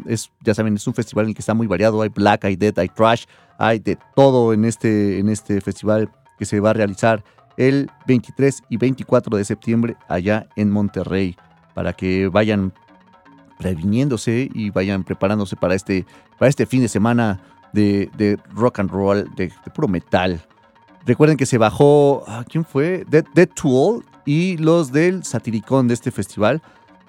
Es, 0.06 0.30
ya 0.42 0.54
saben, 0.54 0.76
es 0.76 0.86
un 0.86 0.94
festival 0.94 1.26
en 1.26 1.30
el 1.30 1.34
que 1.34 1.40
está 1.40 1.54
muy 1.54 1.66
variado. 1.66 2.02
Hay 2.02 2.08
Black, 2.08 2.44
hay 2.44 2.56
Dead, 2.56 2.78
hay 2.78 2.88
Trash, 2.88 3.24
hay 3.58 3.78
de 3.78 3.98
todo 4.14 4.52
en 4.52 4.64
este, 4.64 5.18
en 5.18 5.28
este 5.28 5.60
festival 5.60 6.10
que 6.38 6.44
se 6.44 6.60
va 6.60 6.70
a 6.70 6.72
realizar 6.72 7.24
el 7.56 7.90
23 8.06 8.62
y 8.68 8.76
24 8.76 9.36
de 9.36 9.44
septiembre 9.44 9.96
allá 10.08 10.46
en 10.56 10.70
Monterrey. 10.70 11.36
Para 11.74 11.92
que 11.92 12.28
vayan 12.28 12.72
previniéndose 13.58 14.48
y 14.52 14.70
vayan 14.70 15.04
preparándose 15.04 15.56
para 15.56 15.74
este, 15.74 16.06
para 16.38 16.48
este 16.48 16.66
fin 16.66 16.82
de 16.82 16.88
semana 16.88 17.40
de, 17.72 18.38
rock 18.54 18.78
and 18.78 18.90
roll, 18.90 19.28
de, 19.34 19.48
de 19.48 19.70
puro 19.74 19.88
metal. 19.88 20.40
Recuerden 21.06 21.36
que 21.36 21.46
se 21.46 21.58
bajó, 21.58 22.24
ah, 22.26 22.44
¿quién 22.48 22.64
fue? 22.64 23.04
Dead, 23.08 23.24
Dead 23.34 23.48
to 23.48 23.68
All 23.68 24.04
y 24.24 24.56
los 24.58 24.92
del 24.92 25.24
Satiricón 25.24 25.88
de 25.88 25.94
este 25.94 26.10
festival. 26.10 26.62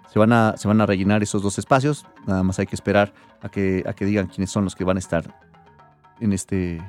Se 0.07 0.19
van, 0.19 0.31
a, 0.31 0.55
se 0.55 0.67
van 0.67 0.79
a 0.79 0.85
rellenar 0.85 1.23
esos 1.23 1.41
dos 1.41 1.57
espacios. 1.57 2.05
Nada 2.25 2.41
más 2.43 2.57
hay 2.59 2.67
que 2.67 2.75
esperar 2.75 3.11
a 3.41 3.49
que, 3.49 3.83
a 3.85 3.93
que 3.93 4.05
digan 4.05 4.27
quiénes 4.27 4.49
son 4.49 4.63
los 4.63 4.75
que 4.75 4.85
van 4.85 4.95
a 4.95 4.99
estar 4.99 5.25
en 6.21 6.31
este, 6.31 6.81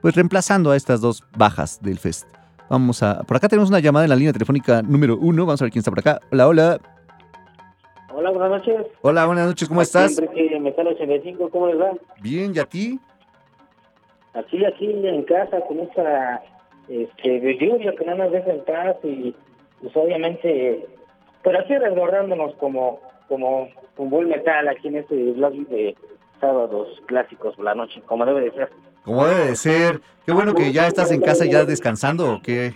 pues 0.00 0.14
reemplazando 0.14 0.70
a 0.70 0.76
estas 0.76 1.00
dos 1.00 1.24
bajas 1.36 1.82
del 1.82 1.98
fest. 1.98 2.28
Vamos 2.68 3.02
a, 3.02 3.24
por 3.24 3.36
acá 3.36 3.48
tenemos 3.48 3.68
una 3.68 3.80
llamada 3.80 4.04
en 4.04 4.10
la 4.10 4.16
línea 4.16 4.32
telefónica 4.32 4.82
número 4.82 5.16
uno. 5.16 5.44
Vamos 5.46 5.60
a 5.60 5.64
ver 5.64 5.72
quién 5.72 5.80
está 5.80 5.90
por 5.90 5.98
acá. 5.98 6.20
Hola, 6.30 6.46
hola. 6.46 6.80
Hola, 8.14 8.30
buenas 8.30 8.50
noches. 8.50 8.86
Hola, 9.02 9.26
buenas 9.26 9.46
noches, 9.48 9.68
¿cómo 9.68 9.82
estás? 9.82 10.14
Siempre 10.14 10.48
que 10.48 10.60
Metal 10.60 10.86
85, 10.86 11.50
¿cómo 11.50 11.66
les 11.66 11.80
va? 11.80 11.92
Bien, 12.20 12.52
¿y 12.54 12.58
a 12.58 12.64
ti? 12.64 13.00
Aquí, 14.34 14.64
aquí 14.64 14.86
en 14.86 15.24
casa, 15.24 15.60
con 15.66 15.80
esta 15.80 16.42
este, 16.88 17.40
de 17.40 17.58
lluvia 17.58 17.94
que 17.96 18.04
no 18.04 18.14
nos 18.14 18.30
deja 18.30 18.52
en 18.52 18.64
paz 18.64 18.96
y 19.04 19.34
pues 19.80 19.96
obviamente, 19.96 20.86
pero 21.42 21.60
aquí 21.60 21.76
resguardándonos 21.76 22.54
como 22.56 23.00
como 23.28 23.68
un 23.96 24.10
buen 24.10 24.28
metal 24.28 24.68
aquí 24.68 24.88
en 24.88 24.96
este 24.96 25.32
blog 25.32 25.52
de 25.68 25.94
sábados 26.40 26.88
clásicos 27.06 27.54
por 27.54 27.64
la 27.64 27.74
noche, 27.74 28.02
como 28.06 28.26
debe 28.26 28.40
de 28.40 28.50
ser. 28.50 28.70
Como 29.04 29.26
debe 29.26 29.46
de 29.46 29.56
ser. 29.56 30.00
Qué 30.26 30.32
bueno 30.32 30.54
que 30.54 30.72
ya 30.72 30.86
estás 30.88 31.12
en 31.12 31.20
casa 31.20 31.44
ya 31.44 31.64
descansando 31.64 32.34
o 32.34 32.42
qué. 32.42 32.72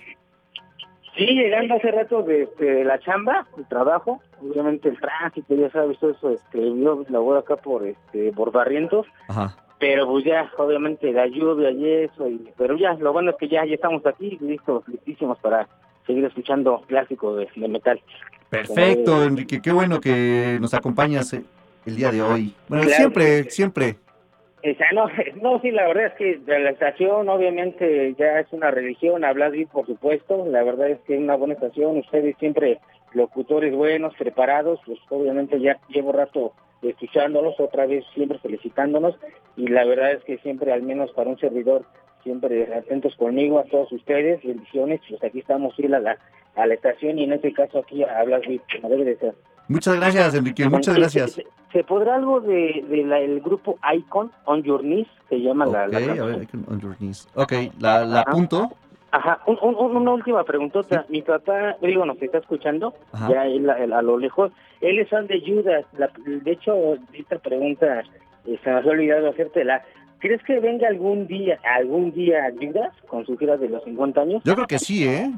Sí, 1.16 1.26
llegando 1.26 1.74
hace 1.74 1.90
rato 1.92 2.22
de, 2.22 2.48
de 2.58 2.84
la 2.84 2.98
chamba, 2.98 3.46
el 3.56 3.66
trabajo, 3.66 4.20
obviamente 4.42 4.88
el 4.88 4.98
tránsito, 4.98 5.54
ya 5.54 5.70
sabes, 5.70 5.98
todo 5.98 6.10
eso, 6.10 6.30
este, 6.30 6.58
yo 6.58 7.04
laboro 7.08 7.38
acá 7.38 7.56
por 7.56 7.86
este 7.86 8.32
por 8.32 8.50
Barrientos, 8.50 9.06
Ajá. 9.28 9.56
pero 9.78 10.08
pues 10.08 10.24
ya, 10.24 10.50
obviamente 10.58 11.12
la 11.12 11.28
lluvia 11.28 11.70
y 11.70 11.88
eso, 12.04 12.28
y, 12.28 12.50
pero 12.56 12.76
ya, 12.76 12.94
lo 12.94 13.12
bueno 13.12 13.30
es 13.30 13.36
que 13.36 13.46
ya, 13.46 13.64
ya 13.64 13.74
estamos 13.74 14.04
aquí, 14.04 14.38
listos, 14.40 14.82
listísimos 14.88 15.38
para 15.38 15.68
seguir 16.06 16.24
escuchando 16.24 16.82
clásicos 16.86 17.38
de, 17.38 17.48
de 17.56 17.68
metal. 17.68 18.00
Perfecto, 18.50 19.24
Enrique. 19.24 19.60
Qué 19.62 19.72
bueno 19.72 20.00
que 20.00 20.58
nos 20.60 20.74
acompañas 20.74 21.32
eh, 21.32 21.42
el 21.86 21.96
día 21.96 22.10
de 22.10 22.22
hoy. 22.22 22.54
Bueno, 22.68 22.84
Claro. 22.84 22.96
siempre, 22.96 23.50
siempre. 23.50 23.96
O 24.58 24.74
sea, 24.76 24.92
no, 24.92 25.06
no, 25.42 25.60
sí, 25.60 25.70
la 25.70 25.86
verdad 25.88 26.06
es 26.06 26.12
que 26.14 26.38
de 26.38 26.58
la 26.60 26.70
estación 26.70 27.28
obviamente 27.28 28.14
ya 28.18 28.40
es 28.40 28.46
una 28.52 28.70
religión, 28.70 29.24
hablas 29.24 29.52
bien, 29.52 29.68
por 29.68 29.86
supuesto, 29.86 30.46
la 30.46 30.62
verdad 30.62 30.90
es 30.90 31.00
que 31.00 31.14
es 31.14 31.20
una 31.20 31.36
buena 31.36 31.54
estación, 31.54 31.98
ustedes 31.98 32.36
siempre 32.38 32.78
locutores 33.12 33.74
buenos, 33.74 34.14
preparados, 34.16 34.80
pues 34.86 34.98
obviamente 35.10 35.60
ya 35.60 35.78
llevo 35.88 36.12
rato 36.12 36.52
escuchándolos, 36.82 37.58
otra 37.60 37.86
vez 37.86 38.04
siempre 38.14 38.38
felicitándonos, 38.38 39.16
y 39.56 39.68
la 39.68 39.84
verdad 39.84 40.12
es 40.12 40.24
que 40.24 40.38
siempre, 40.38 40.72
al 40.72 40.82
menos 40.82 41.10
para 41.12 41.30
un 41.30 41.38
servidor, 41.38 41.84
siempre 42.24 42.74
atentos 42.74 43.14
conmigo, 43.16 43.60
a 43.60 43.64
todos 43.64 43.92
ustedes, 43.92 44.42
bendiciones, 44.42 45.00
pues 45.08 45.22
aquí 45.22 45.38
estamos 45.38 45.76
fiel 45.76 45.94
a 45.94 46.00
la, 46.00 46.18
a 46.56 46.66
la 46.66 46.74
estación, 46.74 47.18
y 47.18 47.24
en 47.24 47.34
este 47.34 47.52
caso 47.52 47.78
aquí 47.78 48.02
hablas 48.02 48.40
bien, 48.42 48.60
como 48.80 48.88
debe 48.88 49.04
de 49.04 49.16
ser. 49.18 49.34
Muchas 49.68 49.94
gracias, 49.96 50.34
Enrique. 50.34 50.68
Muchas 50.68 50.96
gracias. 50.96 51.32
¿Se, 51.32 51.46
se 51.72 51.84
podrá 51.84 52.16
algo 52.16 52.40
de, 52.40 52.84
de 52.88 53.04
la- 53.04 53.20
el 53.20 53.40
grupo 53.40 53.78
Icon 53.96 54.30
on 54.46 54.62
Your 54.62 54.80
Knees? 54.80 55.06
Se 55.28 55.36
llama 55.40 55.64
la, 55.66 55.86
la 55.86 55.96
a 55.98 56.00
ver, 56.26 56.42
I 56.42 56.46
can- 56.46 56.64
on 56.68 56.80
your 56.80 56.96
knees. 56.96 57.28
Ok, 57.34 57.52
la, 57.78 58.04
la 58.04 58.20
Ajá. 58.20 58.30
apunto. 58.30 58.68
Ajá, 59.10 59.40
un- 59.46 59.58
un- 59.62 59.74
un- 59.76 59.96
una 59.96 60.10
última 60.12 60.44
preguntota. 60.44 61.06
Mi 61.08 61.22
papá, 61.22 61.76
digo, 61.80 62.04
nos 62.04 62.20
está 62.20 62.38
escuchando, 62.38 62.94
Ajá. 63.12 63.28
ya 63.32 63.46
él, 63.46 63.70
él 63.78 63.92
a 63.92 64.02
lo 64.02 64.18
lejos. 64.18 64.50
Él 64.80 64.98
es 64.98 65.08
fan 65.08 65.26
de 65.28 65.40
Judas. 65.40 65.86
La- 65.96 66.10
de 66.26 66.50
hecho, 66.50 66.96
esta 67.14 67.38
pregunta 67.38 68.02
eh, 68.46 68.58
se 68.62 68.70
me 68.70 68.76
había 68.76 68.90
olvidado 68.92 69.30
hacértela. 69.30 69.82
¿Crees 70.24 70.42
que 70.44 70.58
venga 70.58 70.88
algún 70.88 71.26
día, 71.26 71.58
algún 71.78 72.10
día 72.10 72.50
Judas 72.58 72.94
con 73.08 73.26
su 73.26 73.36
gira 73.36 73.58
de 73.58 73.68
los 73.68 73.84
50 73.84 74.22
años? 74.22 74.42
Yo 74.42 74.54
creo 74.54 74.66
que 74.66 74.78
sí, 74.78 75.06
¿eh? 75.06 75.30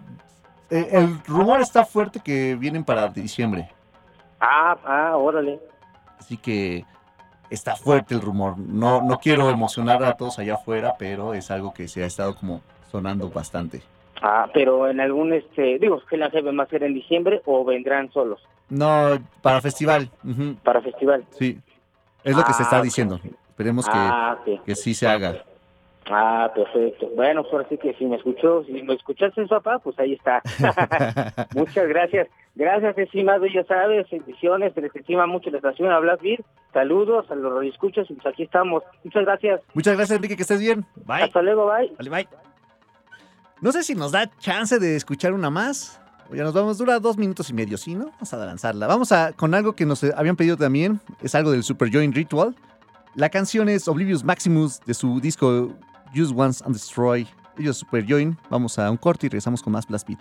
Eh, 0.71 0.89
El 0.93 1.19
rumor 1.27 1.61
está 1.61 1.85
fuerte 1.85 2.21
que 2.25 2.55
vienen 2.55 2.85
para 2.85 3.09
diciembre. 3.09 3.69
Ah, 4.39 4.77
ah, 4.85 5.17
órale. 5.17 5.59
Así 6.21 6.37
que 6.37 6.85
está 7.51 7.75
fuerte 7.75 8.15
el 8.15 8.21
rumor. 8.21 8.57
No, 8.59 9.03
no 9.03 9.19
quiero 9.19 9.51
emocionar 9.51 10.05
a 10.05 10.13
todos 10.17 10.39
allá 10.39 10.55
afuera, 10.55 10.95
pero 10.97 11.35
es 11.35 11.51
algo 11.51 11.75
que 11.75 11.89
se 11.89 12.05
ha 12.05 12.07
estado 12.07 12.37
como 12.37 12.61
sonando 12.89 13.29
bastante. 13.29 13.83
Ah, 14.23 14.49
pero 14.55 14.89
en 14.89 15.01
algún, 15.01 15.33
este, 15.33 15.81
digo, 15.81 16.01
que 16.09 16.17
la 16.17 16.29
va 16.29 16.63
a 16.63 16.67
ser 16.69 16.85
en 16.85 16.95
diciembre 16.95 17.43
o 17.45 17.65
vendrán 17.65 18.13
solos 18.13 18.41
No, 18.69 19.19
para 19.43 19.61
festival. 19.61 20.09
ujú, 20.23 20.55
para 20.63 20.81
festival. 20.81 21.25
Sí. 21.33 21.59
Es 22.23 22.37
lo 22.37 22.45
que 22.45 22.53
se 22.53 22.63
está 22.63 22.77
Ah, 22.77 22.83
ok. 22.83 22.85
Esperemos 23.57 23.87
que, 23.87 23.93
Ah, 23.95 24.37
que 24.67 24.75
sí 24.77 24.93
se 24.93 25.07
haga. 25.09 25.43
Ah, 26.11 26.53
perfecto. 26.55 27.09
Bueno, 27.17 27.41
pues 27.43 27.55
ahora 27.55 27.67
sí 27.71 27.79
que 27.79 27.95
si 27.95 28.05
me 28.05 28.17
escuchó, 28.17 28.63
si 28.65 28.73
me 28.83 28.93
escuchaste, 28.93 29.47
papá, 29.47 29.79
pues 29.79 29.99
ahí 29.99 30.13
está. 30.13 30.43
Muchas 31.55 31.89
gracias. 31.89 32.29
Gracias, 32.55 32.99
estimado, 32.99 33.47
ya 33.47 33.65
sabes, 33.65 34.07
bendiciones, 34.11 34.75
se 34.75 34.83
les 34.83 34.95
estima 34.95 35.27
mucho 35.27 35.49
la 35.51 35.57
estación, 35.57 35.91
hablas 35.91 36.21
bien. 36.21 36.39
Saludos 36.75 37.31
a 37.31 37.35
los 37.35 37.51
radioescuchas 37.51 38.11
y 38.11 38.15
pues 38.15 38.27
aquí 38.27 38.43
estamos. 38.43 38.83
Muchas 39.05 39.25
gracias. 39.25 39.61
Muchas 39.73 39.97
gracias, 39.97 40.17
Enrique, 40.17 40.37
que 40.37 40.43
estés 40.43 40.61
bien. 40.61 40.85
Bye. 41.07 41.23
Hasta 41.23 41.41
luego, 41.41 41.67
bye. 41.67 41.91
Vale, 41.97 42.11
bye. 42.11 42.29
No 43.63 43.73
sé 43.73 43.83
si 43.83 43.95
nos 43.95 44.13
da 44.13 44.31
chance 44.39 44.79
de 44.79 44.97
escuchar 44.97 45.33
una 45.33 45.49
más. 45.49 45.99
O 46.31 46.35
Ya 46.35 46.45
nos 46.45 46.53
vamos, 46.53 46.77
dura 46.77 46.99
dos 47.01 47.17
minutos 47.17 47.49
y 47.51 47.55
medio, 47.55 47.79
¿sí, 47.79 47.95
no? 47.95 48.07
Vamos 48.13 48.35
a 48.35 48.37
lanzarla. 48.37 48.87
Vamos 48.87 49.13
a 49.13 49.33
con 49.33 49.55
algo 49.55 49.75
que 49.75 49.87
nos 49.87 50.05
habían 50.05 50.37
pedido 50.37 50.57
también. 50.59 51.01
Es 51.23 51.35
algo 51.35 51.53
del 51.53 51.63
Super 51.63 51.91
Join 51.93 52.13
Ritual. 52.13 52.55
La 53.17 53.31
canción 53.31 53.71
es 53.71 53.89
Oblivious 53.89 54.23
Maximus 54.23 54.79
de 54.85 54.93
su 54.93 55.21
disco 55.21 55.75
Use 56.15 56.35
Once 56.37 56.63
and 56.63 56.75
Destroy. 56.75 57.27
Ellos 57.57 57.79
Super 57.79 58.05
Join. 58.07 58.37
Vamos 58.51 58.79
a 58.79 58.91
un 58.91 58.99
corte 58.99 59.25
y 59.25 59.31
regresamos 59.31 59.63
con 59.63 59.73
más 59.73 59.87
Blast 59.87 60.07
Beat. 60.07 60.21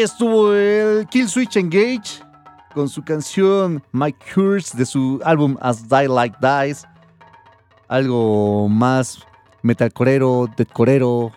Estuvo 0.00 0.54
el 0.54 1.06
Kill 1.08 1.28
Switch 1.28 1.56
Engage 1.56 2.22
con 2.74 2.88
su 2.88 3.02
canción 3.02 3.82
My 3.92 4.12
Curse 4.12 4.76
de 4.76 4.86
su 4.86 5.20
álbum 5.24 5.56
As 5.60 5.88
Die 5.88 6.08
Like 6.08 6.36
Dies. 6.40 6.86
Algo 7.88 8.68
más 8.68 9.26
metalcorero, 9.62 10.48
deadcorero, 10.56 11.32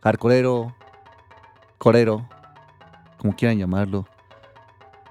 hardcorero, 0.00 0.74
corero, 1.78 2.28
como 3.18 3.34
quieran 3.34 3.58
llamarlo. 3.58 4.06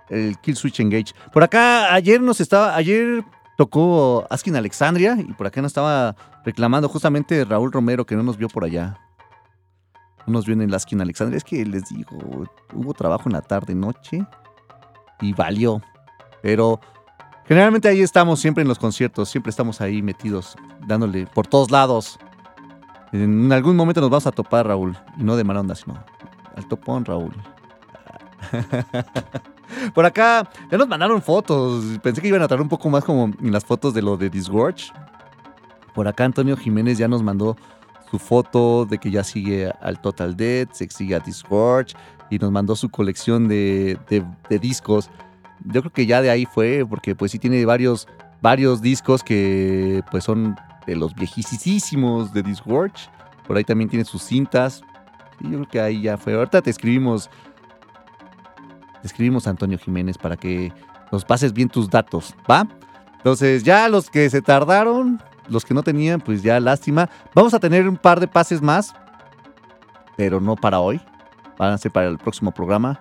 El 0.10 0.38
Kill 0.40 0.56
Switch 0.56 0.80
Engage. 0.80 1.14
Por 1.34 1.44
acá 1.44 1.94
ayer 1.94 2.22
nos 2.22 2.40
estaba, 2.42 2.76
ayer 2.76 3.24
tocó 3.58 4.26
Askin 4.30 4.56
Alexandria 4.56 5.18
y 5.20 5.34
por 5.34 5.48
acá 5.48 5.62
nos 5.62 5.70
estaba 5.70 6.16
reclamando 6.46 6.88
justamente 6.90 7.44
Raúl 7.46 7.72
Romero 7.72 8.06
que 8.06 8.16
no 8.16 8.24
nos 8.24 8.38
vio 8.38 8.48
por 8.48 8.64
allá. 8.64 8.98
No 10.28 10.34
nos 10.34 10.46
vio 10.46 10.54
en 10.54 10.62
el 10.62 10.74
Askin 10.74 11.02
Alexandria. 11.02 11.38
Es 11.38 11.44
que 11.44 11.66
les 11.66 11.90
digo, 11.90 12.46
hubo 12.74 12.94
trabajo 12.94 13.24
en 13.28 13.34
la 13.34 13.42
tarde, 13.42 13.74
noche 13.74 14.26
y 15.22 15.34
valió. 15.34 15.82
Pero 16.42 16.80
generalmente 17.46 17.88
ahí 17.88 18.02
estamos 18.02 18.40
siempre 18.40 18.62
en 18.62 18.68
los 18.68 18.78
conciertos, 18.78 19.30
siempre 19.30 19.50
estamos 19.50 19.82
ahí 19.82 20.02
metidos, 20.02 20.56
dándole 20.86 21.26
por 21.28 21.48
todos 21.48 21.72
lados. 21.72 22.20
En 23.14 23.52
algún 23.52 23.76
momento 23.76 24.02
nos 24.02 24.10
vamos 24.10 24.28
a 24.28 24.32
topar, 24.32 24.68
Raúl. 24.68 24.98
Y 25.18 25.24
no 25.24 25.36
de 25.38 25.44
mala 25.44 25.62
onda, 25.62 25.76
sino 25.76 25.98
al 26.56 26.68
topón, 26.68 27.06
Raúl. 27.06 27.34
Por 29.94 30.06
acá 30.06 30.50
ya 30.70 30.78
nos 30.78 30.88
mandaron 30.88 31.22
fotos. 31.22 31.84
Pensé 32.02 32.22
que 32.22 32.28
iban 32.28 32.42
a 32.42 32.48
traer 32.48 32.62
un 32.62 32.70
poco 32.70 32.90
más 32.90 33.04
como 33.04 33.26
en 33.26 33.52
las 33.52 33.66
fotos 33.66 33.94
de 33.94 34.02
lo 34.02 34.18
de 34.18 34.30
Disgorge. 34.30 34.92
Por 35.94 36.08
acá 36.08 36.26
Antonio 36.26 36.56
Jiménez 36.58 36.98
ya 36.98 37.08
nos 37.08 37.24
mandó 37.24 37.56
su 38.10 38.20
foto 38.20 38.86
de 38.86 38.98
que 38.98 39.12
ya 39.12 39.24
sigue 39.24 39.72
al 39.82 40.00
Total 40.02 40.36
Dead, 40.36 40.68
se 40.72 40.90
sigue 40.90 41.16
a 41.16 41.20
Disgorge 41.20 41.96
y 42.30 42.38
nos 42.40 42.52
mandó 42.52 42.76
su 42.76 42.90
colección 42.90 43.48
de, 43.48 43.98
de- 44.10 44.60
discos. 44.60 45.10
Yo 45.66 45.82
creo 45.82 45.92
que 45.94 46.06
ya 46.06 46.22
de 46.22 46.30
ahí 46.30 46.46
fue, 46.46 46.86
porque 46.88 47.16
pues 47.16 47.32
sí 47.32 47.40
tiene 47.40 47.66
varios, 47.66 48.08
varios 48.42 48.82
discos 48.82 49.24
que 49.24 50.04
pues 50.12 50.24
son 50.24 50.56
de 50.86 50.96
los 50.96 51.14
viejísimos 51.16 52.34
de 52.34 52.44
Disgorge. 52.44 53.10
Por 53.48 53.58
ahí 53.58 53.64
también 53.64 53.90
tiene 53.90 54.06
sus 54.06 54.24
cintas. 54.24 54.82
Sí, 55.40 55.46
yo 55.46 55.50
creo 55.60 55.68
que 55.70 55.82
ahí 55.82 56.02
ya 56.02 56.18
fue. 56.18 56.34
Ahorita 56.34 56.62
te 56.62 56.70
escribimos 56.70 57.30
te 59.02 59.08
escribimos 59.08 59.48
a 59.48 59.52
Antonio 59.52 59.78
Jiménez 59.78 60.18
para 60.18 60.36
que 60.38 60.72
nos 61.12 61.24
pases 61.24 61.54
bien 61.54 61.70
tus 61.70 61.90
datos, 61.90 62.36
¿va? 62.50 62.68
Entonces, 63.18 63.64
ya 63.64 63.88
los 63.90 64.10
que 64.10 64.30
se 64.30 64.42
tardaron, 64.42 65.22
los 65.50 65.66
que 65.66 65.74
no 65.74 65.84
tenían, 65.84 66.22
pues 66.22 66.44
ya 66.44 66.60
lástima. 66.60 67.10
Vamos 67.34 67.54
a 67.54 67.60
tener 67.60 67.88
un 67.88 67.98
par 67.98 68.20
de 68.20 68.28
pases 68.28 68.62
más, 68.62 68.94
pero 70.16 70.40
no 70.40 70.56
para 70.56 70.80
hoy. 70.80 71.02
Van 71.58 71.74
a 71.74 71.78
ser 71.78 71.92
para 71.92 72.08
el 72.08 72.18
próximo 72.18 72.52
programa 72.52 73.00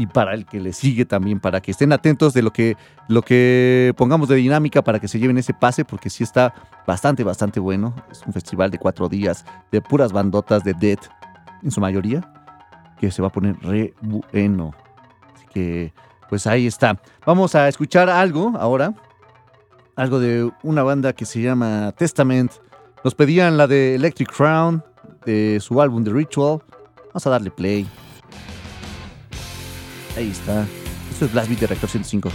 y 0.00 0.06
para 0.06 0.32
el 0.32 0.46
que 0.46 0.60
le 0.60 0.72
sigue 0.72 1.04
también, 1.04 1.40
para 1.40 1.60
que 1.60 1.72
estén 1.72 1.92
atentos 1.92 2.32
de 2.32 2.40
lo 2.40 2.52
que, 2.52 2.76
lo 3.08 3.20
que 3.20 3.92
pongamos 3.98 4.28
de 4.28 4.36
dinámica 4.36 4.82
para 4.82 4.98
que 4.98 5.08
se 5.08 5.18
lleven 5.18 5.36
ese 5.36 5.52
pase, 5.52 5.84
porque 5.84 6.08
sí 6.08 6.24
está 6.24 6.54
bastante, 6.86 7.22
bastante 7.22 7.60
bueno. 7.60 7.94
Es 8.10 8.22
un 8.26 8.32
festival 8.32 8.70
de 8.70 8.78
cuatro 8.78 9.10
días 9.10 9.44
de 9.70 9.82
puras 9.82 10.12
bandotas 10.12 10.64
de 10.64 10.72
Dead, 10.72 10.98
en 11.62 11.70
su 11.70 11.82
mayoría, 11.82 12.32
que 12.98 13.10
se 13.10 13.20
va 13.20 13.28
a 13.28 13.32
poner 13.32 13.58
re 13.60 13.94
bueno. 14.00 14.72
Así 15.34 15.46
que, 15.52 15.92
pues 16.30 16.46
ahí 16.46 16.66
está. 16.66 16.98
Vamos 17.26 17.54
a 17.54 17.68
escuchar 17.68 18.08
algo 18.08 18.54
ahora. 18.58 18.94
Algo 20.00 20.18
de 20.18 20.50
una 20.62 20.82
banda 20.82 21.12
que 21.12 21.26
se 21.26 21.42
llama 21.42 21.92
Testament. 21.92 22.52
Nos 23.04 23.14
pedían 23.14 23.58
la 23.58 23.66
de 23.66 23.96
Electric 23.96 24.34
Crown, 24.34 24.82
de 25.26 25.58
su 25.60 25.78
álbum 25.82 26.02
The 26.02 26.10
Ritual. 26.10 26.62
Vamos 27.08 27.26
a 27.26 27.28
darle 27.28 27.50
play. 27.50 27.86
Ahí 30.16 30.30
está. 30.30 30.66
Esto 31.10 31.26
es 31.26 31.32
Blast 31.34 31.50
Beat 31.50 31.60
de 31.60 31.66
Reactor 31.66 31.90
105. 31.90 32.30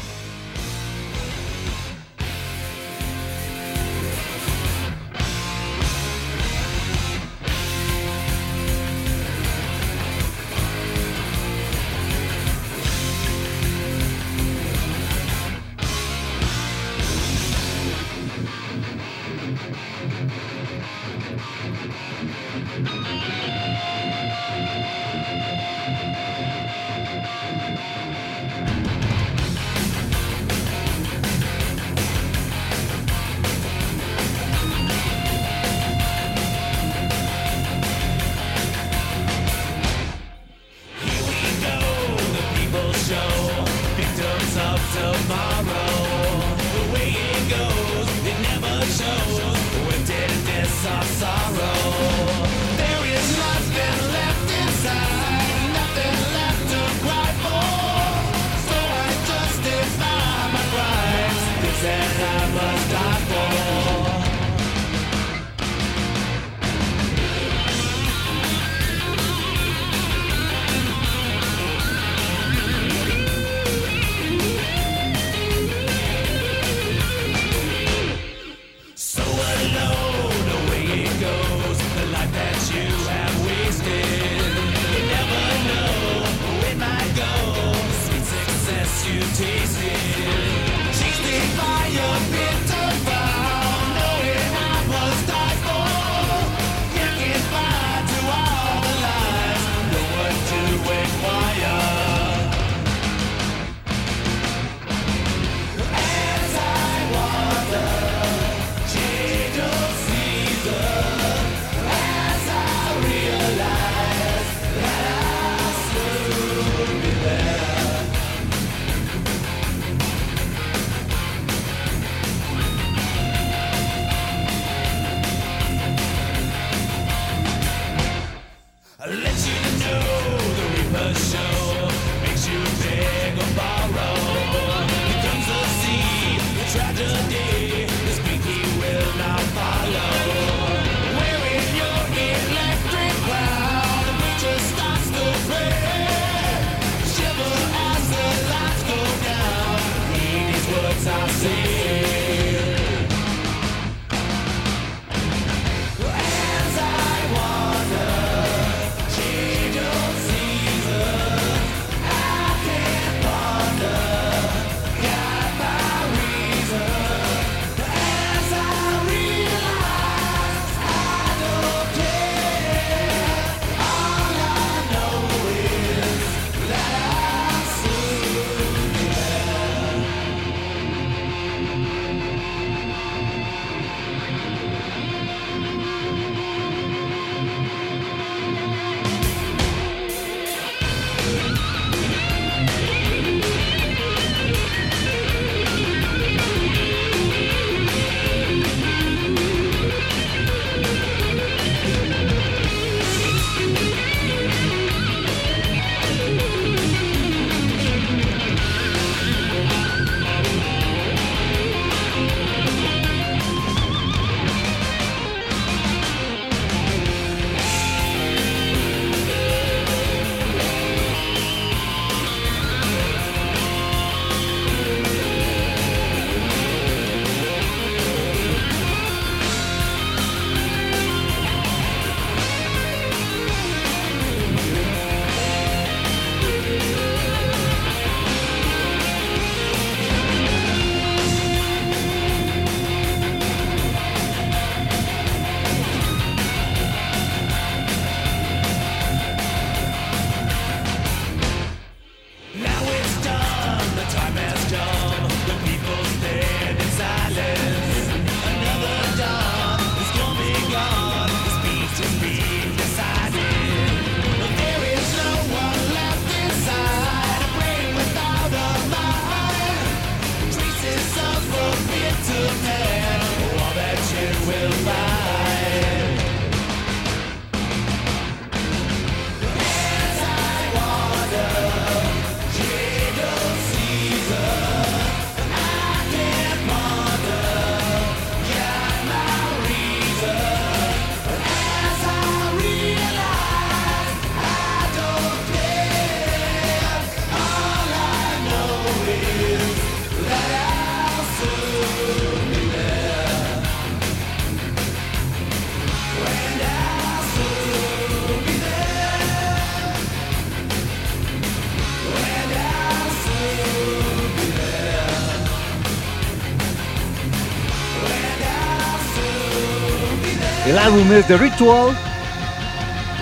The 321.24 321.38
Ritual. 321.38 321.96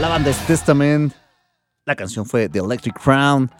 La 0.01 0.09
banda 0.09 0.31
es 0.31 0.37
Testament. 0.47 1.13
La 1.85 1.95
canción 1.95 2.25
fue 2.25 2.49
The 2.49 2.57
Electric 2.57 2.99
Crown. 2.99 3.51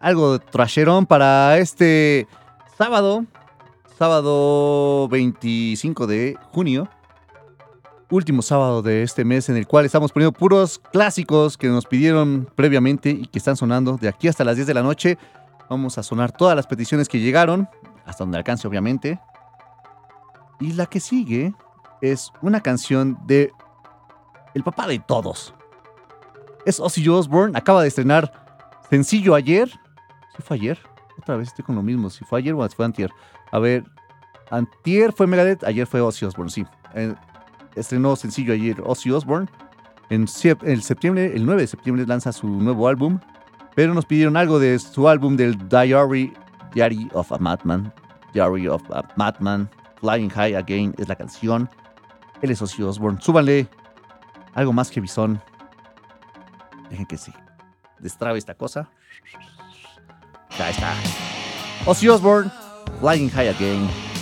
Algo 0.00 0.38
trasherón 0.38 1.06
para 1.06 1.56
este 1.56 2.28
sábado. 2.76 3.24
Sábado 3.98 5.08
25 5.08 6.06
de 6.06 6.36
junio. 6.52 6.90
Último 8.10 8.42
sábado 8.42 8.82
de 8.82 9.02
este 9.02 9.24
mes 9.24 9.48
en 9.48 9.56
el 9.56 9.66
cual 9.66 9.86
estamos 9.86 10.12
poniendo 10.12 10.38
puros 10.38 10.78
clásicos 10.92 11.56
que 11.56 11.68
nos 11.68 11.86
pidieron 11.86 12.46
previamente 12.54 13.08
y 13.08 13.26
que 13.28 13.38
están 13.38 13.56
sonando 13.56 13.96
de 13.96 14.08
aquí 14.08 14.28
hasta 14.28 14.44
las 14.44 14.56
10 14.56 14.66
de 14.66 14.74
la 14.74 14.82
noche. 14.82 15.16
Vamos 15.70 15.96
a 15.96 16.02
sonar 16.02 16.32
todas 16.32 16.54
las 16.54 16.66
peticiones 16.66 17.08
que 17.08 17.18
llegaron, 17.18 17.66
hasta 18.04 18.24
donde 18.24 18.36
alcance 18.36 18.68
obviamente. 18.68 19.18
Y 20.60 20.74
la 20.74 20.84
que 20.84 21.00
sigue 21.00 21.54
es 22.12 22.30
una 22.42 22.60
canción 22.60 23.18
de 23.26 23.50
el 24.54 24.62
papá 24.62 24.86
de 24.86 24.98
todos. 24.98 25.54
Es 26.66 26.78
Ozzy 26.78 27.08
Osbourne, 27.08 27.56
acaba 27.56 27.82
de 27.82 27.88
estrenar 27.88 28.30
sencillo 28.90 29.34
ayer. 29.34 29.70
¿Sí 30.36 30.42
fue 30.42 30.56
ayer? 30.56 30.78
Otra 31.18 31.36
vez 31.36 31.48
estoy 31.48 31.64
con 31.64 31.76
lo 31.76 31.82
mismo, 31.82 32.10
si 32.10 32.24
fue 32.24 32.40
ayer 32.40 32.52
o 32.52 32.68
fue 32.68 32.84
antier. 32.84 33.10
A 33.52 33.58
ver, 33.58 33.84
antier 34.50 35.12
fue 35.12 35.26
Megadeth, 35.26 35.64
ayer 35.64 35.86
fue 35.86 36.00
Ozzy 36.00 36.26
Osbourne, 36.26 36.50
sí. 36.50 36.66
Eh, 36.94 37.14
estrenó 37.74 38.16
sencillo 38.16 38.52
ayer 38.52 38.80
Ozzy 38.84 39.10
Osbourne. 39.10 39.48
En 40.10 40.26
el 40.62 40.82
septiembre, 40.82 41.32
el 41.34 41.46
9 41.46 41.62
de 41.62 41.66
septiembre 41.66 42.06
lanza 42.06 42.32
su 42.32 42.46
nuevo 42.46 42.86
álbum, 42.86 43.18
pero 43.74 43.94
nos 43.94 44.04
pidieron 44.04 44.36
algo 44.36 44.58
de 44.58 44.78
su 44.78 45.08
álbum 45.08 45.36
del 45.36 45.56
Diary, 45.68 46.34
Diary 46.74 47.08
of 47.14 47.32
a 47.32 47.38
Madman. 47.38 47.92
Diary 48.34 48.68
of 48.68 48.82
a 48.90 49.02
Madman. 49.16 49.70
Flying 50.00 50.28
High 50.28 50.54
Again 50.54 50.94
es 50.98 51.08
la 51.08 51.16
canción. 51.16 51.68
Él 52.42 52.50
es 52.50 52.60
Ozzy 52.62 52.82
Osbourne. 52.82 53.20
Súbanle 53.20 53.68
algo 54.54 54.72
más 54.72 54.90
que. 54.90 55.40
Dejen 56.90 57.06
que 57.06 57.16
sí. 57.16 57.32
Destrabe 57.98 58.38
esta 58.38 58.54
cosa. 58.54 58.90
Ya 60.58 60.70
está. 60.70 60.94
Ozzy 61.86 62.08
Osbourne. 62.08 62.50
Flying 63.00 63.30
High 63.30 63.48
Again. 63.48 64.13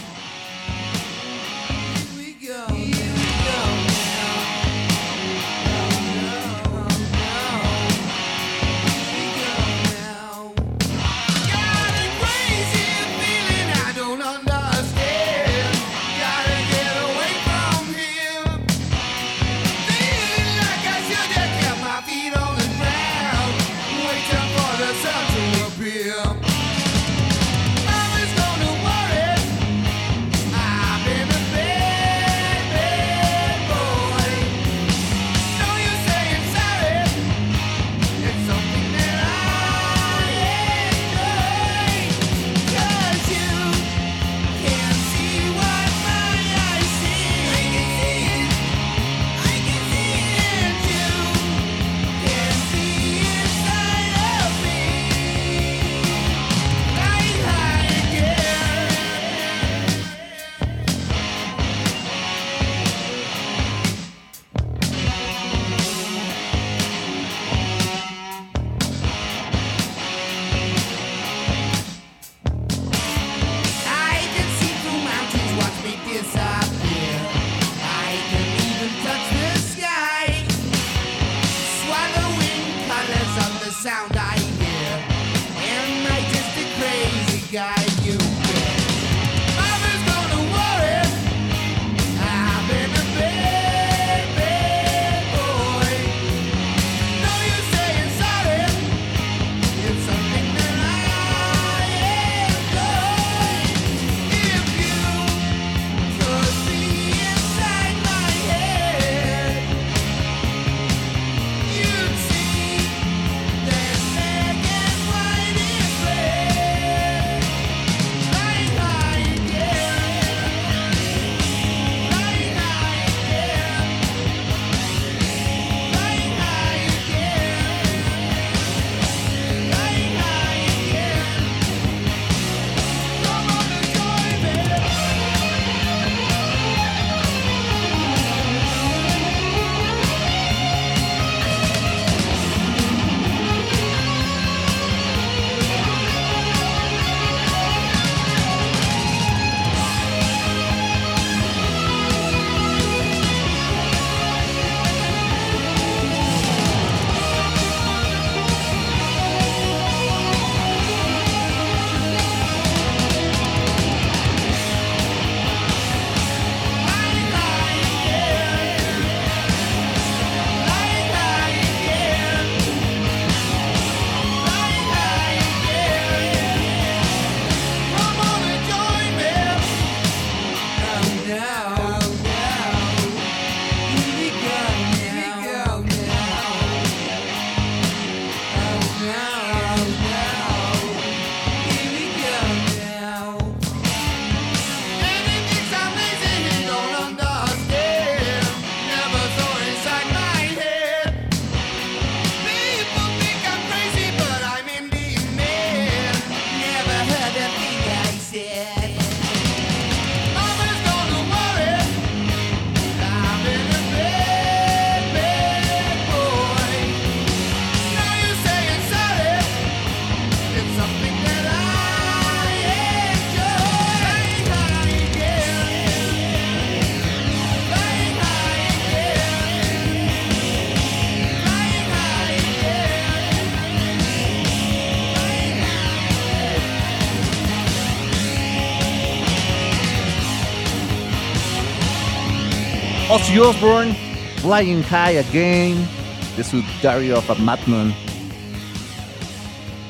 Ozzy 243.38 243.96
Flying 244.42 244.82
High 244.82 245.18
Again, 245.18 245.88
de 246.36 246.44
su 246.44 246.62
Diary 246.82 247.12
of 247.12 247.30
a 247.30 247.34
Madman. 247.36 247.94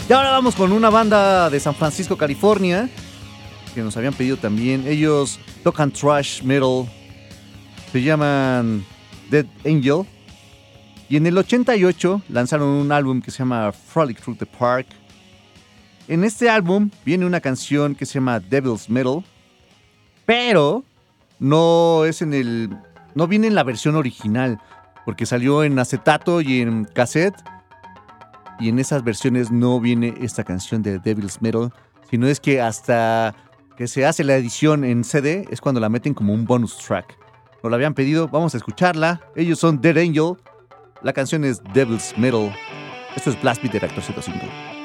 Y 0.09 0.13
ahora 0.13 0.31
vamos 0.31 0.55
con 0.55 0.71
una 0.71 0.91
banda 0.91 1.51
de 1.51 1.59
San 1.59 1.75
Francisco, 1.75 2.17
California, 2.17 2.89
que 3.75 3.81
nos 3.81 3.97
habían 3.97 4.15
pedido 4.15 4.37
también. 4.37 4.87
Ellos 4.87 5.41
tocan 5.65 5.91
trash 5.91 6.43
metal, 6.43 6.89
se 7.91 8.03
llaman 8.03 8.85
Dead 9.29 9.47
Angel. 9.65 10.07
Y 11.09 11.17
en 11.17 11.27
el 11.27 11.37
88 11.37 12.23
lanzaron 12.29 12.69
un 12.69 12.93
álbum 12.93 13.21
que 13.21 13.33
se 13.33 13.39
llama 13.39 13.73
Frolic 13.73 14.21
Through 14.21 14.39
the 14.39 14.47
Park. 14.47 14.87
En 16.07 16.23
este 16.23 16.49
álbum 16.49 16.91
viene 17.05 17.27
una 17.27 17.41
canción 17.41 17.97
que 17.97 18.07
se 18.07 18.15
llama 18.15 18.39
Devil's 18.39 18.89
Metal, 18.89 19.25
pero 20.27 20.85
no 21.41 22.05
es 22.05 22.23
en 22.23 22.35
el 22.35 22.71
no 23.15 23.27
viene 23.27 23.47
en 23.47 23.55
la 23.55 23.65
versión 23.65 23.97
original, 23.97 24.61
porque 25.05 25.27
salió 25.27 25.65
en 25.65 25.79
acetato 25.79 26.41
y 26.41 26.61
en 26.61 26.85
cassette. 26.85 27.35
Y 28.61 28.69
en 28.69 28.79
esas 28.79 29.03
versiones 29.03 29.51
no 29.51 29.81
viene 29.81 30.15
esta 30.21 30.45
canción 30.45 30.83
de 30.83 30.99
Devil's 30.99 31.43
Metal, 31.43 31.73
sino 32.11 32.29
es 32.29 32.39
que 32.39 32.61
hasta 32.61 33.35
que 33.77 33.89
se 33.89 34.07
hace 34.07 34.23
la 34.23 34.37
edición 34.37 34.85
en 34.85 35.03
CD 35.03 35.47
es 35.51 35.61
cuando 35.61 35.81
la 35.81 35.89
meten 35.89 36.15
como 36.15 36.33
un 36.33 36.45
bonus 36.45 36.77
track. 36.79 37.17
Nos 37.63 37.71
la 37.71 37.77
habían 37.77 37.95
pedido, 37.95 38.29
vamos 38.29 38.55
a 38.55 38.59
escucharla. 38.59 39.21
Ellos 39.35 39.59
son 39.59 39.81
Dead 39.81 39.97
Angel. 39.97 40.35
La 41.03 41.13
canción 41.13 41.45
es 41.45 41.63
Devil's 41.73 42.17
Metal. 42.19 42.53
Esto 43.17 43.31
es 43.31 43.41
Blast 43.41 43.63
Beat 43.63 43.73
de 43.73 43.81
Reactor 43.81 44.03
105. 44.03 44.82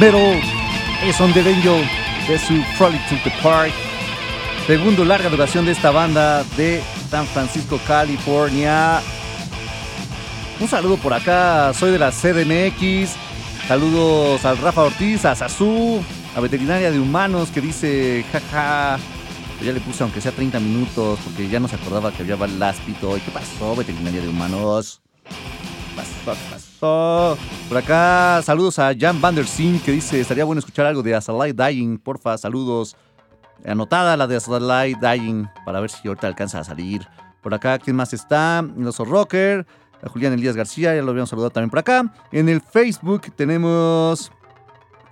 Metal. 0.00 0.40
Es 1.02 1.18
On 1.20 1.32
The 1.32 1.40
Angel 1.40 1.88
de 2.28 2.38
su 2.38 2.62
Frolic 2.76 3.00
to 3.08 3.16
the 3.24 3.32
Park. 3.42 3.72
Segundo 4.66 5.04
larga 5.04 5.30
duración 5.30 5.64
de 5.64 5.72
esta 5.72 5.90
banda 5.90 6.44
de 6.56 6.82
San 7.10 7.26
Francisco, 7.26 7.80
California. 7.86 9.00
Un 10.60 10.68
saludo 10.68 10.98
por 10.98 11.14
acá, 11.14 11.72
soy 11.72 11.92
de 11.92 11.98
la 11.98 12.10
CDMX. 12.10 13.12
Saludos 13.68 14.44
al 14.44 14.58
Rafa 14.58 14.82
Ortiz, 14.82 15.24
a 15.24 15.34
Sazú, 15.34 16.02
a 16.34 16.40
Veterinaria 16.40 16.90
de 16.90 17.00
Humanos 17.00 17.48
que 17.50 17.62
dice, 17.62 18.24
jaja, 18.32 18.98
ya 19.64 19.72
le 19.72 19.80
puse 19.80 20.02
aunque 20.02 20.20
sea 20.20 20.32
30 20.32 20.60
minutos 20.60 21.18
porque 21.24 21.48
ya 21.48 21.58
no 21.58 21.68
se 21.68 21.76
acordaba 21.76 22.12
que 22.12 22.22
había 22.22 22.36
Last 22.46 22.86
Beat 22.86 23.02
hoy. 23.02 23.20
¿Qué 23.20 23.30
pasó, 23.30 23.74
Veterinaria 23.74 24.20
de 24.20 24.28
Humanos? 24.28 25.00
¿Qué 25.24 26.26
pasó? 26.26 26.65
Por 26.78 27.76
acá, 27.76 28.42
saludos 28.42 28.78
a 28.78 28.92
Jan 28.98 29.20
Van 29.20 29.34
der 29.34 29.46
que 29.46 29.92
dice, 29.92 30.20
estaría 30.20 30.44
bueno 30.44 30.58
escuchar 30.58 30.86
algo 30.86 31.02
de 31.02 31.14
As 31.14 31.28
a 31.28 31.32
Light 31.32 31.56
Dying, 31.56 31.98
porfa, 31.98 32.36
saludos. 32.36 32.96
Anotada 33.64 34.16
la 34.16 34.26
de 34.26 34.36
As 34.36 34.48
a 34.48 34.60
Light 34.60 34.98
Dying 34.98 35.48
para 35.64 35.80
ver 35.80 35.90
si 35.90 36.06
ahorita 36.06 36.26
alcanza 36.26 36.60
a 36.60 36.64
salir. 36.64 37.06
Por 37.42 37.54
acá, 37.54 37.78
¿quién 37.78 37.96
más 37.96 38.12
está? 38.12 38.58
El 38.58 38.86
Oso 38.86 39.04
Rocker, 39.04 39.66
a 40.02 40.08
Julián 40.08 40.34
Elías 40.34 40.56
García, 40.56 40.94
ya 40.94 41.02
lo 41.02 41.10
habíamos 41.10 41.30
saludado 41.30 41.50
también 41.50 41.70
por 41.70 41.78
acá. 41.78 42.12
En 42.32 42.48
el 42.48 42.60
Facebook 42.60 43.32
tenemos 43.34 44.30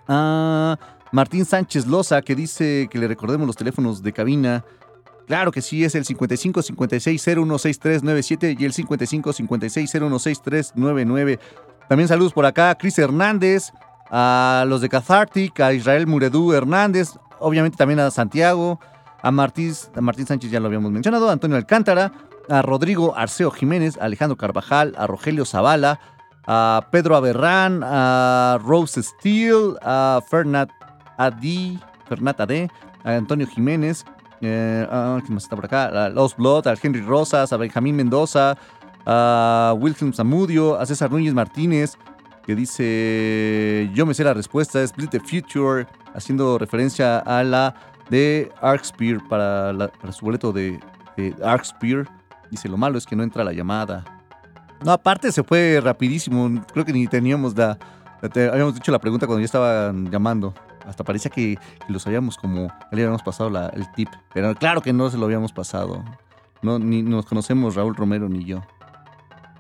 a 0.06 0.78
Martín 1.12 1.44
Sánchez 1.44 1.86
Loza 1.86 2.20
que 2.22 2.34
dice 2.34 2.88
que 2.90 2.98
le 2.98 3.08
recordemos 3.08 3.46
los 3.46 3.56
teléfonos 3.56 4.02
de 4.02 4.12
cabina. 4.12 4.64
Claro 5.26 5.52
que 5.52 5.62
sí, 5.62 5.84
es 5.84 5.94
el 5.94 6.04
55 6.04 6.62
56 6.62 7.22
016397 7.22 8.56
y 8.58 8.64
el 8.64 8.72
55 8.72 9.32
56 9.32 9.90
016399. 9.90 11.38
También 11.88 12.08
saludos 12.08 12.32
por 12.32 12.46
acá 12.46 12.70
a 12.70 12.74
Cris 12.76 12.98
Hernández, 12.98 13.72
a 14.10 14.64
los 14.68 14.80
de 14.80 14.88
Cathartic, 14.88 15.58
a 15.60 15.72
Israel 15.72 16.06
Muredú 16.06 16.52
Hernández, 16.52 17.10
obviamente 17.38 17.76
también 17.76 18.00
a 18.00 18.10
Santiago, 18.10 18.80
a 19.22 19.30
Martín, 19.30 19.72
a 19.94 20.00
Martín 20.00 20.26
Sánchez 20.26 20.50
ya 20.50 20.60
lo 20.60 20.66
habíamos 20.66 20.92
mencionado, 20.92 21.28
a 21.28 21.32
Antonio 21.32 21.56
Alcántara, 21.56 22.12
a 22.48 22.62
Rodrigo 22.62 23.16
Arceo 23.16 23.50
Jiménez, 23.50 23.96
a 23.98 24.04
Alejandro 24.04 24.36
Carvajal, 24.36 24.94
a 24.98 25.06
Rogelio 25.06 25.44
Zavala, 25.44 26.00
a 26.46 26.88
Pedro 26.90 27.16
Aberrán, 27.16 27.82
a 27.82 28.58
Rose 28.62 29.02
Steele, 29.02 29.76
a 29.82 30.20
Fernat 30.28 30.68
Adi, 31.16 31.78
Fernat 32.06 32.40
Ade, 32.40 32.70
a 33.02 33.12
Antonio 33.12 33.46
Jiménez, 33.46 34.04
eh, 34.44 34.86
ah, 34.90 35.18
¿quién 35.22 35.34
más 35.34 35.44
está 35.44 35.56
por 35.56 35.64
acá? 35.64 36.06
A 36.06 36.08
Los 36.08 36.36
Blood, 36.36 36.68
a 36.68 36.74
Henry 36.80 37.00
Rosas, 37.00 37.52
a 37.52 37.56
Benjamín 37.56 37.96
Mendoza, 37.96 38.56
a 39.06 39.74
Wilhelm 39.78 40.12
Zamudio, 40.12 40.78
a 40.78 40.86
César 40.86 41.10
Núñez 41.10 41.34
Martínez, 41.34 41.96
que 42.44 42.54
dice, 42.54 43.90
yo 43.94 44.06
me 44.06 44.14
sé 44.14 44.24
la 44.24 44.34
respuesta, 44.34 44.82
es 44.82 44.90
Split 44.90 45.10
the 45.10 45.20
Future, 45.20 45.86
haciendo 46.14 46.58
referencia 46.58 47.18
a 47.18 47.42
la 47.42 47.74
de 48.10 48.52
Arc 48.60 48.84
Spear 48.84 49.18
para, 49.28 49.90
su 50.12 50.24
boleto 50.24 50.52
de, 50.52 50.78
de 51.16 51.34
Arc 51.42 51.64
Spear. 51.64 52.06
Dice, 52.50 52.68
lo 52.68 52.76
malo 52.76 52.98
es 52.98 53.06
que 53.06 53.16
no 53.16 53.22
entra 53.22 53.44
la 53.44 53.52
llamada. 53.52 54.04
No, 54.84 54.92
aparte 54.92 55.32
se 55.32 55.42
fue 55.42 55.80
rapidísimo, 55.82 56.62
creo 56.72 56.84
que 56.84 56.92
ni 56.92 57.06
teníamos 57.06 57.56
la... 57.56 57.78
habíamos 58.20 58.74
dicho 58.74 58.92
la 58.92 58.98
pregunta 58.98 59.26
cuando 59.26 59.40
ya 59.40 59.46
estaban 59.46 60.10
llamando. 60.10 60.54
Hasta 60.86 61.04
parecía 61.04 61.30
que, 61.30 61.56
que 61.86 61.92
los 61.92 62.06
habíamos 62.06 62.36
como... 62.36 62.68
Le 62.92 63.02
habíamos 63.02 63.22
pasado 63.22 63.50
el 63.72 63.90
tip. 63.92 64.08
Pero 64.32 64.54
claro 64.54 64.80
que 64.82 64.92
no 64.92 65.10
se 65.10 65.18
lo 65.18 65.24
habíamos 65.26 65.52
pasado. 65.52 66.04
No, 66.62 66.78
ni 66.78 67.02
nos 67.02 67.26
conocemos 67.26 67.74
Raúl 67.74 67.94
Romero 67.94 68.28
ni 68.28 68.44
yo. 68.44 68.62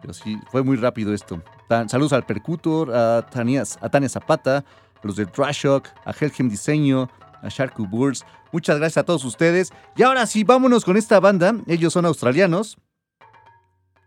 Pero 0.00 0.14
sí, 0.14 0.38
fue 0.50 0.62
muy 0.62 0.76
rápido 0.76 1.14
esto. 1.14 1.42
Saludos 1.86 2.12
al 2.12 2.24
Percutor, 2.24 2.94
a 2.94 3.26
Tania, 3.26 3.62
a 3.62 4.08
Zapata, 4.08 4.58
a 4.58 4.64
los 5.02 5.16
de 5.16 5.24
Drashock, 5.24 5.88
a 6.04 6.12
Helgem 6.12 6.48
Diseño, 6.48 7.08
a 7.42 7.48
Sharku 7.48 7.86
Burst. 7.86 8.24
Muchas 8.52 8.78
gracias 8.78 8.98
a 8.98 9.04
todos 9.04 9.24
ustedes. 9.24 9.72
Y 9.96 10.02
ahora 10.02 10.26
sí, 10.26 10.44
vámonos 10.44 10.84
con 10.84 10.96
esta 10.96 11.20
banda. 11.20 11.54
Ellos 11.66 11.92
son 11.92 12.06
australianos. 12.06 12.78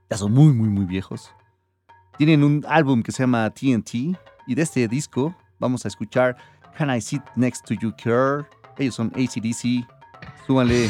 Ya 0.09 0.17
son 0.17 0.31
muy, 0.31 0.53
muy, 0.53 0.69
muy 0.69 0.85
viejos. 0.85 1.31
Tienen 2.17 2.43
un 2.43 2.65
álbum 2.67 3.03
que 3.03 3.11
se 3.11 3.23
llama 3.23 3.49
TNT. 3.49 4.17
Y 4.47 4.55
de 4.55 4.61
este 4.61 4.87
disco 4.87 5.35
vamos 5.59 5.85
a 5.85 5.87
escuchar 5.87 6.37
Can 6.77 6.95
I 6.95 7.01
Sit 7.01 7.21
Next 7.35 7.65
to 7.65 7.73
You 7.73 7.91
Care. 7.97 8.45
Ellos 8.77 8.95
son 8.95 9.11
ACDC. 9.15 9.87
Súbanle. 10.45 10.89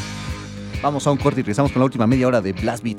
Vamos 0.82 1.06
a 1.06 1.10
un 1.10 1.16
corte 1.16 1.40
y 1.40 1.42
regresamos 1.42 1.72
con 1.72 1.80
la 1.80 1.86
última 1.86 2.06
media 2.06 2.26
hora 2.26 2.40
de 2.40 2.52
Blast 2.52 2.84
Beat. 2.84 2.98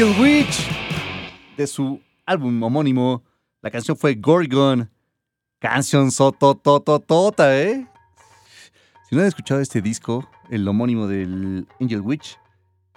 Angel 0.00 0.18
Witch 0.18 0.66
de 1.58 1.66
su 1.66 2.00
álbum 2.24 2.62
homónimo. 2.62 3.22
La 3.60 3.70
canción 3.70 3.98
fue 3.98 4.14
Gorgon. 4.14 4.90
Canción 5.58 6.10
sotototota, 6.10 7.54
¿eh? 7.60 7.86
Si 9.06 9.14
no 9.14 9.20
han 9.20 9.28
escuchado 9.28 9.60
este 9.60 9.82
disco, 9.82 10.26
el 10.48 10.66
homónimo 10.66 11.06
del 11.06 11.68
Angel 11.78 12.00
Witch, 12.00 12.38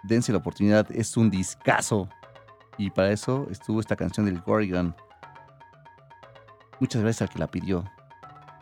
dense 0.04 0.32
la 0.32 0.38
oportunidad, 0.38 0.88
es 0.94 1.18
un 1.18 1.30
discazo. 1.30 2.08
Y 2.78 2.90
para 2.90 3.12
eso 3.12 3.50
estuvo 3.52 3.82
esta 3.82 3.98
canción 3.98 4.26
del 4.26 4.40
Gorgon. 4.40 4.96
Muchas 6.80 7.02
gracias 7.02 7.24
al 7.24 7.34
que 7.34 7.40
la 7.40 7.48
pidió. 7.48 7.84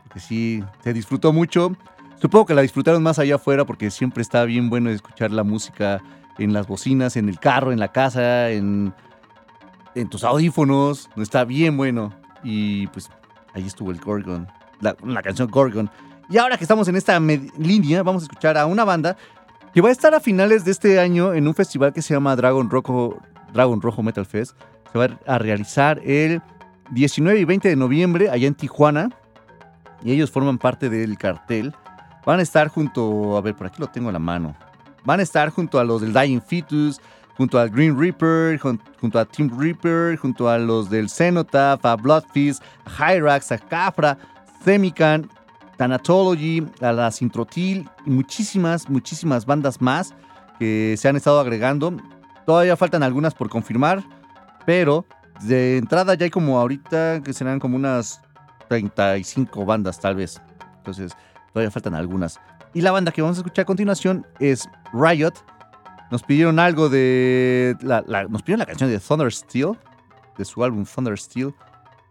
Porque 0.01 0.19
sí, 0.19 0.63
se 0.83 0.93
disfrutó 0.93 1.31
mucho. 1.31 1.77
Supongo 2.19 2.47
que 2.47 2.55
la 2.55 2.63
disfrutaron 2.63 3.03
más 3.03 3.19
allá 3.19 3.35
afuera 3.35 3.65
porque 3.65 3.91
siempre 3.91 4.23
está 4.23 4.45
bien 4.45 4.71
bueno 4.71 4.89
escuchar 4.89 5.29
la 5.29 5.43
música 5.43 6.01
en 6.37 6.53
las 6.53 6.67
bocinas, 6.67 7.17
en 7.17 7.29
el 7.29 7.39
carro, 7.39 7.71
en 7.71 7.79
la 7.79 7.91
casa, 7.91 8.49
en, 8.49 8.93
tus 10.09 10.23
audífonos. 10.23 11.09
Está 11.17 11.43
bien 11.43 11.77
bueno. 11.77 12.13
Y 12.43 12.87
pues 12.87 13.09
ahí 13.53 13.65
estuvo 13.65 13.91
el 13.91 13.99
Gorgon, 13.99 14.47
la, 14.79 15.21
canción 15.21 15.49
Gorgon. 15.49 15.89
Y 16.29 16.37
ahora 16.37 16.57
que 16.57 16.63
estamos 16.63 16.87
en 16.87 16.95
esta 16.95 17.19
línea, 17.19 18.03
vamos 18.03 18.23
a 18.23 18.25
escuchar 18.25 18.57
a 18.57 18.65
una 18.65 18.83
banda 18.83 19.17
que 19.73 19.81
va 19.81 19.89
a 19.89 19.91
estar 19.91 20.13
a 20.13 20.19
finales 20.19 20.65
de 20.65 20.71
este 20.71 20.99
año 20.99 21.33
en 21.33 21.47
un 21.47 21.53
festival 21.53 21.93
que 21.93 22.01
se 22.01 22.13
llama 22.13 22.35
Dragon 22.35 22.69
Rojo, 22.69 23.21
Dragon 23.53 23.81
Rojo 23.81 24.01
Metal 24.01 24.25
Fest. 24.25 24.57
Se 24.91 24.97
va 24.97 25.19
a 25.25 25.37
realizar 25.37 26.01
el 26.03 26.41
19 26.91 27.39
y 27.39 27.45
20 27.45 27.69
de 27.69 27.75
noviembre 27.75 28.29
allá 28.29 28.47
en 28.47 28.55
Tijuana. 28.55 29.09
Y 30.03 30.11
ellos 30.11 30.31
forman 30.31 30.57
parte 30.57 30.89
del 30.89 31.17
cartel. 31.17 31.75
Van 32.25 32.39
a 32.39 32.41
estar 32.41 32.67
junto, 32.69 33.37
a 33.37 33.41
ver, 33.41 33.55
por 33.55 33.67
aquí 33.67 33.77
lo 33.79 33.87
tengo 33.87 34.09
a 34.09 34.11
la 34.11 34.19
mano. 34.19 34.55
Van 35.05 35.19
a 35.19 35.23
estar 35.23 35.49
junto 35.49 35.79
a 35.79 35.83
los 35.83 36.01
del 36.01 36.13
Dying 36.13 36.41
Fetus, 36.41 36.99
junto 37.37 37.59
al 37.59 37.69
Green 37.69 37.97
Reaper, 37.99 38.59
jun- 38.59 38.79
junto 38.99 39.17
a 39.19 39.25
Team 39.25 39.49
Reaper, 39.59 40.17
junto 40.17 40.47
a 40.49 40.57
los 40.57 40.89
del 40.89 41.09
Cenotaph, 41.09 41.83
a 41.85 41.95
Bloodfist, 41.95 42.61
a 42.85 43.13
Hyrax, 43.13 43.51
a 43.51 43.57
Cafra, 43.57 44.17
Themican, 44.63 45.29
Thanatology, 45.77 46.63
a 46.81 46.91
la 46.91 47.09
Sintrotil 47.11 47.89
y 48.05 48.09
muchísimas, 48.11 48.87
muchísimas 48.89 49.45
bandas 49.45 49.81
más 49.81 50.13
que 50.59 50.95
se 50.97 51.09
han 51.09 51.15
estado 51.15 51.39
agregando. 51.39 51.97
Todavía 52.45 52.77
faltan 52.77 53.01
algunas 53.01 53.33
por 53.33 53.49
confirmar, 53.49 54.03
pero 54.65 55.05
de 55.41 55.77
entrada 55.77 56.13
ya 56.13 56.25
hay 56.25 56.29
como 56.29 56.59
ahorita 56.59 57.21
que 57.23 57.33
serán 57.33 57.59
como 57.59 57.75
unas 57.77 58.21
35 58.69 59.65
bandas 59.65 59.99
tal 59.99 60.15
vez. 60.15 60.39
Entonces 60.77 61.13
todavía 61.51 61.71
faltan 61.71 61.95
algunas. 61.95 62.39
Y 62.73 62.81
la 62.81 62.91
banda 62.91 63.11
que 63.11 63.21
vamos 63.21 63.37
a 63.37 63.41
escuchar 63.41 63.63
a 63.63 63.65
continuación 63.65 64.25
es 64.39 64.67
Riot. 64.93 65.33
Nos 66.09 66.23
pidieron 66.23 66.59
algo 66.59 66.89
de... 66.89 67.75
la- 67.81 68.03
nos 68.29 68.41
pidieron 68.43 68.59
la 68.59 68.65
canción 68.65 68.89
de 68.89 68.99
Thunder 68.99 69.31
Steel, 69.31 69.77
de 70.37 70.45
su 70.45 70.63
álbum 70.63 70.85
Thunder 70.85 71.17
Steel. 71.17 71.53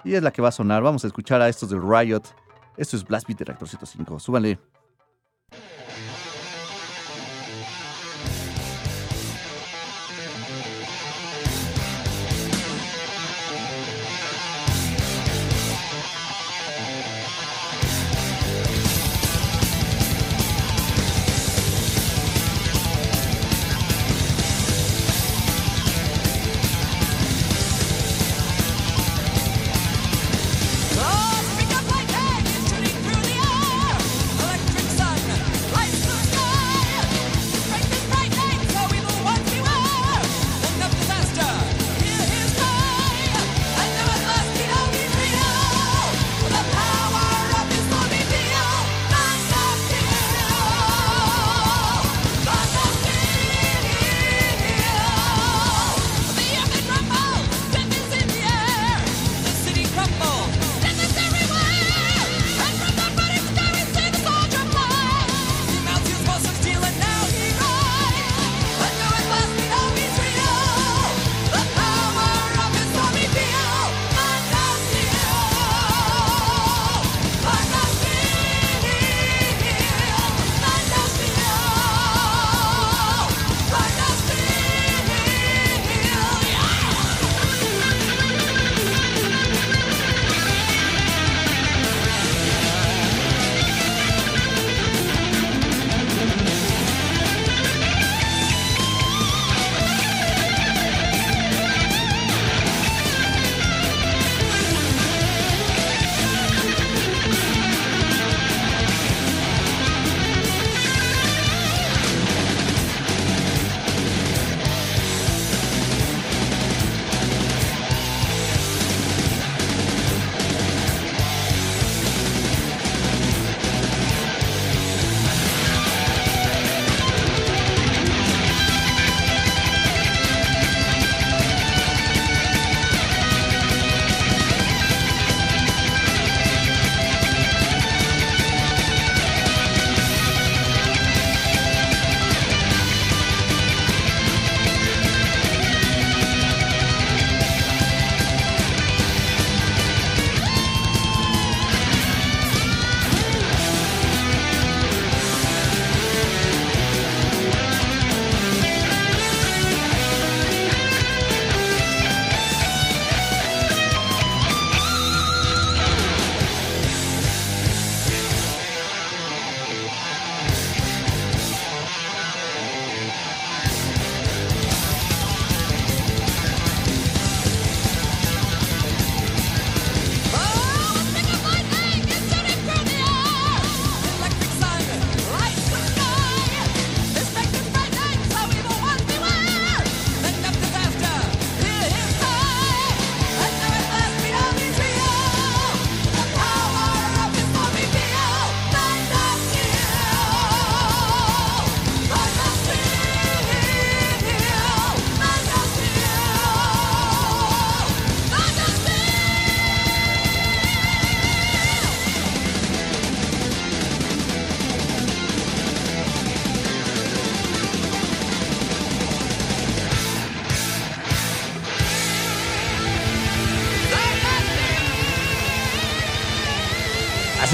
Y 0.05 0.15
es 0.15 0.23
la 0.23 0.31
que 0.31 0.41
va 0.43 0.49
a 0.49 0.53
sonar. 0.53 0.82
Vamos 0.82 1.05
a 1.05 1.07
escuchar 1.07 1.41
a 1.43 1.49
estos 1.49 1.70
de 1.70 1.78
Riot. 1.78 2.23
Esto 2.77 2.97
es 2.97 3.05
Blast 3.05 3.27
Beat 3.27 3.39
de 3.41 3.45
Reactor 3.47 3.69
105. 3.69 4.19
Súbanle. 4.19 4.59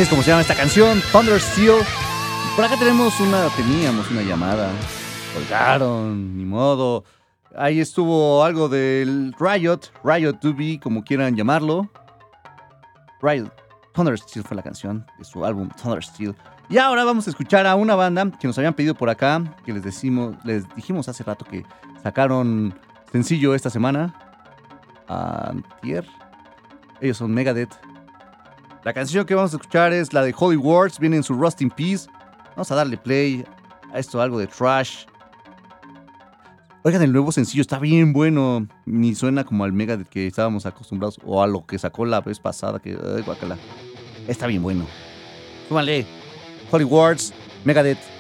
Es 0.07 0.11
como 0.11 0.23
se 0.23 0.31
llama 0.31 0.43
esta 0.43 0.55
canción, 0.55 1.03
Thunder 1.11 1.41
Steel. 1.41 1.83
Por 2.55 2.65
acá 2.65 2.77
tenemos 2.77 3.19
una, 3.19 3.49
teníamos 3.57 4.09
una 4.09 4.23
llamada. 4.23 4.71
Colgaron, 5.35 6.37
ni 6.37 6.45
modo. 6.45 7.03
Ahí 7.57 7.81
estuvo 7.81 8.45
algo 8.45 8.69
del 8.69 9.35
Riot, 9.37 9.81
Riot 10.05 10.35
2B, 10.35 10.81
como 10.81 11.03
quieran 11.03 11.35
llamarlo. 11.35 11.91
Riot, 13.21 13.51
Thunder 13.95 14.17
Steel 14.17 14.45
fue 14.45 14.57
la 14.57 14.63
canción 14.63 15.05
de 15.19 15.25
su 15.25 15.45
álbum 15.45 15.69
Thunder 15.71 16.05
Steel. 16.05 16.37
Y 16.69 16.79
ahora 16.79 17.03
vamos 17.03 17.27
a 17.27 17.31
escuchar 17.31 17.67
a 17.67 17.75
una 17.75 17.97
banda 17.97 18.31
que 18.39 18.47
nos 18.47 18.57
habían 18.59 18.75
pedido 18.75 18.95
por 18.95 19.11
acá, 19.11 19.43
que 19.65 19.73
les 19.73 19.83
decimos, 19.83 20.37
les 20.45 20.73
dijimos 20.77 21.09
hace 21.09 21.25
rato 21.25 21.45
que 21.45 21.65
sacaron 22.05 22.79
sencillo 23.11 23.57
esta 23.57 23.71
semana. 23.71 24.15
Antier. 25.09 26.07
Ellos 27.01 27.17
son 27.17 27.33
Megadeth. 27.33 27.86
La 28.87 28.95
canción 28.95 29.27
que 29.27 29.35
vamos 29.35 29.53
a 29.53 29.57
escuchar 29.57 29.93
es 29.93 30.13
la 30.13 30.23
de 30.23 30.33
Holy 30.39 30.57
Wars, 30.57 31.01
viene 31.01 31.17
en 31.17 31.25
su 31.25 31.35
Rust 31.35 31.61
in 31.61 31.71
Peace. 31.71 32.09
Vamos 32.51 32.71
a 32.71 32.77
darle 32.77 32.97
play 32.97 33.45
a 33.93 33.99
esto, 33.99 34.21
algo 34.21 34.39
de 34.39 34.47
trash. 34.47 35.07
Oigan, 36.85 37.03
el 37.03 37.13
nuevo 37.13 37.33
sencillo 37.33 37.63
está 37.63 37.81
bien 37.81 38.13
bueno. 38.13 38.69
Ni 38.85 39.17
suena 39.17 39.43
como 39.43 39.65
al 39.65 39.73
Megadeth 39.73 40.09
que 40.09 40.29
estábamos 40.29 40.67
acostumbrados 40.67 41.19
o 41.25 41.43
a 41.43 41.49
lo 41.49 41.67
que 41.67 41.81
sacó 41.81 42.05
la 42.05 42.21
vez 42.21 42.39
pasada. 42.39 42.79
Que, 42.79 42.91
ay, 42.91 43.23
guácala. 43.23 43.59
Está 44.29 44.47
bien 44.47 44.63
bueno. 44.63 44.87
Súmale. 45.67 46.07
Holy 46.71 46.85
Wars, 46.85 47.35
Megadeth. 47.65 48.16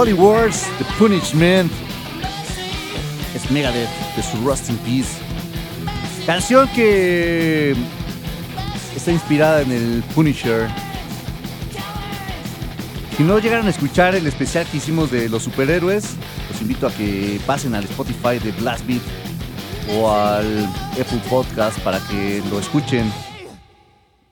Holy 0.00 0.12
Wars, 0.12 0.64
The 0.78 0.84
Punishment. 0.96 1.72
Es 3.34 3.50
Megadeth 3.50 3.88
de 4.14 4.22
su 4.22 4.36
Rust 4.46 4.70
in 4.70 4.76
Peace. 4.76 5.18
Canción 6.24 6.68
que 6.68 7.74
está 8.94 9.10
inspirada 9.10 9.62
en 9.62 9.72
el 9.72 10.04
Punisher. 10.14 10.68
Si 13.16 13.24
no 13.24 13.40
llegaron 13.40 13.66
a 13.66 13.70
escuchar 13.70 14.14
el 14.14 14.24
especial 14.28 14.64
que 14.66 14.76
hicimos 14.76 15.10
de 15.10 15.28
los 15.28 15.42
superhéroes, 15.42 16.14
los 16.48 16.62
invito 16.62 16.86
a 16.86 16.92
que 16.92 17.40
pasen 17.44 17.74
al 17.74 17.82
Spotify 17.82 18.38
de 18.38 18.52
Blast 18.52 18.86
Beat 18.86 19.02
o 19.96 20.12
al 20.12 20.64
Apple 20.92 21.22
Podcast 21.28 21.76
para 21.80 21.98
que 22.06 22.40
lo 22.50 22.60
escuchen. 22.60 23.12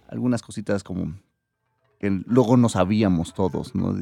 Algunas 0.09 0.43
cositas 0.43 0.84
como 0.84 1.12
que 1.98 2.22
luego 2.24 2.56
no 2.56 2.68
sabíamos 2.68 3.34
todos, 3.34 3.74
¿no? 3.74 3.93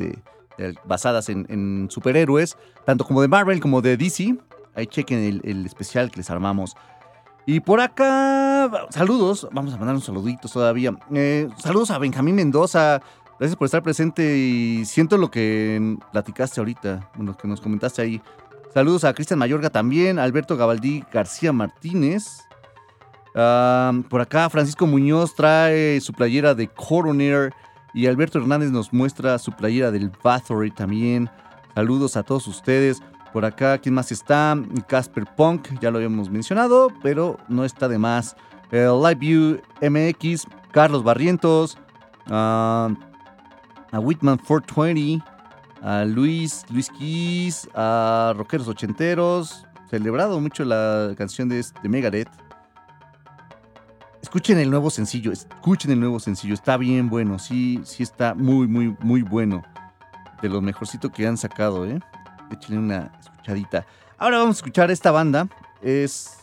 De- 0.59 0.74
basadas 0.85 1.28
en, 1.28 1.89
superhéroes, 1.90 2.56
tanto 2.85 3.05
como 3.05 3.22
de 3.22 3.28
Marvel 3.28 3.60
como 3.60 3.81
de 3.82 3.97
DC. 3.97 4.36
Ahí 4.74 4.86
chequen 4.86 5.18
el, 5.20 5.40
el 5.44 5.66
especial 5.66 6.10
que 6.10 6.18
les 6.18 6.31
armamos. 6.31 6.74
Y 7.47 7.60
por 7.60 7.81
acá, 7.81 8.70
saludos, 8.90 9.47
vamos 9.52 9.74
a 9.74 9.76
mandar 9.76 9.94
unos 9.94 10.05
saluditos 10.06 10.51
todavía. 10.52 10.97
Eh, 11.12 11.48
saludos 11.59 11.90
a 11.90 11.98
Benjamín 11.98 12.35
Mendoza, 12.35 13.02
gracias 13.39 13.56
por 13.56 13.66
estar 13.66 13.82
presente 13.82 14.36
y 14.39 14.85
siento 14.86 15.18
lo 15.18 15.31
que 15.31 15.97
platicaste 16.10 16.60
ahorita, 16.60 17.10
lo 17.18 17.36
que 17.36 17.47
nos 17.47 17.60
comentaste 17.60 18.01
ahí. 18.01 18.22
Saludos 18.72 19.05
a 19.05 19.12
Cristian 19.12 19.39
Mayorga 19.39 19.68
también, 19.70 20.18
Alberto 20.18 20.56
Gabaldí 20.56 21.05
García 21.12 21.52
Martínez. 21.52 22.40
Ah, 23.35 23.93
por 24.09 24.20
acá, 24.20 24.48
Francisco 24.48 24.86
Muñoz 24.86 25.35
trae 25.35 26.01
su 26.01 26.12
playera 26.12 26.55
de 26.55 26.68
Coroner 26.68 27.52
y 27.95 28.07
Alberto 28.07 28.39
Hernández 28.39 28.73
nos 28.73 28.93
muestra 28.93 29.39
su 29.39 29.53
playera 29.53 29.93
del 29.93 30.11
Bathory 30.23 30.73
también. 30.73 31.31
Saludos 31.75 32.16
a 32.16 32.25
todos 32.25 32.47
ustedes. 32.49 33.01
Por 33.33 33.45
acá, 33.45 33.79
¿quién 33.79 33.95
más 33.95 34.12
está? 34.12 34.57
Casper 34.89 35.25
Punk, 35.37 35.69
ya 35.81 35.91
lo 35.91 35.99
habíamos 35.99 36.29
mencionado, 36.29 36.89
pero 37.03 37.39
no 37.49 37.65
está 37.65 37.89
de 37.89 37.99
más. 37.99 38.37
Eh, 38.71 38.87
LiveView 38.87 39.61
MX, 39.81 40.47
Carlos 40.73 41.05
Barrientos, 41.05 41.79
ah, 42.27 42.91
a 43.93 43.99
Whitman 44.01 44.39
420, 44.39 45.25
a 45.83 46.05
Luis, 46.05 46.65
Luis 46.71 46.91
Kiss, 46.91 47.69
a 47.75 48.35
Rockeros 48.37 48.66
Ochenteros. 48.66 49.66
Celebrado 49.89 50.41
mucho 50.41 50.65
la 50.65 51.15
canción 51.16 51.49
de, 51.49 51.65
de 51.83 51.89
Megadeth. 51.89 52.44
Escuchen 54.25 54.59
el 54.59 54.71
nuevo 54.71 54.89
sencillo, 54.89 55.33
escuchen 55.33 55.91
el 55.91 56.01
nuevo 56.01 56.19
sencillo, 56.19 56.55
está 56.55 56.79
bien 56.79 57.11
bueno, 57.11 57.39
sí, 57.39 57.83
sí 57.85 58.03
está 58.03 58.35
muy, 58.35 58.67
muy, 58.67 58.97
muy 59.01 59.21
bueno. 59.21 59.63
De 60.41 60.49
lo 60.49 60.63
mejorcito 60.63 61.13
que 61.13 61.27
han 61.27 61.37
sacado, 61.37 61.85
¿eh? 61.85 62.01
Échenle 62.51 62.79
una 62.79 63.13
escuchadita. 63.21 63.87
Ahora 64.17 64.39
vamos 64.39 64.57
a 64.57 64.59
escuchar 64.61 64.91
esta 64.91 65.11
banda, 65.11 65.47
es 65.83 66.39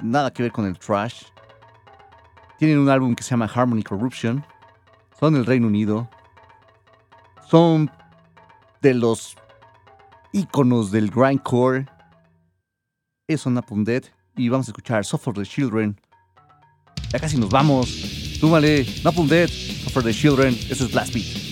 nada 0.00 0.32
que 0.32 0.44
ver 0.44 0.52
con 0.52 0.66
el 0.66 0.78
trash. 0.78 1.24
Tienen 2.60 2.78
un 2.78 2.88
álbum 2.88 3.16
que 3.16 3.24
se 3.24 3.30
llama 3.30 3.50
Harmony 3.52 3.82
Corruption, 3.82 4.46
son 5.18 5.34
del 5.34 5.46
Reino 5.46 5.66
Unido, 5.66 6.08
son 7.48 7.90
de 8.82 8.94
los 8.94 9.36
íconos 10.30 10.92
del 10.92 11.10
grindcore. 11.10 11.86
Es 13.26 13.46
Up 13.46 13.66
Dead 13.68 14.04
y 14.36 14.48
vamos 14.48 14.68
a 14.68 14.70
escuchar 14.70 15.04
Suffer 15.04 15.34
the 15.34 15.42
Children. 15.42 15.99
Ya 17.12 17.18
casi 17.18 17.36
nos 17.36 17.50
vamos. 17.50 17.88
Súmale, 18.38 18.86
Napalm 19.02 19.28
Dead, 19.28 19.50
For 19.92 20.02
the 20.02 20.12
Children. 20.12 20.56
Eso 20.70 20.84
es 20.84 20.92
Blast 20.92 21.12
Beat. 21.12 21.49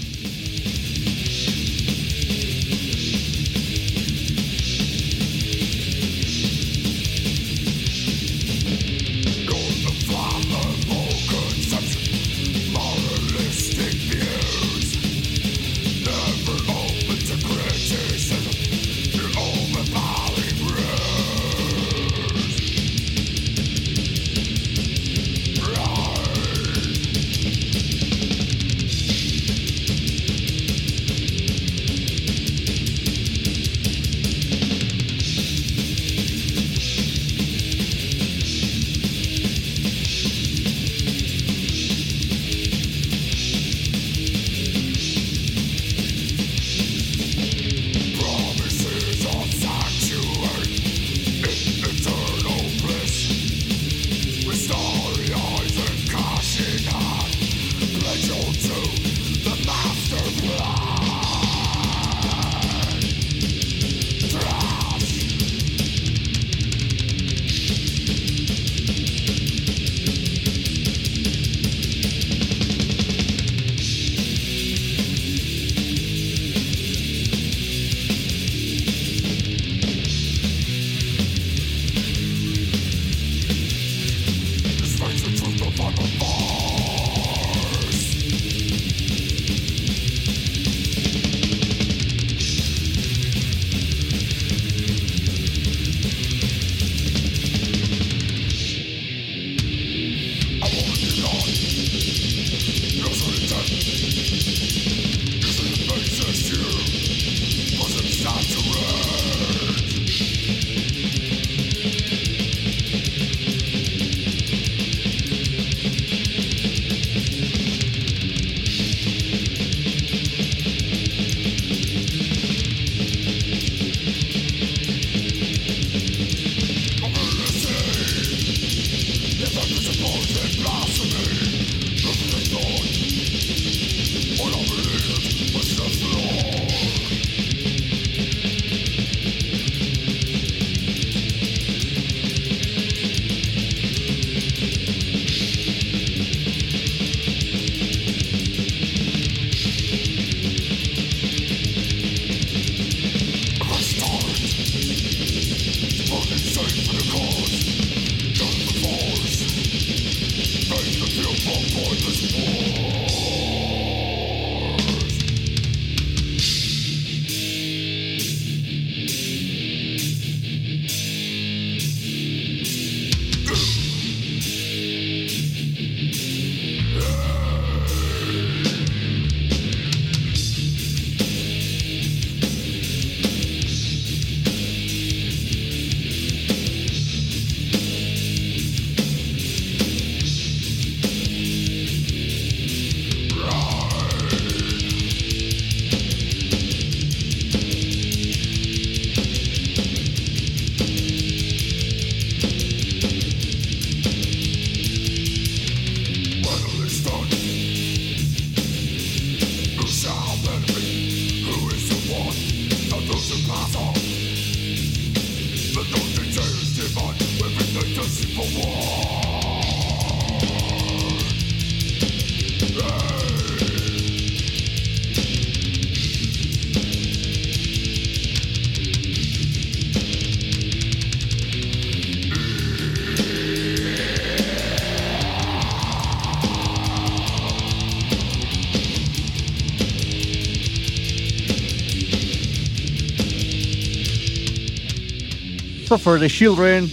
For 245.97 246.21
the 246.21 246.29
Children 246.29 246.85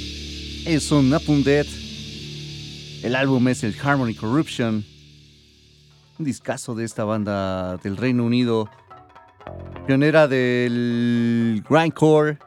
es 0.65 0.89
un 0.89 1.09
Dead. 1.43 1.65
El 3.03 3.13
álbum 3.13 3.45
es 3.49 3.65
el 3.65 3.75
Harmony 3.77 4.15
Corruption. 4.15 4.85
Un 6.17 6.25
discazo 6.25 6.73
de 6.75 6.85
esta 6.85 7.03
banda 7.03 7.75
del 7.77 7.97
Reino 7.97 8.23
Unido. 8.23 8.69
Pionera 9.85 10.29
del 10.29 11.61
grindcore. 11.69 12.39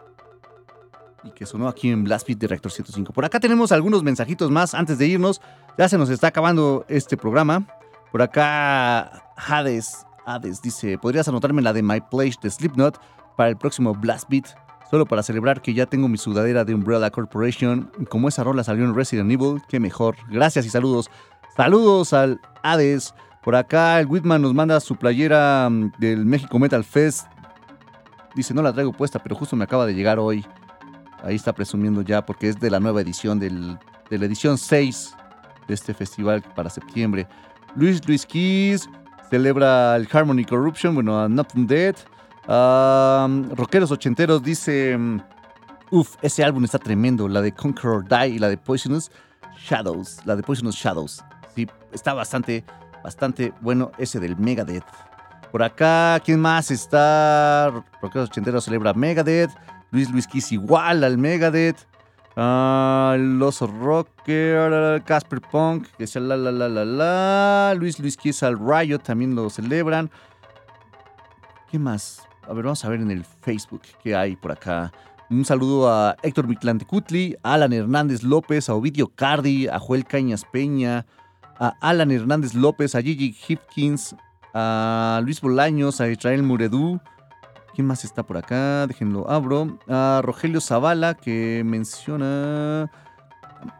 Y 1.22 1.32
que 1.32 1.44
sonó 1.44 1.68
aquí 1.68 1.90
en 1.90 2.04
Blast 2.04 2.26
Beat 2.26 2.38
de 2.38 2.46
Reactor 2.46 2.72
105. 2.72 3.12
Por 3.12 3.26
acá 3.26 3.38
tenemos 3.40 3.70
algunos 3.70 4.02
mensajitos 4.02 4.50
más 4.50 4.72
antes 4.72 4.96
de 4.96 5.06
irnos. 5.06 5.42
Ya 5.76 5.86
se 5.86 5.98
nos 5.98 6.08
está 6.08 6.28
acabando 6.28 6.86
este 6.88 7.18
programa. 7.18 7.66
Por 8.10 8.22
acá 8.22 9.34
Hades, 9.36 10.06
Hades 10.24 10.62
dice, 10.62 10.96
¿podrías 10.96 11.28
anotarme 11.28 11.60
la 11.60 11.74
de 11.74 11.82
My 11.82 12.00
Place 12.10 12.38
de 12.42 12.50
Slipknot 12.50 12.98
para 13.36 13.50
el 13.50 13.58
próximo 13.58 13.94
Blast 13.94 14.30
Beat? 14.30 14.46
Solo 14.90 15.04
para 15.06 15.22
celebrar 15.22 15.60
que 15.60 15.74
ya 15.74 15.84
tengo 15.86 16.08
mi 16.08 16.16
sudadera 16.16 16.64
de 16.64 16.74
Umbrella 16.74 17.10
Corporation. 17.10 17.90
Como 18.08 18.28
esa 18.28 18.42
rola 18.42 18.64
salió 18.64 18.84
en 18.84 18.94
Resident 18.94 19.30
Evil, 19.30 19.60
qué 19.68 19.78
mejor. 19.80 20.16
Gracias 20.30 20.64
y 20.64 20.70
saludos. 20.70 21.10
Saludos 21.56 22.12
al 22.12 22.40
Hades. 22.62 23.14
Por 23.42 23.54
acá 23.54 24.00
el 24.00 24.06
Whitman 24.06 24.40
nos 24.42 24.54
manda 24.54 24.80
su 24.80 24.96
playera 24.96 25.68
mm, 25.70 25.92
del 25.98 26.24
México 26.24 26.58
Metal 26.58 26.82
Fest. 26.84 27.26
Dice, 28.34 28.54
no 28.54 28.62
la 28.62 28.72
traigo 28.72 28.92
puesta, 28.92 29.18
pero 29.22 29.34
justo 29.36 29.56
me 29.56 29.64
acaba 29.64 29.84
de 29.86 29.94
llegar 29.94 30.18
hoy. 30.18 30.44
Ahí 31.22 31.34
está 31.36 31.52
presumiendo 31.52 32.02
ya 32.02 32.24
porque 32.24 32.48
es 32.48 32.58
de 32.60 32.70
la 32.70 32.80
nueva 32.80 33.00
edición, 33.00 33.38
del- 33.38 33.78
de 34.08 34.18
la 34.18 34.24
edición 34.24 34.56
6 34.56 35.14
de 35.66 35.74
este 35.74 35.92
festival 35.92 36.42
para 36.54 36.70
septiembre. 36.70 37.26
Luis 37.74 38.06
Luis 38.08 38.24
Keys 38.24 38.88
celebra 39.28 39.96
el 39.96 40.08
Harmony 40.10 40.44
Corruption, 40.48 40.94
bueno, 40.94 41.28
Nothing 41.28 41.66
Dead. 41.66 41.96
Rockeros 42.48 43.90
Ochenteros 43.90 44.42
dice, 44.42 44.98
uff, 45.90 46.16
ese 46.22 46.42
álbum 46.42 46.64
está 46.64 46.78
tremendo, 46.78 47.28
la 47.28 47.42
de 47.42 47.52
Conquer 47.52 47.90
or 47.90 48.08
Die 48.08 48.28
y 48.28 48.38
la 48.38 48.48
de 48.48 48.56
Poisonous 48.56 49.10
Shadows, 49.58 50.24
la 50.24 50.34
de 50.34 50.42
Poisonous 50.42 50.74
Shadows. 50.74 51.22
Sí, 51.54 51.68
está 51.92 52.14
bastante, 52.14 52.64
bastante 53.04 53.52
bueno 53.60 53.92
ese 53.98 54.18
del 54.18 54.36
Megadeth. 54.36 54.86
Por 55.52 55.62
acá, 55.62 56.20
¿quién 56.24 56.40
más 56.40 56.70
está? 56.70 57.70
Rockeros 58.00 58.30
Ochenteros 58.30 58.64
celebra 58.64 58.94
Megadeth. 58.94 59.50
Luis 59.90 60.10
Luis 60.10 60.26
Keys 60.26 60.52
igual 60.52 61.04
al 61.04 61.18
Megadeth. 61.18 61.86
Ah, 62.36 63.16
los 63.18 63.60
Rocker, 63.60 65.02
Casper 65.04 65.40
Punk, 65.40 65.88
que 65.96 66.06
sea 66.06 66.22
la 66.22 66.36
la 66.36 66.52
la 66.52 66.68
la 66.68 66.84
la. 66.84 67.74
Luis 67.74 67.98
Luis 67.98 68.16
Kiss 68.16 68.42
al 68.42 68.58
Riot 68.58 69.00
también 69.00 69.34
lo 69.34 69.50
celebran. 69.50 70.10
¿Qué 71.70 71.78
más? 71.78 72.27
A 72.48 72.54
ver, 72.54 72.64
vamos 72.64 72.82
a 72.84 72.88
ver 72.88 73.00
en 73.00 73.10
el 73.10 73.24
Facebook 73.24 73.82
qué 74.02 74.16
hay 74.16 74.34
por 74.34 74.52
acá. 74.52 74.90
Un 75.28 75.44
saludo 75.44 75.92
a 75.92 76.16
Héctor 76.22 76.48
Miclantecutli, 76.48 77.36
a 77.42 77.52
Alan 77.52 77.74
Hernández 77.74 78.22
López, 78.22 78.70
a 78.70 78.74
Ovidio 78.74 79.08
Cardi, 79.08 79.68
a 79.68 79.78
Joel 79.78 80.06
Cañas 80.06 80.46
Peña, 80.50 81.04
a 81.58 81.74
Alan 81.82 82.10
Hernández 82.10 82.54
López, 82.54 82.94
a 82.94 83.02
Gigi 83.02 83.36
Hipkins, 83.46 84.16
a 84.54 85.20
Luis 85.22 85.42
Bolaños, 85.42 86.00
a 86.00 86.08
Israel 86.08 86.42
Muredú. 86.42 86.98
¿Quién 87.74 87.86
más 87.86 88.04
está 88.04 88.22
por 88.22 88.38
acá? 88.38 88.86
Déjenlo 88.86 89.30
abro. 89.30 89.78
A 89.86 90.22
Rogelio 90.24 90.62
Zavala, 90.62 91.12
que 91.12 91.62
menciona. 91.66 92.90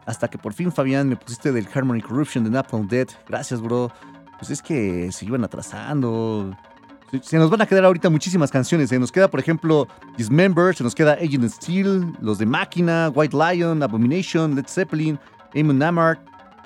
Hasta 0.05 0.27
que 0.27 0.37
por 0.37 0.53
fin, 0.53 0.71
Fabián, 0.71 1.09
me 1.09 1.15
pusiste 1.15 1.51
del 1.51 1.67
Harmony 1.73 2.01
Corruption 2.01 2.43
de 2.43 2.51
Napalm 2.51 2.87
Dead. 2.87 3.07
Gracias, 3.27 3.61
bro. 3.61 3.91
Pues 4.37 4.51
es 4.51 4.61
que 4.61 5.11
se 5.11 5.25
iban 5.25 5.43
atrasando. 5.43 6.55
Se- 7.21 7.37
nos 7.37 7.49
van 7.49 7.61
a 7.61 7.65
quedar 7.65 7.85
ahorita 7.85 8.09
muchísimas 8.09 8.51
canciones. 8.51 8.89
Se 8.89 8.99
nos 8.99 9.11
queda, 9.11 9.27
por 9.29 9.39
ejemplo, 9.39 9.87
Dismember, 10.17 10.75
se 10.75 10.83
nos 10.83 10.93
queda 10.95 11.13
Agent 11.13 11.49
Steel, 11.49 12.13
los 12.21 12.37
de 12.37 12.45
Máquina, 12.45 13.11
White 13.13 13.35
Lion, 13.35 13.81
Abomination, 13.83 14.55
Led 14.55 14.65
Zeppelin, 14.67 15.19
Amon 15.55 15.81
Amart. 15.81 16.21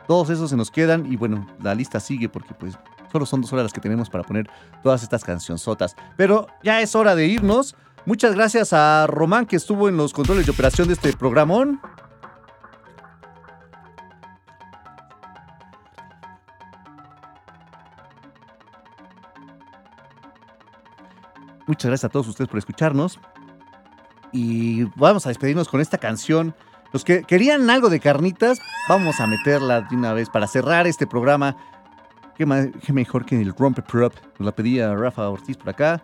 Todos 0.07 0.29
esos 0.29 0.49
se 0.49 0.57
nos 0.57 0.69
quedan 0.69 1.11
y 1.11 1.15
bueno, 1.15 1.47
la 1.61 1.73
lista 1.73 1.99
sigue 1.99 2.27
porque 2.27 2.53
pues 2.53 2.77
solo 3.11 3.25
son 3.25 3.41
dos 3.41 3.53
horas 3.53 3.63
las 3.63 3.73
que 3.73 3.79
tenemos 3.79 4.09
para 4.09 4.23
poner 4.23 4.49
todas 4.81 5.01
estas 5.03 5.23
cancionzotas. 5.23 5.95
Pero 6.17 6.47
ya 6.63 6.81
es 6.81 6.93
hora 6.95 7.15
de 7.15 7.25
irnos. 7.27 7.75
Muchas 8.05 8.35
gracias 8.35 8.73
a 8.73 9.07
Román 9.07 9.45
que 9.45 9.55
estuvo 9.55 9.87
en 9.87 9.95
los 9.95 10.11
controles 10.11 10.45
de 10.45 10.51
operación 10.51 10.87
de 10.89 10.95
este 10.95 11.13
programón. 11.13 11.79
Muchas 21.67 21.89
gracias 21.89 22.05
a 22.05 22.09
todos 22.09 22.27
ustedes 22.27 22.49
por 22.49 22.57
escucharnos. 22.57 23.19
Y 24.31 24.83
vamos 24.95 25.25
a 25.25 25.29
despedirnos 25.29 25.67
con 25.67 25.81
esta 25.81 25.97
canción. 25.97 26.55
Los 26.91 27.03
que 27.03 27.23
querían 27.23 27.69
algo 27.69 27.89
de 27.89 27.99
carnitas, 27.99 28.59
vamos 28.87 29.19
a 29.19 29.27
meterla 29.27 29.81
de 29.81 29.95
una 29.95 30.13
vez 30.13 30.29
para 30.29 30.47
cerrar 30.47 30.87
este 30.87 31.07
programa. 31.07 31.55
Qué, 32.35 32.71
qué 32.83 32.93
mejor 32.93 33.25
que 33.25 33.39
el 33.39 33.53
Romper 33.55 33.83
Prop. 33.83 34.13
Nos 34.39 34.45
la 34.45 34.51
pedía 34.51 34.93
Rafa 34.95 35.29
Ortiz 35.29 35.57
por 35.57 35.69
acá. 35.69 36.01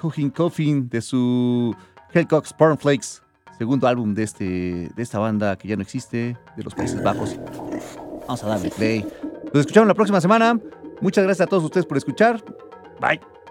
Cooking 0.00 0.30
Coffin 0.30 0.88
de 0.88 1.00
su 1.00 1.74
Hellcox 2.12 2.54
Flakes, 2.78 3.22
segundo 3.56 3.86
álbum 3.86 4.14
de, 4.14 4.24
este, 4.24 4.44
de 4.94 5.02
esta 5.02 5.20
banda 5.20 5.56
que 5.56 5.68
ya 5.68 5.76
no 5.76 5.82
existe, 5.82 6.36
de 6.56 6.62
los 6.62 6.74
Países 6.74 7.02
Bajos. 7.02 7.38
Vamos 8.26 8.42
a 8.42 8.48
darle 8.48 8.70
play. 8.70 9.06
Nos 9.54 9.60
escuchamos 9.60 9.86
la 9.86 9.94
próxima 9.94 10.20
semana. 10.20 10.58
Muchas 11.00 11.24
gracias 11.24 11.46
a 11.46 11.48
todos 11.48 11.64
ustedes 11.64 11.86
por 11.86 11.96
escuchar. 11.96 12.42
Bye. 13.00 13.41